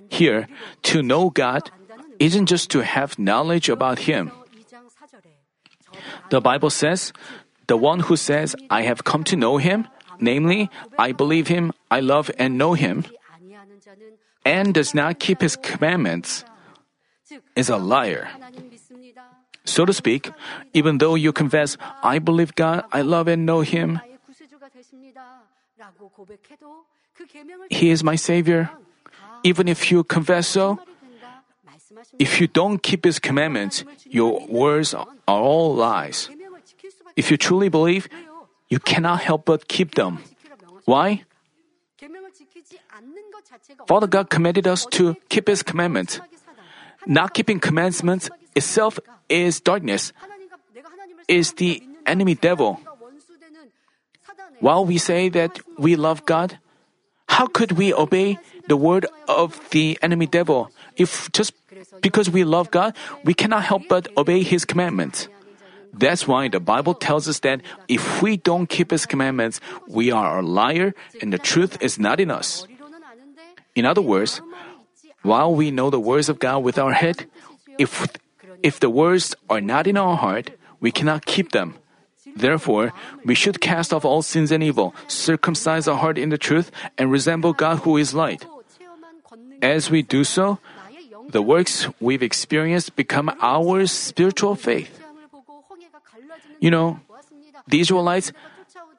Here, 0.09 0.47
to 0.83 1.01
know 1.01 1.29
God 1.29 1.71
isn't 2.19 2.45
just 2.45 2.69
to 2.71 2.83
have 2.83 3.17
knowledge 3.19 3.69
about 3.69 3.99
Him. 3.99 4.31
The 6.29 6.41
Bible 6.41 6.69
says, 6.69 7.13
the 7.67 7.77
one 7.77 8.01
who 8.01 8.15
says, 8.15 8.55
I 8.69 8.83
have 8.83 9.03
come 9.03 9.23
to 9.25 9.35
know 9.35 9.57
Him, 9.57 9.87
namely, 10.19 10.69
I 10.97 11.11
believe 11.11 11.47
Him, 11.47 11.71
I 11.89 11.99
love 11.99 12.31
and 12.37 12.57
know 12.57 12.73
Him, 12.73 13.05
and 14.45 14.73
does 14.73 14.93
not 14.93 15.19
keep 15.19 15.41
His 15.41 15.55
commandments, 15.55 16.43
is 17.55 17.69
a 17.69 17.77
liar. 17.77 18.29
So 19.65 19.85
to 19.85 19.93
speak, 19.93 20.29
even 20.73 20.97
though 20.97 21.15
you 21.15 21.31
confess, 21.31 21.77
I 22.03 22.19
believe 22.19 22.55
God, 22.55 22.83
I 22.91 23.01
love 23.01 23.27
and 23.27 23.45
know 23.45 23.61
Him, 23.61 23.99
He 27.69 27.89
is 27.89 28.03
my 28.03 28.15
Savior, 28.15 28.69
even 29.43 29.67
if 29.67 29.91
you 29.91 30.03
confess 30.03 30.47
so, 30.47 30.79
if 32.19 32.41
you 32.41 32.47
don't 32.47 32.81
keep 32.81 33.05
His 33.05 33.19
commandments, 33.19 33.83
your 34.09 34.45
words 34.47 34.93
are 34.93 35.07
all 35.27 35.75
lies. 35.75 36.29
If 37.15 37.29
you 37.29 37.37
truly 37.37 37.69
believe, 37.69 38.09
you 38.69 38.79
cannot 38.79 39.21
help 39.21 39.45
but 39.45 39.67
keep 39.67 39.95
them. 39.95 40.19
Why? 40.85 41.23
Father 43.87 44.07
God 44.07 44.29
commanded 44.29 44.67
us 44.67 44.85
to 44.97 45.15
keep 45.29 45.47
His 45.47 45.63
commandments. 45.63 46.19
Not 47.05 47.33
keeping 47.33 47.59
commandments 47.59 48.29
itself 48.55 48.99
is 49.29 49.59
darkness, 49.59 50.13
is 51.27 51.53
the 51.53 51.83
enemy 52.05 52.35
devil. 52.35 52.79
While 54.59 54.85
we 54.85 54.97
say 54.97 55.29
that 55.29 55.59
we 55.77 55.95
love 55.95 56.25
God, 56.25 56.59
how 57.27 57.47
could 57.47 57.73
we 57.73 57.93
obey 57.93 58.39
the 58.73 58.81
word 58.81 59.05
of 59.29 59.61
the 59.69 60.01
enemy 60.01 60.25
devil. 60.25 60.73
If 60.97 61.29
just 61.29 61.53
because 62.01 62.25
we 62.25 62.41
love 62.41 62.73
God, 62.73 62.97
we 63.21 63.37
cannot 63.37 63.69
help 63.69 63.85
but 63.85 64.09
obey 64.17 64.41
His 64.41 64.65
commandments. 64.65 65.29
That's 65.93 66.25
why 66.25 66.49
the 66.49 66.57
Bible 66.57 66.97
tells 66.97 67.29
us 67.29 67.37
that 67.45 67.61
if 67.85 68.25
we 68.25 68.33
don't 68.33 68.65
keep 68.65 68.89
His 68.89 69.05
commandments, 69.05 69.61
we 69.85 70.09
are 70.09 70.41
a 70.41 70.41
liar 70.41 70.97
and 71.21 71.29
the 71.29 71.37
truth 71.37 71.77
is 71.85 72.01
not 72.01 72.17
in 72.17 72.33
us. 72.33 72.65
In 73.77 73.85
other 73.85 74.01
words, 74.01 74.41
while 75.21 75.53
we 75.53 75.69
know 75.69 75.93
the 75.93 76.01
words 76.01 76.33
of 76.33 76.41
God 76.41 76.65
with 76.65 76.81
our 76.81 76.97
head, 76.97 77.29
if, 77.77 78.09
if 78.65 78.81
the 78.81 78.89
words 78.89 79.37
are 79.53 79.61
not 79.61 79.85
in 79.85 80.01
our 80.01 80.17
heart, 80.17 80.49
we 80.81 80.89
cannot 80.89 81.29
keep 81.29 81.53
them. 81.53 81.77
Therefore, 82.35 82.89
we 83.21 83.37
should 83.37 83.61
cast 83.61 83.93
off 83.93 84.01
all 84.01 84.25
sins 84.25 84.49
and 84.49 84.65
evil, 84.65 84.97
circumcise 85.05 85.85
our 85.85 86.01
heart 86.01 86.17
in 86.17 86.33
the 86.33 86.41
truth, 86.41 86.73
and 86.97 87.13
resemble 87.13 87.53
God 87.53 87.85
who 87.85 88.01
is 88.01 88.17
light. 88.17 88.49
As 89.63 89.87
we 89.89 90.03
do 90.03 90.27
so, 90.27 90.59
the 91.31 91.41
works 91.41 91.87
we've 92.03 92.21
experienced 92.21 92.97
become 92.99 93.31
our 93.39 93.87
spiritual 93.87 94.59
faith. 94.59 94.91
You 96.59 96.69
know, 96.69 96.99
the 97.71 97.79
Israelites 97.79 98.35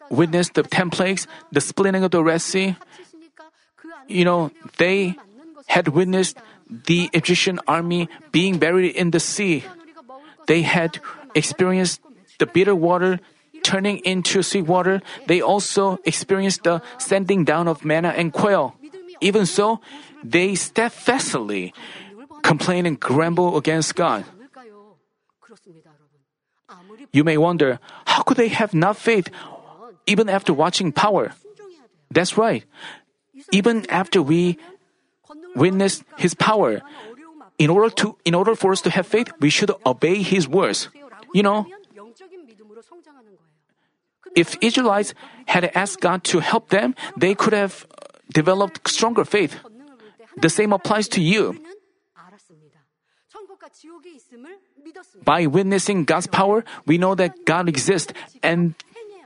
witnessed 0.08 0.54
the 0.54 0.62
10 0.62 0.88
plagues, 0.88 1.28
the 1.52 1.60
splitting 1.60 2.02
of 2.02 2.10
the 2.10 2.24
Red 2.24 2.40
Sea. 2.40 2.76
You 4.08 4.24
know, 4.24 4.50
they 4.78 5.16
had 5.66 5.88
witnessed 5.88 6.38
the 6.68 7.10
Egyptian 7.12 7.60
army 7.68 8.08
being 8.32 8.56
buried 8.56 8.96
in 8.96 9.10
the 9.12 9.20
sea. 9.20 9.64
They 10.46 10.62
had 10.62 10.98
experienced 11.34 12.00
the 12.38 12.46
bitter 12.46 12.74
water 12.74 13.20
turning 13.62 13.98
into 14.04 14.42
sweet 14.42 14.64
water. 14.64 15.02
They 15.26 15.40
also 15.40 15.98
experienced 16.04 16.64
the 16.64 16.80
sending 16.96 17.44
down 17.44 17.68
of 17.68 17.84
manna 17.84 18.16
and 18.16 18.32
quail. 18.32 18.76
Even 19.24 19.48
so, 19.48 19.80
they 20.20 20.54
steadfastly 20.54 21.72
complain 22.44 22.84
and 22.84 23.00
grumble 23.00 23.56
against 23.56 23.96
God. 23.96 24.28
You 27.12 27.24
may 27.24 27.40
wonder, 27.40 27.80
how 28.04 28.22
could 28.22 28.36
they 28.36 28.48
have 28.52 28.74
not 28.76 29.00
faith 29.00 29.32
even 30.04 30.28
after 30.28 30.52
watching 30.52 30.92
power? 30.92 31.32
That's 32.12 32.36
right. 32.36 32.64
Even 33.50 33.88
after 33.88 34.20
we 34.20 34.58
witness 35.56 36.04
his 36.20 36.34
power, 36.34 36.82
in 37.56 37.70
order 37.70 37.88
to 38.04 38.18
in 38.24 38.34
order 38.34 38.54
for 38.54 38.72
us 38.72 38.82
to 38.82 38.90
have 38.90 39.06
faith, 39.06 39.32
we 39.40 39.48
should 39.48 39.72
obey 39.86 40.20
his 40.20 40.46
words. 40.46 40.90
You 41.32 41.42
know, 41.42 41.66
if 44.34 44.58
Israelites 44.60 45.14
had 45.46 45.70
asked 45.74 46.00
God 46.00 46.24
to 46.34 46.40
help 46.40 46.68
them, 46.68 46.94
they 47.16 47.34
could 47.34 47.54
have 47.54 47.86
developed 48.32 48.88
stronger 48.88 49.24
faith. 49.24 49.58
The 50.36 50.50
same 50.50 50.72
applies 50.72 51.08
to 51.08 51.20
you. 51.20 51.58
By 55.24 55.46
witnessing 55.46 56.04
God's 56.04 56.26
power, 56.26 56.64
we 56.86 56.98
know 56.98 57.14
that 57.14 57.44
God 57.44 57.68
exists 57.68 58.12
and 58.42 58.74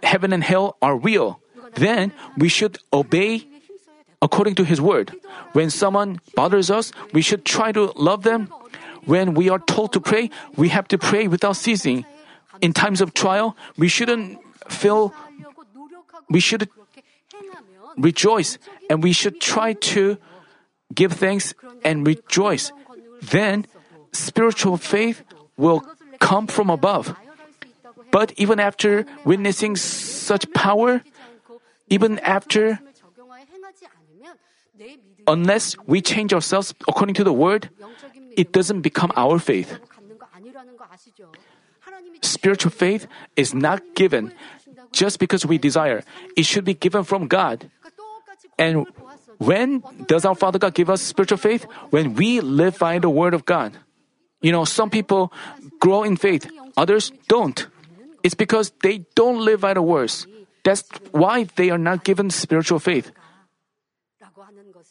heaven 0.03 0.33
and 0.33 0.45
hell 0.45 0.77
are 0.81 0.97
real. 0.97 1.41
Then 1.75 2.13
we 2.37 2.49
should 2.49 2.79
obey 2.93 3.47
according 4.23 4.55
to 4.57 4.65
His 4.65 4.81
word. 4.81 5.13
When 5.53 5.71
someone 5.71 6.21
bothers 6.35 6.71
us, 6.71 6.93
we 7.13 7.23
should 7.23 7.45
try 7.45 7.73
to 7.73 7.93
love 7.97 8.23
them. 8.23 8.49
When 9.05 9.35
we 9.35 9.49
are 9.49 9.59
told 9.59 9.93
to 9.95 10.01
pray, 10.01 10.31
we 10.57 10.69
have 10.69 10.89
to 10.89 10.99
pray 10.99 11.29
without 11.29 11.57
ceasing. 11.57 12.05
In 12.61 12.73
times 12.73 13.01
of 13.01 13.15
trial, 13.15 13.57
we 13.77 13.89
shouldn't 13.89 14.39
feel 14.69 15.15
we 16.29 16.41
should 16.41 16.69
rejoice 17.99 18.59
and 18.89 19.03
we 19.03 19.13
should 19.13 19.41
try 19.41 19.75
to 19.93 20.17
give 20.95 21.13
thanks 21.13 21.55
and 21.85 22.07
rejoice. 22.07 22.73
Then 23.21 23.67
spiritual 24.13 24.77
faith 24.77 25.23
will 25.57 25.85
come 26.21 26.47
from 26.47 26.71
above. 26.71 27.15
But 28.11 28.33
even 28.37 28.59
after 28.59 29.05
witnessing 29.25 29.77
such 29.77 30.51
power, 30.55 31.03
even 31.89 32.19
after, 32.21 32.81
unless 35.27 35.77
we 35.87 36.01
change 36.01 36.33
ourselves 36.33 36.75
according 36.89 37.15
to 37.17 37.25
the 37.25 37.33
word, 37.33 37.69
it 38.37 38.53
doesn't 38.53 38.81
become 38.81 39.13
our 39.17 39.39
faith. 39.39 39.77
Spiritual 42.23 42.71
faith 42.71 43.07
is 43.37 43.53
not 43.53 43.83
given 43.95 44.33
just 44.93 45.19
because 45.19 45.45
we 45.45 45.59
desire, 45.59 46.03
it 46.37 46.45
should 46.45 46.65
be 46.65 46.75
given 46.75 47.05
from 47.05 47.29
God. 47.29 47.71
And 48.59 48.87
when 49.39 49.83
does 50.07 50.25
our 50.25 50.35
Father 50.35 50.59
God 50.59 50.75
give 50.75 50.91
us 50.91 51.01
spiritual 51.01 51.39
faith? 51.39 51.65
When 51.91 52.15
we 52.15 52.41
live 52.41 52.79
by 52.79 52.99
the 52.99 53.11
Word 53.11 53.35
of 53.35 53.47
God. 53.47 53.79
You 54.41 54.53
know, 54.53 54.65
some 54.65 54.91
people 54.91 55.33
grow 55.81 56.03
in 56.03 56.17
faith, 56.17 56.49
others 56.77 57.11
don't. 57.27 57.67
It's 58.23 58.35
because 58.35 58.73
they 58.83 59.07
don't 59.15 59.45
live 59.45 59.61
by 59.61 59.75
the 59.75 59.83
words. 59.83 60.27
That's 60.65 60.85
why 61.11 61.45
they 61.57 61.71
are 61.71 61.79
not 61.79 62.05
given 62.05 62.31
spiritual 62.31 62.79
faith. 62.79 63.11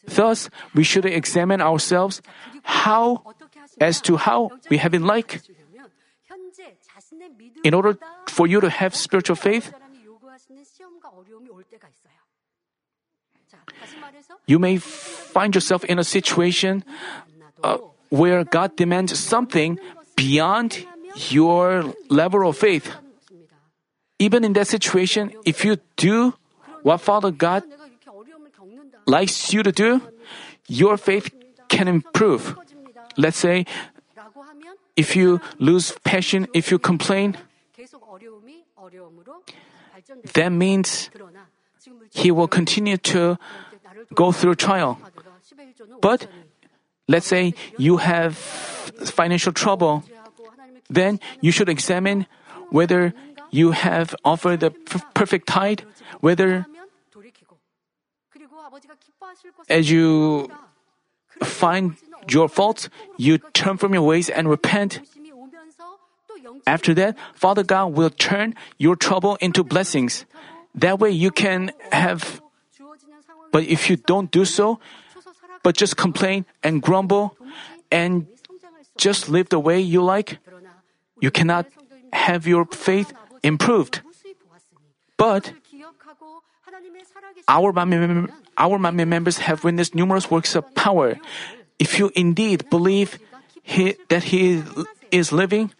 Thus, 0.06 0.50
we 0.74 0.84
should 0.84 1.04
examine 1.04 1.60
ourselves 1.60 2.22
how 2.62 3.22
as 3.80 4.00
to 4.02 4.16
how 4.16 4.50
we 4.70 4.78
have 4.78 4.92
been 4.92 5.06
like. 5.06 5.42
In 7.64 7.74
order 7.74 7.98
for 8.28 8.46
you 8.46 8.60
to 8.60 8.70
have 8.70 8.94
spiritual 8.94 9.36
faith, 9.36 9.72
you 14.46 14.58
may 14.58 14.78
find 14.78 15.54
yourself 15.54 15.84
in 15.84 15.98
a 15.98 16.04
situation 16.04 16.84
uh, 17.62 17.78
where 18.08 18.44
God 18.44 18.76
demands 18.76 19.18
something 19.18 19.78
beyond 20.16 20.86
your 21.30 21.94
level 22.08 22.48
of 22.48 22.56
faith. 22.56 22.90
Even 24.18 24.44
in 24.44 24.52
that 24.54 24.66
situation, 24.66 25.32
if 25.44 25.64
you 25.64 25.76
do 25.96 26.34
what 26.82 27.00
Father 27.00 27.30
God 27.30 27.62
likes 29.06 29.52
you 29.52 29.62
to 29.62 29.72
do, 29.72 30.00
your 30.66 30.96
faith 30.96 31.30
can 31.68 31.88
improve. 31.88 32.56
Let's 33.16 33.38
say 33.38 33.66
if 34.96 35.14
you 35.14 35.40
lose 35.58 35.92
passion, 36.04 36.48
if 36.54 36.70
you 36.70 36.78
complain, 36.78 37.36
that 40.34 40.50
means 40.50 41.10
He 42.10 42.30
will 42.30 42.48
continue 42.48 42.96
to 43.14 43.38
go 44.14 44.32
through 44.32 44.56
trial. 44.56 44.98
But 46.00 46.26
let's 47.06 47.26
say 47.26 47.54
you 47.76 47.98
have 47.98 48.36
financial 48.36 49.52
trouble, 49.52 50.04
then 50.90 51.20
you 51.40 51.50
should 51.50 51.68
examine 51.68 52.26
whether 52.70 53.14
you 53.50 53.72
have 53.72 54.14
offered 54.24 54.60
the 54.60 54.70
perfect 55.14 55.48
tithe, 55.48 55.80
whether 56.20 56.66
as 59.68 59.90
you 59.90 60.50
find 61.42 61.96
your 62.28 62.48
faults, 62.48 62.88
you 63.16 63.38
turn 63.52 63.76
from 63.76 63.94
your 63.94 64.02
ways 64.02 64.28
and 64.28 64.48
repent. 64.48 65.00
After 66.66 66.94
that, 66.94 67.16
Father 67.34 67.62
God 67.62 67.94
will 67.94 68.10
turn 68.10 68.54
your 68.78 68.96
trouble 68.96 69.36
into 69.40 69.64
blessings. 69.64 70.24
That 70.74 70.98
way 70.98 71.10
you 71.10 71.30
can 71.30 71.72
have 71.92 72.40
but 73.52 73.64
if 73.64 73.90
you 73.90 73.96
don't 73.96 74.30
do 74.30 74.44
so, 74.44 74.80
but 75.62 75.76
just 75.76 75.96
complain 75.96 76.46
and 76.62 76.82
grumble 76.82 77.36
and 77.90 78.26
just 78.96 79.28
live 79.28 79.48
the 79.48 79.58
way 79.58 79.80
you 79.80 80.02
like, 80.02 80.38
you 81.20 81.30
cannot 81.30 81.66
have 82.12 82.46
your 82.46 82.64
faith 82.66 83.12
improved. 83.42 84.02
But 85.16 85.52
our 87.48 87.72
Manmin, 87.72 88.30
our 88.56 88.78
members 88.78 89.38
have 89.38 89.64
witnessed 89.64 89.94
numerous 89.94 90.30
works 90.30 90.54
of 90.54 90.64
power. 90.74 91.18
If 91.78 91.98
you 91.98 92.10
indeed 92.14 92.68
believe 92.70 93.18
he, 93.62 93.96
that 94.08 94.24
He 94.24 94.62
is 95.10 95.32
living, 95.32 95.72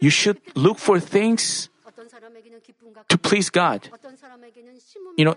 you 0.00 0.10
should 0.10 0.40
look 0.54 0.78
for 0.78 0.98
things 0.98 1.68
to 3.08 3.18
please 3.18 3.50
God. 3.50 3.90
You 5.16 5.24
know, 5.24 5.36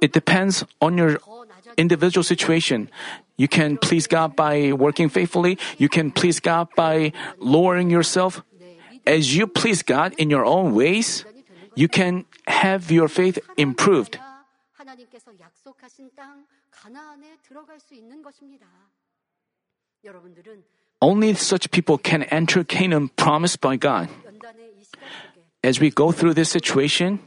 it 0.00 0.12
depends 0.12 0.64
on 0.80 0.98
your 0.98 1.18
individual 1.76 2.24
situation. 2.24 2.90
You 3.36 3.48
can 3.48 3.76
please 3.76 4.06
God 4.06 4.34
by 4.36 4.72
working 4.72 5.08
faithfully. 5.08 5.58
You 5.78 5.88
can 5.88 6.10
please 6.10 6.40
God 6.40 6.68
by 6.74 7.12
lowering 7.38 7.90
yourself. 7.90 8.42
As 9.06 9.36
you 9.36 9.46
please 9.46 9.82
God 9.82 10.14
in 10.18 10.30
your 10.30 10.44
own 10.44 10.74
ways, 10.74 11.24
you 11.74 11.88
can 11.88 12.26
have 12.46 12.90
your 12.90 13.08
faith 13.08 13.38
improved. 13.56 14.18
Only 21.00 21.34
such 21.34 21.70
people 21.70 21.96
can 21.96 22.24
enter 22.24 22.62
Canaan 22.64 23.08
promised 23.16 23.60
by 23.60 23.76
God. 23.76 24.08
As 25.64 25.80
we 25.80 25.90
go 25.90 26.12
through 26.12 26.34
this 26.34 26.50
situation, 26.50 27.20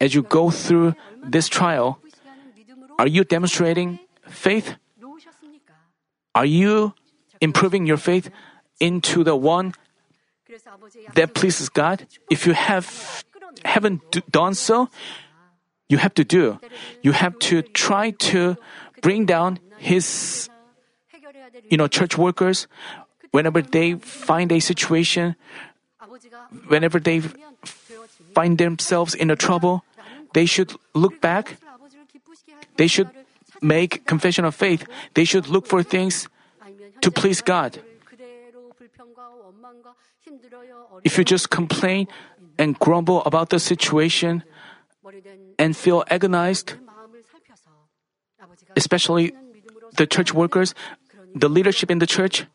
as 0.00 0.14
you 0.14 0.22
go 0.22 0.50
through 0.50 0.94
this 1.24 1.48
trial, 1.48 2.00
are 2.98 3.06
you 3.06 3.24
demonstrating 3.24 3.98
faith? 4.28 4.76
Are 6.34 6.46
you 6.46 6.94
improving 7.40 7.86
your 7.86 7.96
faith 7.96 8.30
into 8.80 9.24
the 9.24 9.36
one 9.36 9.74
that 11.14 11.34
pleases 11.34 11.68
God? 11.68 12.06
If 12.30 12.46
you 12.46 12.52
have 12.52 13.24
haven't 13.64 14.00
done 14.30 14.54
so, 14.54 14.88
you 15.88 15.98
have 15.98 16.14
to 16.14 16.24
do. 16.24 16.58
You 17.02 17.12
have 17.12 17.38
to 17.50 17.62
try 17.62 18.12
to 18.32 18.56
bring 19.02 19.26
down 19.26 19.60
his 19.76 20.48
you 21.68 21.76
know 21.76 21.86
church 21.86 22.16
workers 22.16 22.66
whenever 23.32 23.60
they 23.60 23.94
find 23.94 24.52
a 24.52 24.60
situation, 24.60 25.34
whenever 26.68 27.00
they 27.00 27.20
find 28.34 28.56
themselves 28.56 29.14
in 29.14 29.30
a 29.30 29.36
trouble, 29.36 29.82
they 30.32 30.46
should 30.46 30.72
look 30.94 31.20
back. 31.20 31.56
They 32.76 32.86
should 32.86 33.10
make 33.60 34.06
confession 34.06 34.44
of 34.44 34.54
faith. 34.54 34.86
They 35.14 35.24
should 35.24 35.48
look 35.48 35.66
for 35.66 35.82
things 35.82 36.28
to 37.00 37.10
please 37.10 37.40
God. 37.40 37.80
If 41.04 41.18
you 41.18 41.24
just 41.24 41.50
complain 41.50 42.06
and 42.58 42.78
grumble 42.78 43.24
about 43.24 43.50
the 43.50 43.58
situation 43.58 44.44
and 45.58 45.76
feel 45.76 46.04
agonized, 46.08 46.74
especially 48.76 49.32
the 49.96 50.06
church 50.06 50.32
workers, 50.32 50.74
the 51.34 51.48
leadership 51.48 51.90
in 51.90 51.98
the 51.98 52.06
church, 52.06 52.46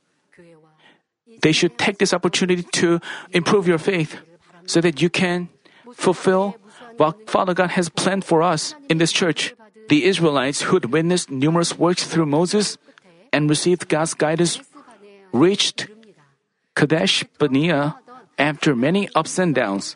they 1.47 1.55
should 1.55 1.79
take 1.79 1.95
this 1.95 2.11
opportunity 2.11 2.67
to 2.83 2.99
improve 3.31 3.71
your 3.71 3.79
faith 3.79 4.19
so 4.67 4.83
that 4.83 4.99
you 4.99 5.07
can 5.07 5.47
fulfill 5.95 6.59
what 6.99 7.15
Father 7.31 7.55
God 7.55 7.71
has 7.79 7.87
planned 7.87 8.27
for 8.27 8.43
us 8.43 8.75
in 8.91 8.99
this 8.99 9.15
church. 9.15 9.55
The 9.87 10.03
Israelites 10.03 10.67
who 10.67 10.75
had 10.75 10.91
witnessed 10.91 11.31
numerous 11.31 11.79
works 11.79 12.03
through 12.03 12.27
Moses 12.27 12.75
and 13.31 13.47
received 13.47 13.87
God's 13.87 14.11
guidance 14.11 14.59
reached 15.31 15.87
Kadesh 16.75 17.23
Barnea 17.39 17.95
after 18.35 18.75
many 18.75 19.07
ups 19.15 19.39
and 19.39 19.55
downs. 19.55 19.95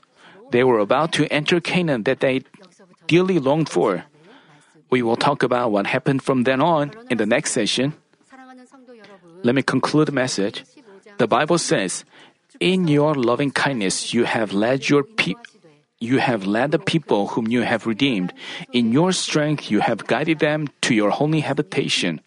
They 0.56 0.64
were 0.64 0.80
about 0.80 1.12
to 1.20 1.28
enter 1.28 1.60
Canaan 1.60 2.08
that 2.08 2.24
they 2.24 2.48
dearly 3.12 3.44
longed 3.44 3.68
for. 3.68 4.08
We 4.88 5.04
will 5.04 5.20
talk 5.20 5.44
about 5.44 5.76
what 5.76 5.92
happened 5.92 6.24
from 6.24 6.48
then 6.48 6.64
on 6.64 6.96
in 7.12 7.20
the 7.20 7.28
next 7.28 7.52
session. 7.52 7.92
Let 9.44 9.52
me 9.52 9.64
conclude 9.68 10.08
the 10.08 10.16
message. 10.16 10.64
The 11.22 11.30
Bible 11.30 11.62
says, 11.62 12.02
"In 12.58 12.90
your 12.90 13.14
loving 13.14 13.54
kindness 13.54 14.10
you 14.10 14.26
have 14.26 14.58
led 14.58 14.90
your 14.90 15.06
you 16.02 16.18
have 16.18 16.50
led 16.50 16.74
the 16.74 16.82
people 16.82 17.38
whom 17.38 17.46
you 17.46 17.62
have 17.62 17.86
redeemed. 17.86 18.34
In 18.74 18.90
your 18.90 19.14
strength 19.14 19.70
you 19.70 19.86
have 19.86 20.10
guided 20.10 20.42
them 20.42 20.74
to 20.82 20.98
your 20.98 21.14
holy 21.14 21.46
habitation." 21.46 22.26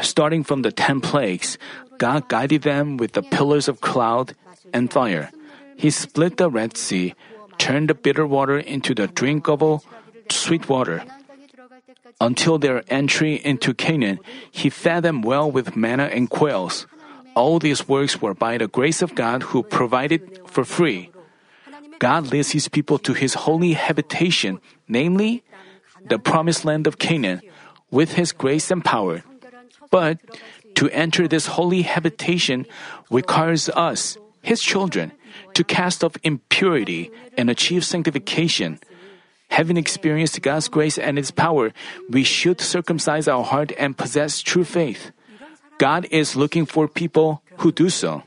Starting 0.00 0.40
from 0.40 0.64
the 0.64 0.72
ten 0.72 1.04
plagues, 1.04 1.60
God 2.00 2.32
guided 2.32 2.64
them 2.64 2.96
with 2.96 3.12
the 3.12 3.28
pillars 3.28 3.68
of 3.68 3.84
cloud 3.84 4.32
and 4.72 4.88
fire. 4.88 5.28
He 5.76 5.92
split 5.92 6.40
the 6.40 6.48
Red 6.48 6.80
Sea, 6.80 7.12
turned 7.60 7.92
the 7.92 7.98
bitter 7.98 8.24
water 8.24 8.56
into 8.56 8.96
the 8.96 9.04
drinkable 9.04 9.84
sweet 10.32 10.64
water, 10.64 11.04
until 12.20 12.58
their 12.58 12.84
entry 12.92 13.40
into 13.42 13.72
Canaan, 13.72 14.20
he 14.50 14.68
fed 14.68 15.02
them 15.02 15.22
well 15.22 15.50
with 15.50 15.74
manna 15.76 16.12
and 16.12 16.28
quails. 16.28 16.86
All 17.34 17.58
these 17.58 17.88
works 17.88 18.20
were 18.20 18.34
by 18.34 18.58
the 18.58 18.68
grace 18.68 19.00
of 19.00 19.14
God 19.14 19.42
who 19.42 19.62
provided 19.62 20.40
for 20.46 20.64
free. 20.64 21.10
God 21.98 22.28
leads 22.28 22.50
his 22.52 22.68
people 22.68 22.98
to 23.00 23.14
his 23.14 23.48
holy 23.48 23.72
habitation, 23.72 24.60
namely, 24.88 25.42
the 26.04 26.18
promised 26.18 26.64
land 26.64 26.86
of 26.86 26.98
Canaan, 26.98 27.40
with 27.90 28.14
his 28.14 28.32
grace 28.32 28.70
and 28.70 28.84
power. 28.84 29.22
But 29.90 30.18
to 30.76 30.88
enter 30.90 31.28
this 31.28 31.46
holy 31.60 31.82
habitation 31.82 32.66
requires 33.10 33.68
us, 33.70 34.16
his 34.42 34.60
children, 34.60 35.12
to 35.54 35.64
cast 35.64 36.04
off 36.04 36.16
impurity 36.22 37.10
and 37.36 37.50
achieve 37.50 37.84
sanctification. 37.84 38.78
Having 39.50 39.76
experienced 39.76 40.40
God's 40.42 40.68
grace 40.68 40.98
and 40.98 41.18
its 41.18 41.30
power, 41.30 41.72
we 42.08 42.22
should 42.24 42.60
circumcise 42.60 43.28
our 43.28 43.44
heart 43.44 43.72
and 43.78 43.96
possess 43.96 44.42
true 44.42 44.64
faith. 44.64 45.12
God 45.78 46.06
is 46.10 46.36
looking 46.36 46.66
for 46.66 46.86
people 46.86 47.42
who 47.58 47.72
do 47.72 47.90
so. 47.90 48.22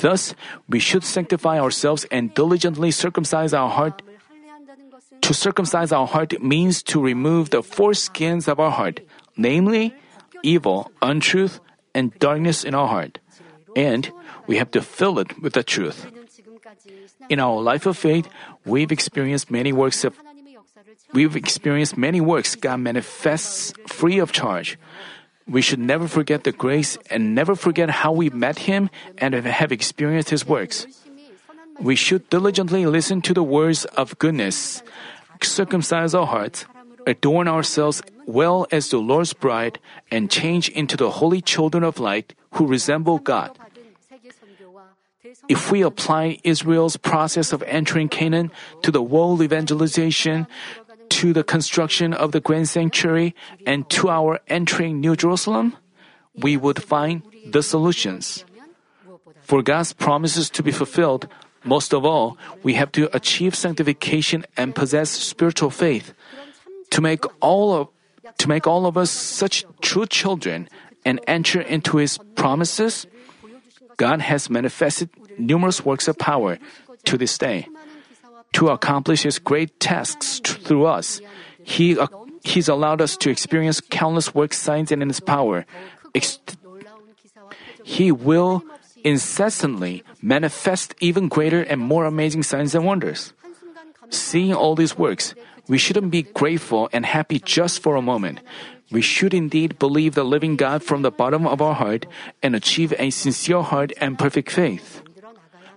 Thus, 0.00 0.34
we 0.68 0.78
should 0.78 1.04
sanctify 1.04 1.58
ourselves 1.58 2.06
and 2.10 2.34
diligently 2.34 2.90
circumcise 2.90 3.52
our 3.52 3.68
heart. 3.68 4.02
To 5.22 5.34
circumcise 5.34 5.92
our 5.92 6.06
heart 6.06 6.42
means 6.42 6.82
to 6.84 7.00
remove 7.00 7.50
the 7.50 7.62
foreskins 7.62 8.48
of 8.48 8.58
our 8.58 8.70
heart, 8.70 9.00
namely, 9.36 9.94
evil, 10.42 10.90
untruth, 11.02 11.60
and 11.94 12.16
darkness 12.18 12.64
in 12.64 12.74
our 12.74 12.88
heart. 12.88 13.18
And 13.76 14.10
we 14.46 14.56
have 14.56 14.70
to 14.72 14.82
fill 14.82 15.18
it 15.18 15.40
with 15.42 15.54
the 15.54 15.62
truth. 15.62 16.06
In 17.28 17.38
our 17.38 17.60
life 17.60 17.86
of 17.86 17.96
faith, 17.96 18.28
we've 18.64 18.90
experienced 18.92 19.50
many 19.50 19.72
works 19.72 20.04
of 20.04 20.16
we've 21.12 21.36
experienced 21.36 21.96
many 21.96 22.20
works 22.20 22.54
God 22.54 22.78
manifests 22.78 23.72
free 23.86 24.18
of 24.18 24.32
charge. 24.32 24.78
We 25.46 25.62
should 25.62 25.80
never 25.80 26.06
forget 26.06 26.44
the 26.44 26.52
grace 26.52 26.96
and 27.10 27.34
never 27.34 27.54
forget 27.54 27.90
how 27.90 28.12
we 28.12 28.30
met 28.30 28.70
Him 28.70 28.90
and 29.18 29.34
have 29.34 29.72
experienced 29.72 30.30
His 30.30 30.46
works. 30.46 30.86
We 31.80 31.96
should 31.96 32.28
diligently 32.30 32.86
listen 32.86 33.20
to 33.22 33.34
the 33.34 33.42
words 33.42 33.84
of 33.96 34.18
goodness, 34.18 34.82
circumcise 35.42 36.14
our 36.14 36.26
hearts, 36.26 36.66
adorn 37.06 37.48
ourselves 37.48 38.02
well 38.26 38.66
as 38.70 38.90
the 38.90 38.98
Lord's 38.98 39.32
bride, 39.32 39.80
and 40.10 40.30
change 40.30 40.68
into 40.68 40.96
the 40.96 41.10
holy 41.10 41.40
children 41.40 41.82
of 41.82 41.98
light 41.98 42.34
who 42.54 42.66
resemble 42.66 43.18
God. 43.18 43.50
If 45.50 45.72
we 45.72 45.82
apply 45.82 46.38
Israel's 46.44 46.96
process 46.96 47.52
of 47.52 47.66
entering 47.66 48.08
Canaan 48.08 48.54
to 48.86 48.94
the 48.94 49.02
world 49.02 49.42
evangelization, 49.42 50.46
to 51.18 51.32
the 51.34 51.42
construction 51.42 52.14
of 52.14 52.30
the 52.30 52.38
grand 52.38 52.68
sanctuary, 52.68 53.34
and 53.66 53.82
to 53.90 54.08
our 54.14 54.38
entering 54.46 55.00
New 55.02 55.16
Jerusalem, 55.18 55.74
we 56.38 56.56
would 56.56 56.80
find 56.80 57.26
the 57.50 57.64
solutions. 57.66 58.44
For 59.42 59.60
God's 59.60 59.92
promises 59.92 60.50
to 60.54 60.62
be 60.62 60.70
fulfilled, 60.70 61.26
most 61.64 61.92
of 61.92 62.06
all, 62.06 62.38
we 62.62 62.74
have 62.74 62.92
to 62.92 63.10
achieve 63.10 63.58
sanctification 63.58 64.46
and 64.56 64.72
possess 64.72 65.10
spiritual 65.10 65.70
faith. 65.70 66.14
To 66.94 67.00
make 67.02 67.26
all 67.42 67.74
of 67.74 67.88
to 68.38 68.46
make 68.46 68.70
all 68.70 68.86
of 68.86 68.96
us 68.96 69.10
such 69.10 69.66
true 69.82 70.06
children 70.06 70.70
and 71.04 71.18
enter 71.26 71.60
into 71.60 71.98
his 71.98 72.18
promises, 72.36 73.10
God 73.96 74.22
has 74.22 74.48
manifested 74.48 75.10
numerous 75.40 75.84
works 75.84 76.08
of 76.08 76.18
power 76.18 76.58
to 77.04 77.16
this 77.16 77.38
day. 77.38 77.66
To 78.54 78.68
accomplish 78.68 79.22
his 79.22 79.38
great 79.38 79.78
tasks 79.80 80.40
through 80.40 80.86
us, 80.86 81.20
he, 81.62 81.98
uh, 81.98 82.06
he's 82.42 82.68
allowed 82.68 83.00
us 83.00 83.16
to 83.18 83.30
experience 83.30 83.80
countless 83.80 84.34
work 84.34 84.52
signs 84.52 84.90
and 84.90 85.02
in 85.02 85.08
his 85.08 85.20
power. 85.20 85.66
Ex- 86.14 86.40
he 87.84 88.10
will 88.10 88.62
incessantly 89.04 90.02
manifest 90.20 90.94
even 91.00 91.28
greater 91.28 91.62
and 91.62 91.80
more 91.80 92.04
amazing 92.04 92.42
signs 92.42 92.74
and 92.74 92.84
wonders. 92.84 93.32
Seeing 94.10 94.52
all 94.52 94.74
these 94.74 94.98
works, 94.98 95.34
we 95.68 95.78
shouldn't 95.78 96.10
be 96.10 96.22
grateful 96.22 96.90
and 96.92 97.06
happy 97.06 97.38
just 97.38 97.80
for 97.80 97.94
a 97.94 98.02
moment. 98.02 98.40
We 98.90 99.00
should 99.00 99.32
indeed 99.32 99.78
believe 99.78 100.14
the 100.14 100.24
living 100.24 100.56
God 100.56 100.82
from 100.82 101.02
the 101.02 101.14
bottom 101.14 101.46
of 101.46 101.62
our 101.62 101.74
heart 101.74 102.06
and 102.42 102.56
achieve 102.56 102.92
a 102.98 103.10
sincere 103.10 103.62
heart 103.62 103.92
and 104.00 104.18
perfect 104.18 104.50
faith. 104.50 105.02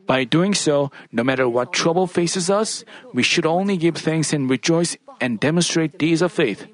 By 0.05 0.23
doing 0.23 0.53
so, 0.53 0.91
no 1.11 1.23
matter 1.23 1.47
what 1.47 1.71
trouble 1.73 2.07
faces 2.07 2.49
us, 2.49 2.83
we 3.13 3.23
should 3.23 3.45
only 3.45 3.77
give 3.77 3.95
thanks 3.95 4.33
and 4.33 4.49
rejoice 4.49 4.97
and 5.21 5.39
demonstrate 5.39 5.97
deeds 5.97 6.21
of 6.21 6.31
faith, 6.31 6.67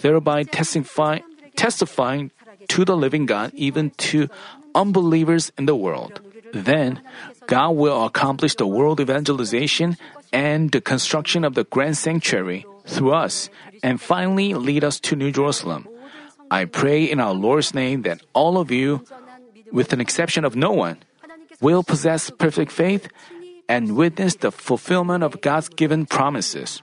thereby 0.00 0.44
testify, 0.44 1.20
testifying 1.56 2.30
to 2.68 2.84
the 2.84 2.96
living 2.96 3.26
God 3.26 3.52
even 3.54 3.90
to 4.12 4.28
unbelievers 4.74 5.52
in 5.56 5.66
the 5.66 5.76
world. 5.76 6.20
Then, 6.52 7.00
God 7.46 7.70
will 7.72 8.04
accomplish 8.04 8.54
the 8.54 8.66
world 8.66 9.00
evangelization 9.00 9.96
and 10.32 10.70
the 10.70 10.80
construction 10.80 11.44
of 11.44 11.54
the 11.54 11.64
grand 11.64 11.96
sanctuary 11.96 12.66
through 12.86 13.12
us, 13.12 13.48
and 13.82 14.00
finally 14.00 14.52
lead 14.54 14.84
us 14.84 15.00
to 15.00 15.16
New 15.16 15.30
Jerusalem. 15.30 15.88
I 16.50 16.66
pray 16.66 17.04
in 17.04 17.18
our 17.18 17.32
Lord's 17.32 17.74
name 17.74 18.02
that 18.02 18.22
all 18.34 18.58
of 18.58 18.70
you, 18.70 19.04
with 19.72 19.92
an 19.92 20.00
exception 20.00 20.44
of 20.44 20.54
no 20.54 20.72
one, 20.72 20.98
will 21.64 21.82
possess 21.82 22.28
perfect 22.28 22.70
faith 22.70 23.08
and 23.70 23.96
witness 23.96 24.36
the 24.36 24.52
fulfillment 24.52 25.24
of 25.24 25.40
God's 25.40 25.70
given 25.70 26.04
promises. 26.04 26.82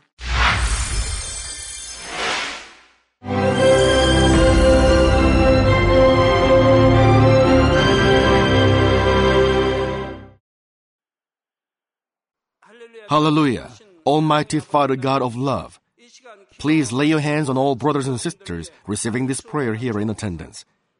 Hallelujah. 13.07 13.69
Almighty 14.05 14.59
Father 14.59 14.95
God 14.95 15.21
of 15.21 15.35
love, 15.35 15.79
please 16.57 16.91
lay 16.91 17.05
your 17.05 17.19
hands 17.19 17.49
on 17.49 17.57
all 17.57 17.75
brothers 17.75 18.07
and 18.07 18.19
sisters 18.19 18.71
receiving 18.87 19.27
this 19.27 19.41
prayer 19.41 19.75
here 19.75 19.99
in 19.99 20.09
attendance. 20.09 20.65